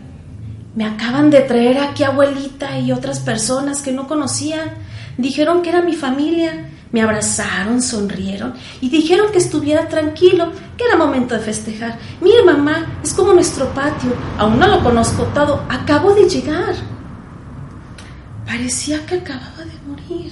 me 0.76 0.86
acaban 0.86 1.30
de 1.30 1.42
traer 1.42 1.78
aquí 1.78 2.06
abuelita 2.06 2.80
y 2.80 2.94
otras 2.94 3.20
personas 3.20 3.82
que 3.82 3.92
no 3.92 4.08
conocía. 4.08 4.74
Dijeron 5.18 5.62
que 5.62 5.70
era 5.72 5.82
mi 5.82 5.94
familia. 5.94 6.70
Me 6.94 7.02
abrazaron, 7.02 7.82
sonrieron 7.82 8.54
y 8.80 8.88
dijeron 8.88 9.30
que 9.34 9.40
estuviera 9.40 9.90
tranquilo, 9.90 10.54
que 10.78 10.86
era 10.86 10.96
momento 10.96 11.34
de 11.34 11.42
festejar. 11.42 12.00
Mire, 12.22 12.44
mamá, 12.46 13.00
es 13.04 13.14
como 13.14 13.34
nuestro 13.34 13.74
patio. 13.74 14.14
Aún 14.38 14.58
no 14.58 14.68
lo 14.68 14.82
conozco 14.82 15.24
todo. 15.34 15.66
Acabo 15.68 16.14
de 16.14 16.30
llegar. 16.30 16.76
Parecía 18.46 19.06
que 19.06 19.16
acababa 19.16 19.66
de 19.66 19.78
morir. 19.86 20.32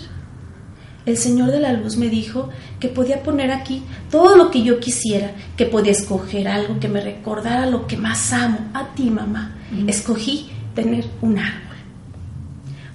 El 1.05 1.17
Señor 1.17 1.51
de 1.51 1.59
la 1.59 1.73
Luz 1.73 1.97
me 1.97 2.09
dijo 2.09 2.49
que 2.79 2.87
podía 2.87 3.23
poner 3.23 3.51
aquí 3.51 3.81
todo 4.11 4.35
lo 4.35 4.51
que 4.51 4.61
yo 4.61 4.79
quisiera, 4.79 5.31
que 5.57 5.65
podía 5.65 5.91
escoger 5.91 6.47
algo 6.47 6.79
que 6.79 6.87
me 6.87 7.01
recordara 7.01 7.65
lo 7.65 7.87
que 7.87 7.97
más 7.97 8.31
amo, 8.33 8.59
a 8.73 8.93
ti, 8.93 9.09
mamá. 9.09 9.55
Escogí 9.87 10.51
tener 10.75 11.05
un 11.21 11.39
árbol. 11.39 11.71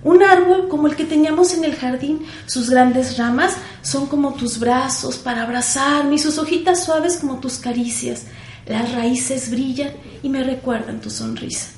Un 0.05 0.23
árbol 0.23 0.69
como 0.69 0.87
el 0.87 0.95
que 0.95 1.05
teníamos 1.05 1.53
en 1.55 1.65
el 1.65 1.75
jardín. 1.75 2.21
Sus 2.47 2.71
grandes 2.71 3.19
ramas 3.19 3.57
son 3.83 4.07
como 4.07 4.35
tus 4.35 4.61
brazos 4.61 5.17
para 5.17 5.43
abrazarme 5.43 6.15
y 6.15 6.19
sus 6.19 6.39
hojitas 6.39 6.85
suaves 6.85 7.17
como 7.17 7.41
tus 7.41 7.59
caricias. 7.59 8.27
Las 8.67 8.93
raíces 8.93 9.51
brillan 9.51 9.91
y 10.23 10.29
me 10.29 10.45
recuerdan 10.45 11.01
tu 11.01 11.11
sonrisa. 11.11 11.71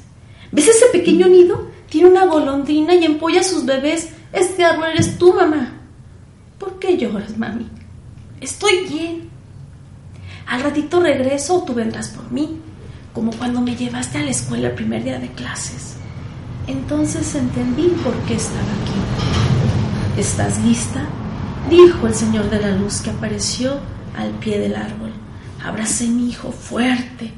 ¿Ves 0.53 0.68
ese 0.68 0.87
pequeño 0.93 1.26
nido? 1.26 1.70
Tiene 1.89 2.11
una 2.11 2.26
golondrina 2.26 2.95
y 2.95 3.05
empolla 3.05 3.41
a 3.41 3.45
sus 3.45 3.64
bebés. 3.64 4.09
Este 4.33 4.62
árbol 4.62 4.89
eres 4.89 5.16
tú, 5.16 5.33
mamá. 5.33 5.78
¿Por 6.59 6.78
qué 6.78 6.96
lloras, 6.96 7.36
mami? 7.38 7.68
Estoy 8.40 8.86
bien. 8.88 9.28
Al 10.46 10.62
ratito 10.62 11.00
regreso 11.00 11.56
o 11.56 11.64
tú 11.64 11.74
vendrás 11.74 12.09
por 12.09 12.30
mí, 12.32 12.59
como 13.12 13.32
cuando 13.32 13.61
me 13.61 13.76
llevaste 13.76 14.18
a 14.18 14.22
la 14.22 14.30
escuela 14.30 14.68
el 14.68 14.74
primer 14.74 15.04
día 15.04 15.18
de 15.18 15.30
clases. 15.32 15.96
Entonces 16.66 17.34
entendí 17.34 17.88
por 18.02 18.14
qué 18.26 18.34
estaba 18.34 18.61
aquí. 18.61 20.20
¿Estás 20.20 20.59
lista? 20.64 21.06
Dijo 21.70 22.06
el 22.06 22.14
Señor 22.14 22.50
de 22.50 22.61
la 22.61 22.70
Luz 22.76 23.00
que 23.00 23.11
apareció 23.11 23.78
al 24.16 24.30
pie 24.32 24.59
del 24.59 24.74
árbol. 24.74 25.12
Abracé 25.64 26.06
a 26.06 26.11
mi 26.11 26.28
hijo 26.28 26.50
fuerte, 26.50 27.32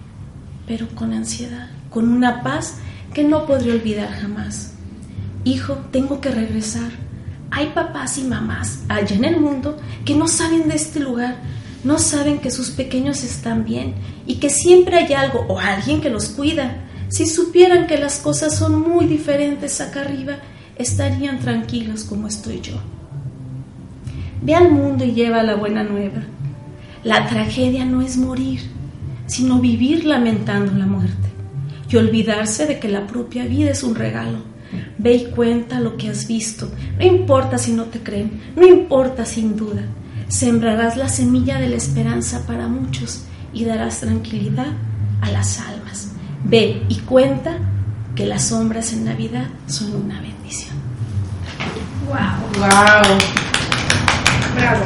pero 0.67 0.89
con 0.95 1.13
ansiedad, 1.13 1.69
con 1.91 2.09
una 2.09 2.43
paz 2.43 2.77
que 3.13 3.25
no 3.25 3.45
podré 3.47 3.73
olvidar 3.73 4.13
jamás. 4.13 4.75
Hijo, 5.45 5.75
tengo 5.91 6.21
que 6.21 6.31
regresar. 6.31 6.91
Hay 7.51 7.69
papás 7.75 8.19
y 8.19 8.25
mamás 8.25 8.83
allá 8.89 9.17
en 9.17 9.25
el 9.25 9.41
mundo 9.41 9.77
que 10.05 10.15
no 10.15 10.29
saben 10.29 10.69
de 10.69 10.77
este 10.77 11.01
lugar, 11.01 11.37
no 11.83 11.99
saben 11.99 12.39
que 12.39 12.51
sus 12.51 12.71
pequeños 12.71 13.25
están 13.25 13.65
bien 13.65 13.95
y 14.27 14.37
que 14.37 14.51
siempre 14.51 14.99
hay 14.99 15.13
algo 15.15 15.47
o 15.49 15.59
alguien 15.59 16.01
que 16.01 16.11
los 16.11 16.29
cuida. 16.29 16.85
Si 17.09 17.27
supieran 17.27 17.87
que 17.87 17.99
las 17.99 18.19
cosas 18.19 18.57
son 18.57 18.81
muy 18.81 19.07
diferentes 19.07 19.81
acá 19.81 20.03
arriba, 20.03 20.39
estarían 20.77 21.41
tranquilos 21.41 22.05
como 22.05 22.29
estoy 22.29 22.61
yo. 22.61 22.75
Ve 24.43 24.55
al 24.55 24.71
mundo 24.71 25.05
y 25.05 25.13
lleva 25.13 25.43
la 25.43 25.57
buena 25.57 25.83
nueva. 25.83 26.23
La 27.03 27.27
tragedia 27.27 27.85
no 27.85 28.01
es 28.01 28.17
morir, 28.17 28.61
sino 29.27 29.59
vivir 29.59 30.05
lamentando 30.05 30.73
la 30.73 30.87
muerte 30.87 31.29
y 31.89 31.97
olvidarse 31.97 32.67
de 32.67 32.79
que 32.79 32.89
la 32.89 33.07
propia 33.07 33.47
vida 33.47 33.71
es 33.71 33.83
un 33.83 33.95
regalo. 33.95 34.50
Ve 34.99 35.15
y 35.15 35.25
cuenta 35.27 35.81
lo 35.81 35.97
que 35.97 36.11
has 36.11 36.27
visto. 36.27 36.71
No 36.99 37.05
importa 37.05 37.59
si 37.59 37.73
no 37.73 37.85
te 37.85 38.01
creen, 38.01 38.53
no 38.57 38.67
importa 38.67 39.25
sin 39.25 39.57
duda. 39.57 39.83
Sembrarás 40.29 40.97
la 40.97 41.09
semilla 41.09 41.59
de 41.59 41.69
la 41.69 41.77
esperanza 41.77 42.47
para 42.47 42.69
muchos 42.69 43.25
y 43.53 43.65
darás 43.65 44.01
tranquilidad 44.01 44.73
a 45.21 45.31
las 45.31 45.61
almas. 45.61 46.13
Ve 46.45 46.83
y 46.89 46.97
cuenta 47.01 47.59
que 48.15 48.27
las 48.27 48.49
sombras 48.49 48.93
en 48.93 49.05
Navidad 49.05 49.47
son 49.67 49.95
una 49.95 50.21
bendición. 50.21 50.77
¡Wow! 52.07 52.17
¡Wow! 52.59 53.19
Bravo. 54.57 54.85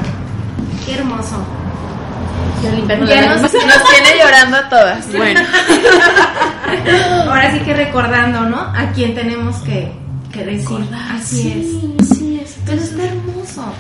Qué 0.84 0.94
hermoso. 0.94 1.44
Ya 3.08 3.26
nos, 3.28 3.42
nos 3.42 3.52
tiene 3.52 4.18
llorando 4.18 4.56
a 4.56 4.68
todas. 4.68 5.12
Bueno. 5.12 5.40
Ahora 7.28 7.52
sí 7.52 7.60
que 7.60 7.74
recordando, 7.74 8.42
¿no? 8.42 8.58
A 8.58 8.92
quién 8.94 9.14
tenemos 9.14 9.56
que, 9.58 9.92
que 10.32 10.44
decir. 10.44 10.78
así 11.10 11.50
es. 11.50 12.10
Así 12.10 12.40
es. 12.42 12.58
Entonces 12.58 12.90
está 12.90 13.04
hermoso. 13.04 13.72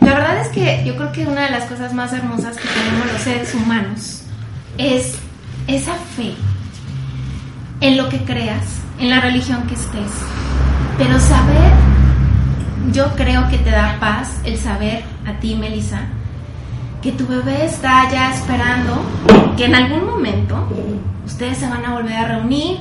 La 0.00 0.14
verdad 0.14 0.40
es 0.40 0.48
que 0.48 0.84
yo 0.86 0.96
creo 0.96 1.12
que 1.12 1.26
una 1.26 1.46
de 1.46 1.50
las 1.50 1.64
cosas 1.64 1.92
más 1.92 2.12
hermosas 2.12 2.56
que 2.56 2.68
tenemos 2.68 3.12
los 3.12 3.22
seres 3.22 3.54
humanos 3.54 4.22
es 4.78 5.16
esa 5.66 5.94
fe 6.16 6.34
en 7.80 7.96
lo 7.96 8.08
que 8.08 8.18
creas, 8.18 8.64
en 8.98 9.10
la 9.10 9.20
religión 9.20 9.66
que 9.66 9.74
estés. 9.74 10.10
Pero 10.98 11.18
saber, 11.18 11.72
yo 12.92 13.14
creo 13.16 13.48
que 13.48 13.58
te 13.58 13.70
da 13.70 13.96
paz 13.98 14.40
el 14.44 14.58
saber 14.58 15.02
a 15.26 15.38
ti, 15.40 15.56
Melissa, 15.56 16.02
que 17.06 17.12
tu 17.12 17.24
bebé 17.28 17.64
está 17.64 18.10
ya 18.10 18.34
esperando 18.34 19.00
que 19.56 19.66
en 19.66 19.76
algún 19.76 20.06
momento 20.06 20.56
ustedes 21.24 21.56
se 21.58 21.68
van 21.68 21.84
a 21.84 21.94
volver 21.94 22.14
a 22.14 22.26
reunir 22.26 22.78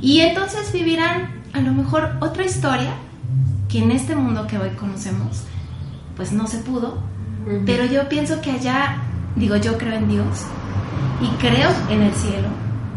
y 0.00 0.18
entonces 0.18 0.72
vivirán 0.72 1.30
a 1.52 1.60
lo 1.60 1.72
mejor 1.72 2.16
otra 2.18 2.44
historia 2.44 2.90
que 3.68 3.78
en 3.78 3.92
este 3.92 4.16
mundo 4.16 4.48
que 4.48 4.58
hoy 4.58 4.70
conocemos 4.70 5.44
pues 6.16 6.32
no 6.32 6.48
se 6.48 6.58
pudo, 6.58 6.98
pero 7.64 7.84
yo 7.84 8.08
pienso 8.08 8.40
que 8.40 8.50
allá, 8.50 8.96
digo, 9.36 9.54
yo 9.54 9.78
creo 9.78 9.94
en 9.94 10.08
Dios 10.08 10.42
y 11.20 11.28
creo 11.36 11.70
en 11.88 12.02
el 12.02 12.14
cielo 12.14 12.48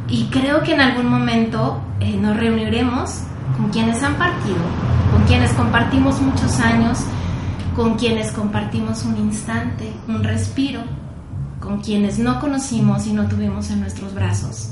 y 0.10 0.24
creo 0.32 0.64
que 0.64 0.74
en 0.74 0.82
algún 0.82 1.06
momento 1.06 1.80
eh, 2.00 2.18
nos 2.18 2.38
reuniremos 2.38 3.20
con 3.56 3.70
quienes 3.70 4.02
han 4.02 4.16
partido, 4.16 4.66
con 5.12 5.26
quienes 5.28 5.54
compartimos 5.54 6.20
muchos 6.22 6.60
años, 6.60 7.02
con 7.76 7.96
quienes 7.96 8.32
compartimos 8.32 9.04
un 9.04 9.18
instante, 9.18 9.92
un 10.08 10.24
respiro, 10.24 10.82
con 11.60 11.82
quienes 11.82 12.20
no 12.20 12.40
conocimos 12.40 13.06
y 13.06 13.12
no 13.14 13.28
tuvimos 13.28 13.70
en 13.70 13.82
nuestros 13.82 14.14
brazos. 14.14 14.72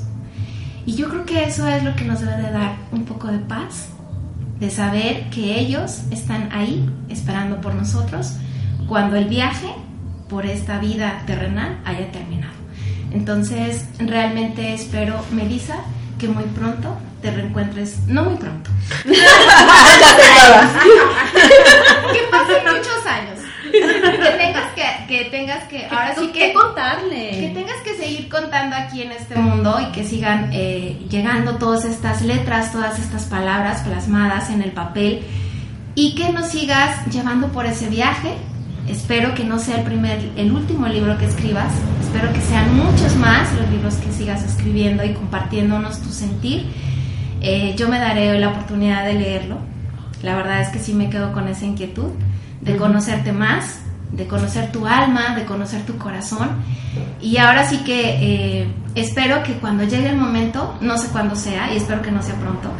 Y 0.86 0.94
yo 0.94 1.08
creo 1.10 1.26
que 1.26 1.44
eso 1.44 1.68
es 1.68 1.84
lo 1.84 1.94
que 1.96 2.04
nos 2.04 2.20
debe 2.20 2.36
de 2.36 2.50
dar 2.50 2.76
un 2.92 3.04
poco 3.04 3.28
de 3.28 3.38
paz, 3.40 3.88
de 4.58 4.70
saber 4.70 5.28
que 5.30 5.58
ellos 5.58 6.02
están 6.10 6.50
ahí 6.52 6.88
esperando 7.08 7.60
por 7.60 7.74
nosotros 7.74 8.36
cuando 8.88 9.16
el 9.16 9.26
viaje 9.26 9.68
por 10.28 10.46
esta 10.46 10.78
vida 10.78 11.22
terrenal 11.26 11.80
haya 11.84 12.10
terminado. 12.10 12.54
Entonces, 13.12 13.86
realmente 13.98 14.72
espero, 14.72 15.20
Melissa, 15.30 15.76
que 16.18 16.28
muy 16.28 16.44
pronto 16.44 16.96
te 17.22 17.30
reencuentres, 17.30 18.00
no 18.06 18.24
muy 18.24 18.36
pronto. 18.36 18.70
que 19.04 19.12
pasen 22.30 22.64
muchos 22.66 23.06
años. 23.06 23.38
Que 23.72 23.80
tengas 23.80 24.72
que, 24.74 24.84
que 25.08 25.24
tengas 25.30 25.64
que, 25.64 25.86
ahora 25.86 26.14
sí 26.14 26.28
que, 26.28 26.52
contarle. 26.52 27.30
Que 27.30 27.52
tengas 27.54 27.80
que 27.82 27.96
seguir 27.96 28.28
contando 28.28 28.76
aquí 28.76 29.02
en 29.02 29.12
este 29.12 29.36
mundo 29.36 29.80
y 29.80 29.92
que 29.92 30.04
sigan 30.04 30.50
eh, 30.52 30.98
llegando 31.08 31.56
todas 31.56 31.84
estas 31.84 32.22
letras, 32.22 32.72
todas 32.72 32.98
estas 32.98 33.24
palabras 33.24 33.82
plasmadas 33.82 34.50
en 34.50 34.62
el 34.62 34.72
papel 34.72 35.24
y 35.94 36.14
que 36.14 36.30
nos 36.30 36.48
sigas 36.48 37.06
llevando 37.06 37.48
por 37.48 37.66
ese 37.66 37.88
viaje. 37.88 38.34
Espero 38.88 39.34
que 39.34 39.44
no 39.44 39.58
sea 39.58 39.78
el 39.78 39.84
primer, 39.84 40.30
el 40.36 40.52
último 40.52 40.86
libro 40.86 41.16
que 41.18 41.26
escribas. 41.26 41.72
Espero 42.02 42.32
que 42.32 42.40
sean 42.40 42.76
muchos 42.76 43.16
más 43.16 43.52
los 43.54 43.68
libros 43.70 43.94
que 43.96 44.12
sigas 44.12 44.42
escribiendo 44.42 45.04
y 45.04 45.14
compartiéndonos 45.14 46.00
tu 46.00 46.10
sentir 46.10 46.66
eh, 47.46 47.74
yo 47.76 47.90
me 47.90 47.98
daré 47.98 48.38
la 48.40 48.48
oportunidad 48.48 49.04
de 49.04 49.12
leerlo. 49.12 49.58
La 50.22 50.34
verdad 50.34 50.62
es 50.62 50.70
que 50.70 50.78
sí 50.78 50.94
me 50.94 51.10
quedo 51.10 51.34
con 51.34 51.46
esa 51.46 51.66
inquietud 51.66 52.10
de 52.62 52.76
conocerte 52.76 53.32
más, 53.32 53.80
de 54.12 54.26
conocer 54.26 54.72
tu 54.72 54.86
alma, 54.86 55.34
de 55.36 55.44
conocer 55.44 55.84
tu 55.84 55.98
corazón. 55.98 56.48
Y 57.20 57.36
ahora 57.36 57.68
sí 57.68 57.84
que 57.84 58.62
eh, 58.62 58.68
espero 58.94 59.42
que 59.42 59.52
cuando 59.54 59.84
llegue 59.84 60.08
el 60.08 60.16
momento, 60.16 60.78
no 60.80 60.96
sé 60.96 61.08
cuándo 61.08 61.36
sea, 61.36 61.70
y 61.70 61.76
espero 61.76 62.00
que 62.00 62.10
no 62.10 62.22
sea 62.22 62.36
pronto, 62.36 62.70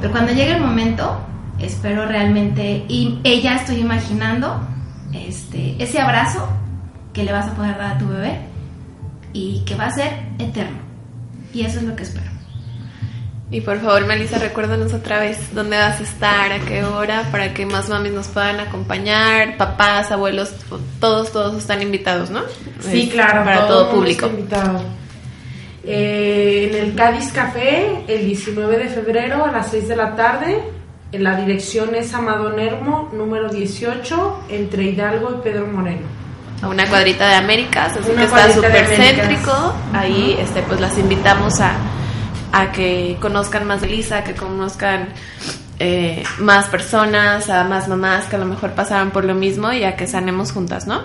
pero 0.00 0.12
cuando 0.12 0.32
llegue 0.32 0.52
el 0.52 0.62
momento, 0.62 1.20
espero 1.58 2.06
realmente, 2.06 2.84
y 2.88 3.18
ella 3.24 3.56
estoy 3.56 3.80
imaginando 3.80 4.60
este, 5.14 5.76
ese 5.78 6.00
abrazo 6.00 6.48
que 7.12 7.24
le 7.24 7.32
vas 7.32 7.46
a 7.46 7.54
poder 7.54 7.78
dar 7.78 7.96
a 7.96 7.98
tu 7.98 8.08
bebé 8.08 8.40
y 9.32 9.62
que 9.64 9.74
va 9.74 9.86
a 9.86 9.90
ser 9.90 10.12
eterno. 10.38 10.78
Y 11.52 11.64
eso 11.64 11.78
es 11.78 11.84
lo 11.84 11.94
que 11.94 12.02
espero. 12.02 12.34
Y 13.50 13.60
por 13.60 13.78
favor, 13.78 14.06
Melissa, 14.06 14.38
recuérdanos 14.38 14.92
otra 14.94 15.20
vez 15.20 15.54
dónde 15.54 15.76
vas 15.76 16.00
a 16.00 16.02
estar, 16.02 16.50
a 16.50 16.58
qué 16.60 16.82
hora, 16.82 17.28
para 17.30 17.54
que 17.54 17.66
más 17.66 17.88
mamis 17.88 18.12
nos 18.12 18.26
puedan 18.28 18.58
acompañar, 18.58 19.56
papás, 19.56 20.10
abuelos, 20.10 20.52
todos, 20.98 21.30
todos 21.30 21.56
están 21.56 21.80
invitados, 21.80 22.30
¿no? 22.30 22.40
Sí, 22.80 23.08
claro, 23.12 23.44
para 23.44 23.68
todo, 23.68 23.90
público. 23.90 24.28
Eh, 25.84 26.70
en 26.72 26.82
el 26.82 26.94
Cádiz 26.94 27.30
Café, 27.30 28.04
el 28.08 28.24
19 28.24 28.78
de 28.78 28.88
febrero 28.88 29.44
a 29.44 29.52
las 29.52 29.70
6 29.70 29.88
de 29.88 29.96
la 29.96 30.16
tarde. 30.16 30.62
En 31.14 31.22
la 31.22 31.36
dirección 31.36 31.94
es 31.94 32.12
Amado 32.12 32.50
Nermo, 32.50 33.08
número 33.12 33.48
18, 33.48 34.46
entre 34.48 34.82
Hidalgo 34.82 35.36
y 35.38 35.44
Pedro 35.44 35.68
Moreno. 35.68 36.08
A 36.60 36.66
una 36.66 36.88
cuadrita 36.88 37.28
de 37.28 37.36
Américas, 37.36 37.96
así 37.96 38.10
que 38.10 38.24
está 38.24 38.52
súper 38.52 38.84
céntrico. 38.86 39.74
Ahí 39.92 40.36
este, 40.40 40.62
pues 40.62 40.80
las 40.80 40.98
invitamos 40.98 41.60
a 41.60 41.76
a 42.50 42.72
que 42.72 43.16
conozcan 43.20 43.64
más 43.64 43.82
de 43.82 43.86
Lisa, 43.86 44.24
que 44.24 44.34
conozcan 44.34 45.10
eh, 45.78 46.24
más 46.40 46.66
personas, 46.66 47.48
a 47.48 47.62
más 47.62 47.86
mamás 47.86 48.24
que 48.24 48.34
a 48.34 48.40
lo 48.40 48.46
mejor 48.46 48.72
pasaron 48.72 49.12
por 49.12 49.24
lo 49.24 49.34
mismo 49.34 49.72
y 49.72 49.84
a 49.84 49.94
que 49.94 50.08
sanemos 50.08 50.50
juntas, 50.50 50.88
¿no? 50.88 51.02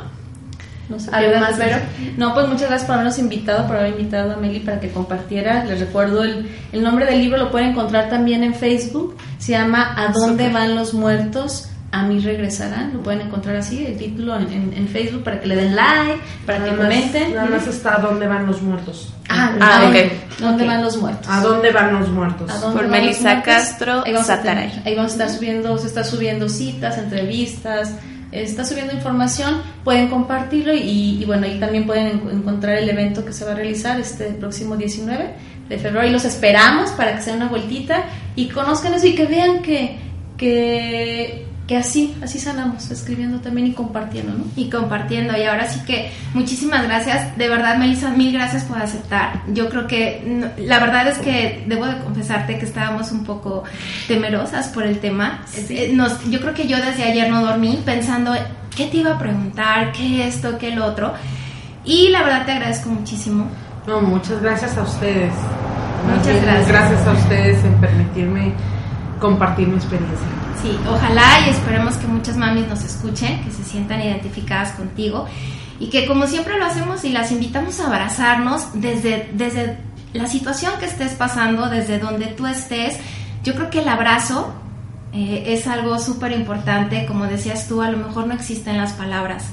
No 0.90 1.00
sé, 1.00 1.12
más, 1.12 1.58
Vero? 1.58 1.78
No, 2.18 2.34
pues 2.34 2.48
muchas 2.48 2.68
gracias 2.68 2.86
por 2.86 2.96
habernos 2.96 3.20
invitado, 3.20 3.68
por 3.68 3.78
haber 3.78 3.92
invitado 3.92 4.34
a 4.34 4.38
Meli 4.38 4.60
para 4.60 4.80
que 4.80 4.90
compartiera. 4.90 5.64
Les 5.66 5.80
recuerdo 5.80 6.24
el, 6.24 6.50
el 6.72 6.84
nombre 6.84 7.06
del 7.06 7.20
libro, 7.20 7.38
lo 7.38 7.52
pueden 7.52 7.70
encontrar 7.70 8.10
también 8.10 8.44
en 8.44 8.56
Facebook. 8.56 9.16
Se 9.38 9.52
llama 9.52 9.94
¿A 9.96 10.12
dónde 10.12 10.50
van 10.50 10.76
los 10.76 10.94
muertos? 10.94 11.70
a 11.92 12.04
mí 12.04 12.20
regresarán, 12.20 12.94
lo 12.94 13.02
pueden 13.02 13.22
encontrar 13.22 13.56
así, 13.56 13.86
el 13.86 13.98
título 13.98 14.36
en, 14.36 14.88
Facebook 14.88 15.24
para 15.24 15.40
que 15.40 15.48
le 15.48 15.56
den 15.56 15.76
like, 15.76 16.22
para 16.46 16.64
que 16.64 16.76
comenten. 16.76 17.34
Nada 17.34 17.50
más 17.50 17.68
está 17.68 17.96
¿A 17.96 18.00
dónde 18.00 18.28
van 18.28 18.46
los 18.46 18.62
muertos? 18.62 19.14
Ah, 19.28 19.56
ah 19.60 19.90
ok. 19.90 20.40
¿Dónde 20.40 20.66
van 20.68 20.84
los 20.84 20.98
muertos? 20.98 21.28
¿A 21.30 21.42
dónde 21.42 21.72
van 21.72 22.00
los 22.00 22.10
muertos? 22.10 22.52
Por 22.52 22.88
Melissa 22.88 23.42
Castro 23.42 24.04
ahí 24.06 24.14
vamos, 24.14 24.30
ahí 24.30 24.96
vamos 24.96 25.12
a 25.12 25.14
estar 25.14 25.30
subiendo, 25.30 25.78
se 25.78 25.88
está 25.88 26.04
subiendo 26.04 26.48
citas, 26.48 26.98
entrevistas, 26.98 27.94
está 28.32 28.64
subiendo 28.64 28.94
información, 28.94 29.62
pueden 29.84 30.08
compartirlo 30.08 30.74
y, 30.74 31.24
bueno, 31.26 31.46
ahí 31.46 31.60
también 31.60 31.86
pueden 31.86 32.08
encontrar 32.32 32.78
el 32.78 32.90
evento 32.90 33.26
que 33.26 33.34
se 33.34 33.46
va 33.46 33.52
a 33.52 33.56
realizar 33.56 34.00
este 34.00 34.26
próximo 34.26 34.76
19 34.76 35.34
de 35.68 35.78
febrero. 35.78 36.08
Y 36.08 36.12
los 36.12 36.26
esperamos 36.26 36.92
para 36.92 37.16
que 37.16 37.22
sea 37.22 37.36
una 37.36 37.48
vueltita 37.48 38.06
y 38.36 38.50
conozcan 38.50 38.94
eso 38.94 39.08
y 39.08 39.16
que 39.16 39.26
vean 39.26 39.62
que, 39.62 39.98
que 40.38 41.49
que 41.70 41.78
así, 41.78 42.16
así 42.24 42.40
sanamos, 42.40 42.90
escribiendo 42.90 43.42
también 43.42 43.68
y 43.68 43.74
compartiendo, 43.74 44.34
¿no? 44.34 44.44
Y 44.56 44.72
compartiendo. 44.72 45.38
Y 45.38 45.44
ahora 45.44 45.70
sí 45.70 45.80
que 45.86 46.12
muchísimas 46.34 46.84
gracias. 46.84 47.38
De 47.38 47.48
verdad, 47.48 47.78
Melissa, 47.78 48.10
mil 48.10 48.34
gracias 48.34 48.64
por 48.64 48.80
aceptar. 48.80 49.44
Yo 49.50 49.70
creo 49.70 49.86
que 49.86 50.52
la 50.58 50.80
verdad 50.80 51.08
es 51.08 51.20
que 51.20 51.64
debo 51.68 51.86
de 51.86 52.00
confesarte 52.00 52.58
que 52.58 52.66
estábamos 52.66 53.12
un 53.12 53.24
poco 53.24 53.66
temerosas 54.08 54.70
por 54.70 54.82
el 54.82 54.98
tema. 54.98 55.44
Eh, 55.70 55.92
nos, 55.94 56.28
yo 56.32 56.42
creo 56.42 56.56
que 56.56 56.68
yo 56.68 56.78
desde 56.78 57.04
ayer 57.04 57.30
no 57.30 57.46
dormí 57.46 57.80
pensando 57.86 58.34
qué 58.76 58.88
te 58.88 58.98
iba 58.98 59.12
a 59.12 59.20
preguntar, 59.20 59.92
qué 59.92 60.28
esto, 60.28 60.58
qué 60.58 60.74
el 60.74 60.82
otro. 60.82 61.14
Y 61.86 62.10
la 62.10 62.24
verdad 62.24 62.48
te 62.48 62.54
agradezco 62.54 62.90
muchísimo. 62.90 63.46
No, 63.86 64.02
muchas 64.02 64.42
gracias 64.42 64.76
a 64.76 64.82
ustedes. 64.82 65.34
Muchas 66.16 66.42
gracias. 66.42 66.68
Gracias 66.68 67.06
a 67.06 67.12
ustedes 67.12 67.64
en 67.64 67.76
permitirme 67.76 68.54
compartir 69.20 69.68
mi 69.68 69.76
experiencia. 69.76 70.28
Sí, 70.62 70.78
ojalá 70.90 71.46
y 71.46 71.50
esperemos 71.50 71.96
que 71.96 72.08
muchas 72.08 72.36
mamis 72.36 72.68
nos 72.68 72.84
escuchen, 72.84 73.44
que 73.44 73.52
se 73.52 73.64
sientan 73.64 74.02
identificadas 74.02 74.72
contigo 74.72 75.26
y 75.80 75.90
que 75.90 76.06
como 76.06 76.28
siempre 76.28 76.58
lo 76.58 76.66
hacemos 76.66 77.04
y 77.06 77.10
las 77.10 77.32
invitamos 77.32 77.80
a 77.80 77.88
abrazarnos 77.88 78.68
desde, 78.74 79.30
desde 79.34 79.78
la 80.14 80.28
situación 80.28 80.74
que 80.80 80.86
estés 80.86 81.14
pasando, 81.14 81.70
desde 81.70 82.00
donde 82.00 82.28
tú 82.28 82.46
estés. 82.48 82.98
Yo 83.44 83.56
creo 83.56 83.70
que 83.70 83.80
el 83.80 83.88
abrazo 83.88 84.54
eh, 85.14 85.44
es 85.48 85.68
algo 85.68 85.98
súper 86.00 86.34
importante, 86.34 87.06
como 87.06 87.26
decías 87.26 87.68
tú, 87.68 87.82
a 87.82 87.90
lo 87.90 87.98
mejor 87.98 88.28
no 88.28 88.34
existen 88.34 88.78
las 88.78 88.94
palabras, 88.94 89.46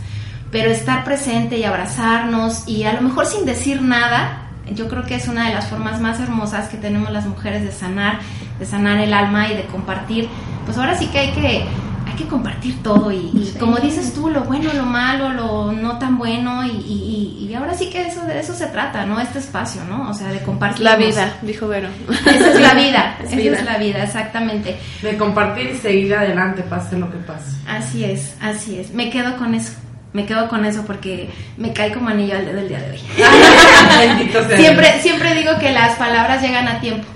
pero 0.51 0.71
estar 0.71 1.05
presente 1.05 1.57
y 1.59 1.65
abrazarnos 1.65 2.67
y 2.67 2.85
a 2.85 2.93
lo 2.93 3.03
mejor 3.03 3.27
sin 3.27 3.45
decir 3.47 3.81
nada, 3.81 4.43
yo 4.75 4.89
creo 4.89 5.05
que 5.05 5.15
es 5.15 5.29
una 5.29 5.47
de 5.49 5.55
las 5.55 5.69
formas 5.69 6.01
más 6.01 6.19
hermosas 6.21 6.69
que 6.69 6.77
tenemos 6.77 7.11
las 7.11 7.27
mujeres 7.27 7.63
de 7.63 7.73
sanar, 7.73 8.19
de 8.59 8.67
sanar 8.67 8.99
el 8.99 9.13
alma 9.13 9.49
y 9.49 9.57
de 9.57 9.65
compartir. 9.65 10.29
Pues 10.65 10.77
ahora 10.79 10.97
sí 10.97 11.07
que 11.07 11.19
hay 11.19 11.33
que 11.33 11.65
hay 12.07 12.15
que 12.15 12.27
compartir 12.27 12.83
todo 12.83 13.11
y, 13.11 13.55
como 13.59 13.79
dices 13.79 14.15
tú, 14.15 14.31
lo 14.31 14.45
bueno, 14.45 14.73
lo 14.73 14.85
malo, 14.85 15.31
lo 15.31 15.73
no 15.73 15.99
tan 15.99 16.17
bueno 16.17 16.65
y, 16.65 17.53
ahora 17.57 17.75
sí 17.75 17.89
que 17.89 18.07
eso 18.07 18.23
de 18.27 18.39
eso 18.39 18.53
se 18.53 18.67
trata, 18.67 19.07
¿no? 19.07 19.19
Este 19.19 19.39
espacio, 19.39 19.83
¿no? 19.85 20.11
O 20.11 20.15
sea, 20.15 20.29
de 20.29 20.41
compartir. 20.41 20.85
La 20.85 20.97
vida, 20.97 21.39
dijo 21.41 21.67
Vero. 21.67 21.89
Esa 22.27 22.53
es 22.53 22.61
la 22.61 22.75
vida, 22.75 23.17
esa 23.25 23.35
es 23.35 23.65
la 23.65 23.79
vida, 23.79 24.05
exactamente. 24.05 24.77
De 25.01 25.17
compartir 25.17 25.71
y 25.71 25.79
seguir 25.79 26.15
adelante, 26.15 26.63
pase 26.63 26.99
lo 26.99 27.11
que 27.11 27.17
pase. 27.17 27.57
Así 27.67 28.05
es, 28.05 28.37
así 28.43 28.79
es. 28.79 28.93
Me 28.93 29.09
quedo 29.09 29.39
con 29.39 29.55
eso 29.55 29.73
me 30.13 30.25
quedo 30.25 30.49
con 30.49 30.65
eso 30.65 30.83
porque 30.87 31.29
me 31.59 31.75
cae 31.75 31.93
como 31.93 32.09
anillo 32.09 32.39
al 32.39 32.47
dedo 32.47 32.61
el 32.61 32.69
día 32.69 32.81
de 32.81 32.91
hoy. 32.91 34.57
siempre, 34.57 35.01
siempre 35.03 35.35
digo 35.35 35.59
que 35.59 35.73
las 35.73 35.97
palabras 35.97 36.41
llegan 36.41 36.69
a 36.69 36.81
tiempo. 36.81 37.07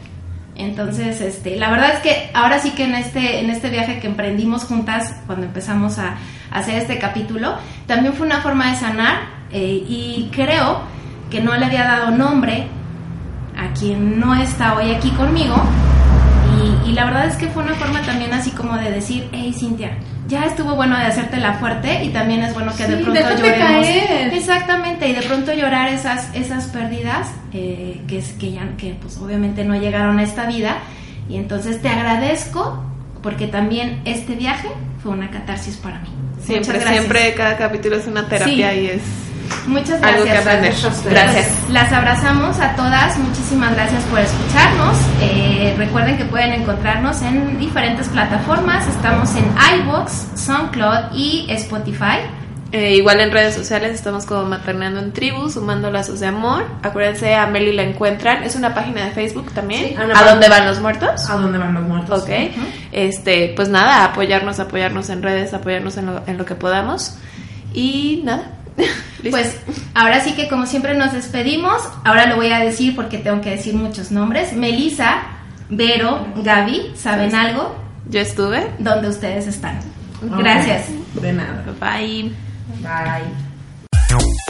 Entonces, 0.60 1.20
este, 1.20 1.56
la 1.56 1.70
verdad 1.70 1.94
es 1.94 2.00
que 2.00 2.30
ahora 2.34 2.58
sí 2.58 2.72
que 2.72 2.84
en 2.84 2.94
este, 2.94 3.40
en 3.40 3.50
este 3.50 3.70
viaje 3.70 3.98
que 3.98 4.06
emprendimos 4.06 4.64
juntas, 4.64 5.14
cuando 5.26 5.46
empezamos 5.46 5.98
a, 5.98 6.16
hacer 6.50 6.74
este 6.74 6.98
capítulo, 6.98 7.54
también 7.86 8.12
fue 8.12 8.26
una 8.26 8.40
forma 8.40 8.70
de 8.70 8.76
sanar 8.76 9.20
eh, 9.52 9.84
y 9.88 10.28
creo 10.34 10.80
que 11.30 11.40
no 11.40 11.56
le 11.56 11.64
había 11.64 11.84
dado 11.84 12.10
nombre 12.10 12.66
a 13.56 13.72
quien 13.72 14.18
no 14.18 14.34
está 14.34 14.74
hoy 14.74 14.90
aquí 14.92 15.10
conmigo 15.10 15.54
y, 16.90 16.92
la 16.92 17.04
verdad 17.04 17.26
es 17.26 17.36
que 17.36 17.46
fue 17.48 17.62
una 17.62 17.74
forma 17.74 18.02
también 18.02 18.32
así 18.32 18.50
como 18.50 18.76
de 18.76 18.90
decir, 18.90 19.28
hey 19.32 19.54
Cintia, 19.58 19.92
ya 20.28 20.44
estuvo 20.44 20.74
bueno 20.76 20.96
de 20.96 21.04
hacerte 21.04 21.38
la 21.38 21.54
fuerte 21.54 22.04
y 22.04 22.10
también 22.10 22.42
es 22.42 22.54
bueno 22.54 22.72
que 22.76 22.84
de 22.86 22.96
Sí, 22.98 23.02
pronto 23.02 23.20
déjate 23.20 23.42
lloremos. 23.42 23.86
caer. 23.86 24.34
Exactamente, 24.34 25.08
y 25.08 25.12
de 25.14 25.22
pronto 25.22 25.52
llorar 25.52 25.88
esas, 25.92 26.28
esas 26.34 26.66
pérdidas 26.68 27.28
eh, 27.52 28.00
que, 28.06 28.18
es, 28.18 28.32
que 28.32 28.52
ya 28.52 28.68
que 28.76 28.94
pues 29.00 29.16
obviamente 29.18 29.64
no 29.64 29.74
llegaron 29.74 30.18
a 30.18 30.22
esta 30.22 30.46
vida. 30.46 30.78
Y 31.28 31.36
entonces 31.36 31.80
te 31.82 31.88
agradezco 31.88 32.82
porque 33.22 33.46
también 33.46 34.00
este 34.04 34.34
viaje 34.34 34.68
fue 35.02 35.12
una 35.12 35.30
catarsis 35.30 35.76
para 35.76 35.98
mí. 36.00 36.08
Siempre, 36.42 36.80
siempre 36.80 37.34
cada 37.34 37.56
capítulo 37.56 37.96
es 37.96 38.06
una 38.06 38.26
terapia 38.28 38.72
Sí. 38.72 38.78
y 38.80 38.86
es 38.86 39.02
Muchas 39.66 40.00
gracias. 40.00 40.04
algo 40.04 40.24
que 40.24 40.38
aprender. 40.38 40.74
Gracias. 41.04 41.70
Las 41.70 41.92
abrazamos 41.92 42.58
a 42.60 42.74
todas. 42.74 43.18
Muchísimas 43.18 43.74
gracias 43.74 44.02
por 44.04 44.20
escucharnos. 44.20 44.96
Eh, 45.20 45.74
recuerden 45.76 46.16
que 46.16 46.24
pueden 46.24 46.52
encontrarnos 46.52 47.22
en 47.22 47.58
diferentes 47.58 48.08
plataformas. 48.08 48.86
Estamos 48.88 49.30
en 49.36 49.44
iBox, 49.80 50.28
SoundCloud 50.34 51.14
y 51.14 51.46
Spotify. 51.50 52.18
Eh, 52.72 52.94
igual 52.94 53.20
en 53.20 53.32
redes 53.32 53.56
sociales 53.56 53.94
estamos 53.94 54.26
como 54.26 54.44
Maternando 54.44 55.00
en 55.00 55.12
Tribu, 55.12 55.50
sumando 55.50 55.90
lazos 55.90 56.20
de 56.20 56.28
amor. 56.28 56.64
Acuérdense, 56.82 57.34
a 57.34 57.46
Meli 57.46 57.72
la 57.72 57.82
encuentran. 57.82 58.44
Es 58.44 58.54
una 58.54 58.74
página 58.74 59.04
de 59.06 59.10
Facebook 59.10 59.50
también. 59.52 59.88
Sí, 59.88 59.96
¿A 59.96 60.24
dónde 60.24 60.48
van 60.48 60.66
los 60.66 60.78
muertos? 60.80 61.28
¿A 61.28 61.34
dónde 61.34 61.58
van 61.58 61.74
los 61.74 61.82
muertos? 61.82 62.22
Ok. 62.22 62.30
Este, 62.92 63.52
pues 63.56 63.68
nada, 63.68 64.04
apoyarnos, 64.04 64.60
apoyarnos 64.60 65.10
en 65.10 65.22
redes, 65.22 65.52
apoyarnos 65.52 65.96
en 65.96 66.06
lo, 66.06 66.22
en 66.28 66.38
lo 66.38 66.44
que 66.44 66.54
podamos. 66.54 67.16
Y 67.74 68.22
nada. 68.24 68.59
Listo. 68.76 69.30
Pues 69.30 69.60
ahora 69.94 70.20
sí 70.20 70.32
que 70.34 70.48
como 70.48 70.66
siempre 70.66 70.94
nos 70.94 71.12
despedimos. 71.12 71.82
Ahora 72.04 72.26
lo 72.26 72.36
voy 72.36 72.50
a 72.52 72.60
decir 72.60 72.96
porque 72.96 73.18
tengo 73.18 73.40
que 73.40 73.50
decir 73.50 73.74
muchos 73.74 74.10
nombres. 74.10 74.52
Melissa, 74.54 75.22
Vero, 75.68 76.26
Gaby, 76.36 76.92
¿saben 76.96 77.34
algo? 77.34 77.76
yo 78.08 78.20
estuve. 78.20 78.70
¿Dónde 78.78 79.08
ustedes 79.08 79.46
están? 79.46 79.78
Gracias. 80.22 80.86
De 81.14 81.32
nada. 81.32 81.64
Bye. 81.80 82.32
Bye. 82.82 84.40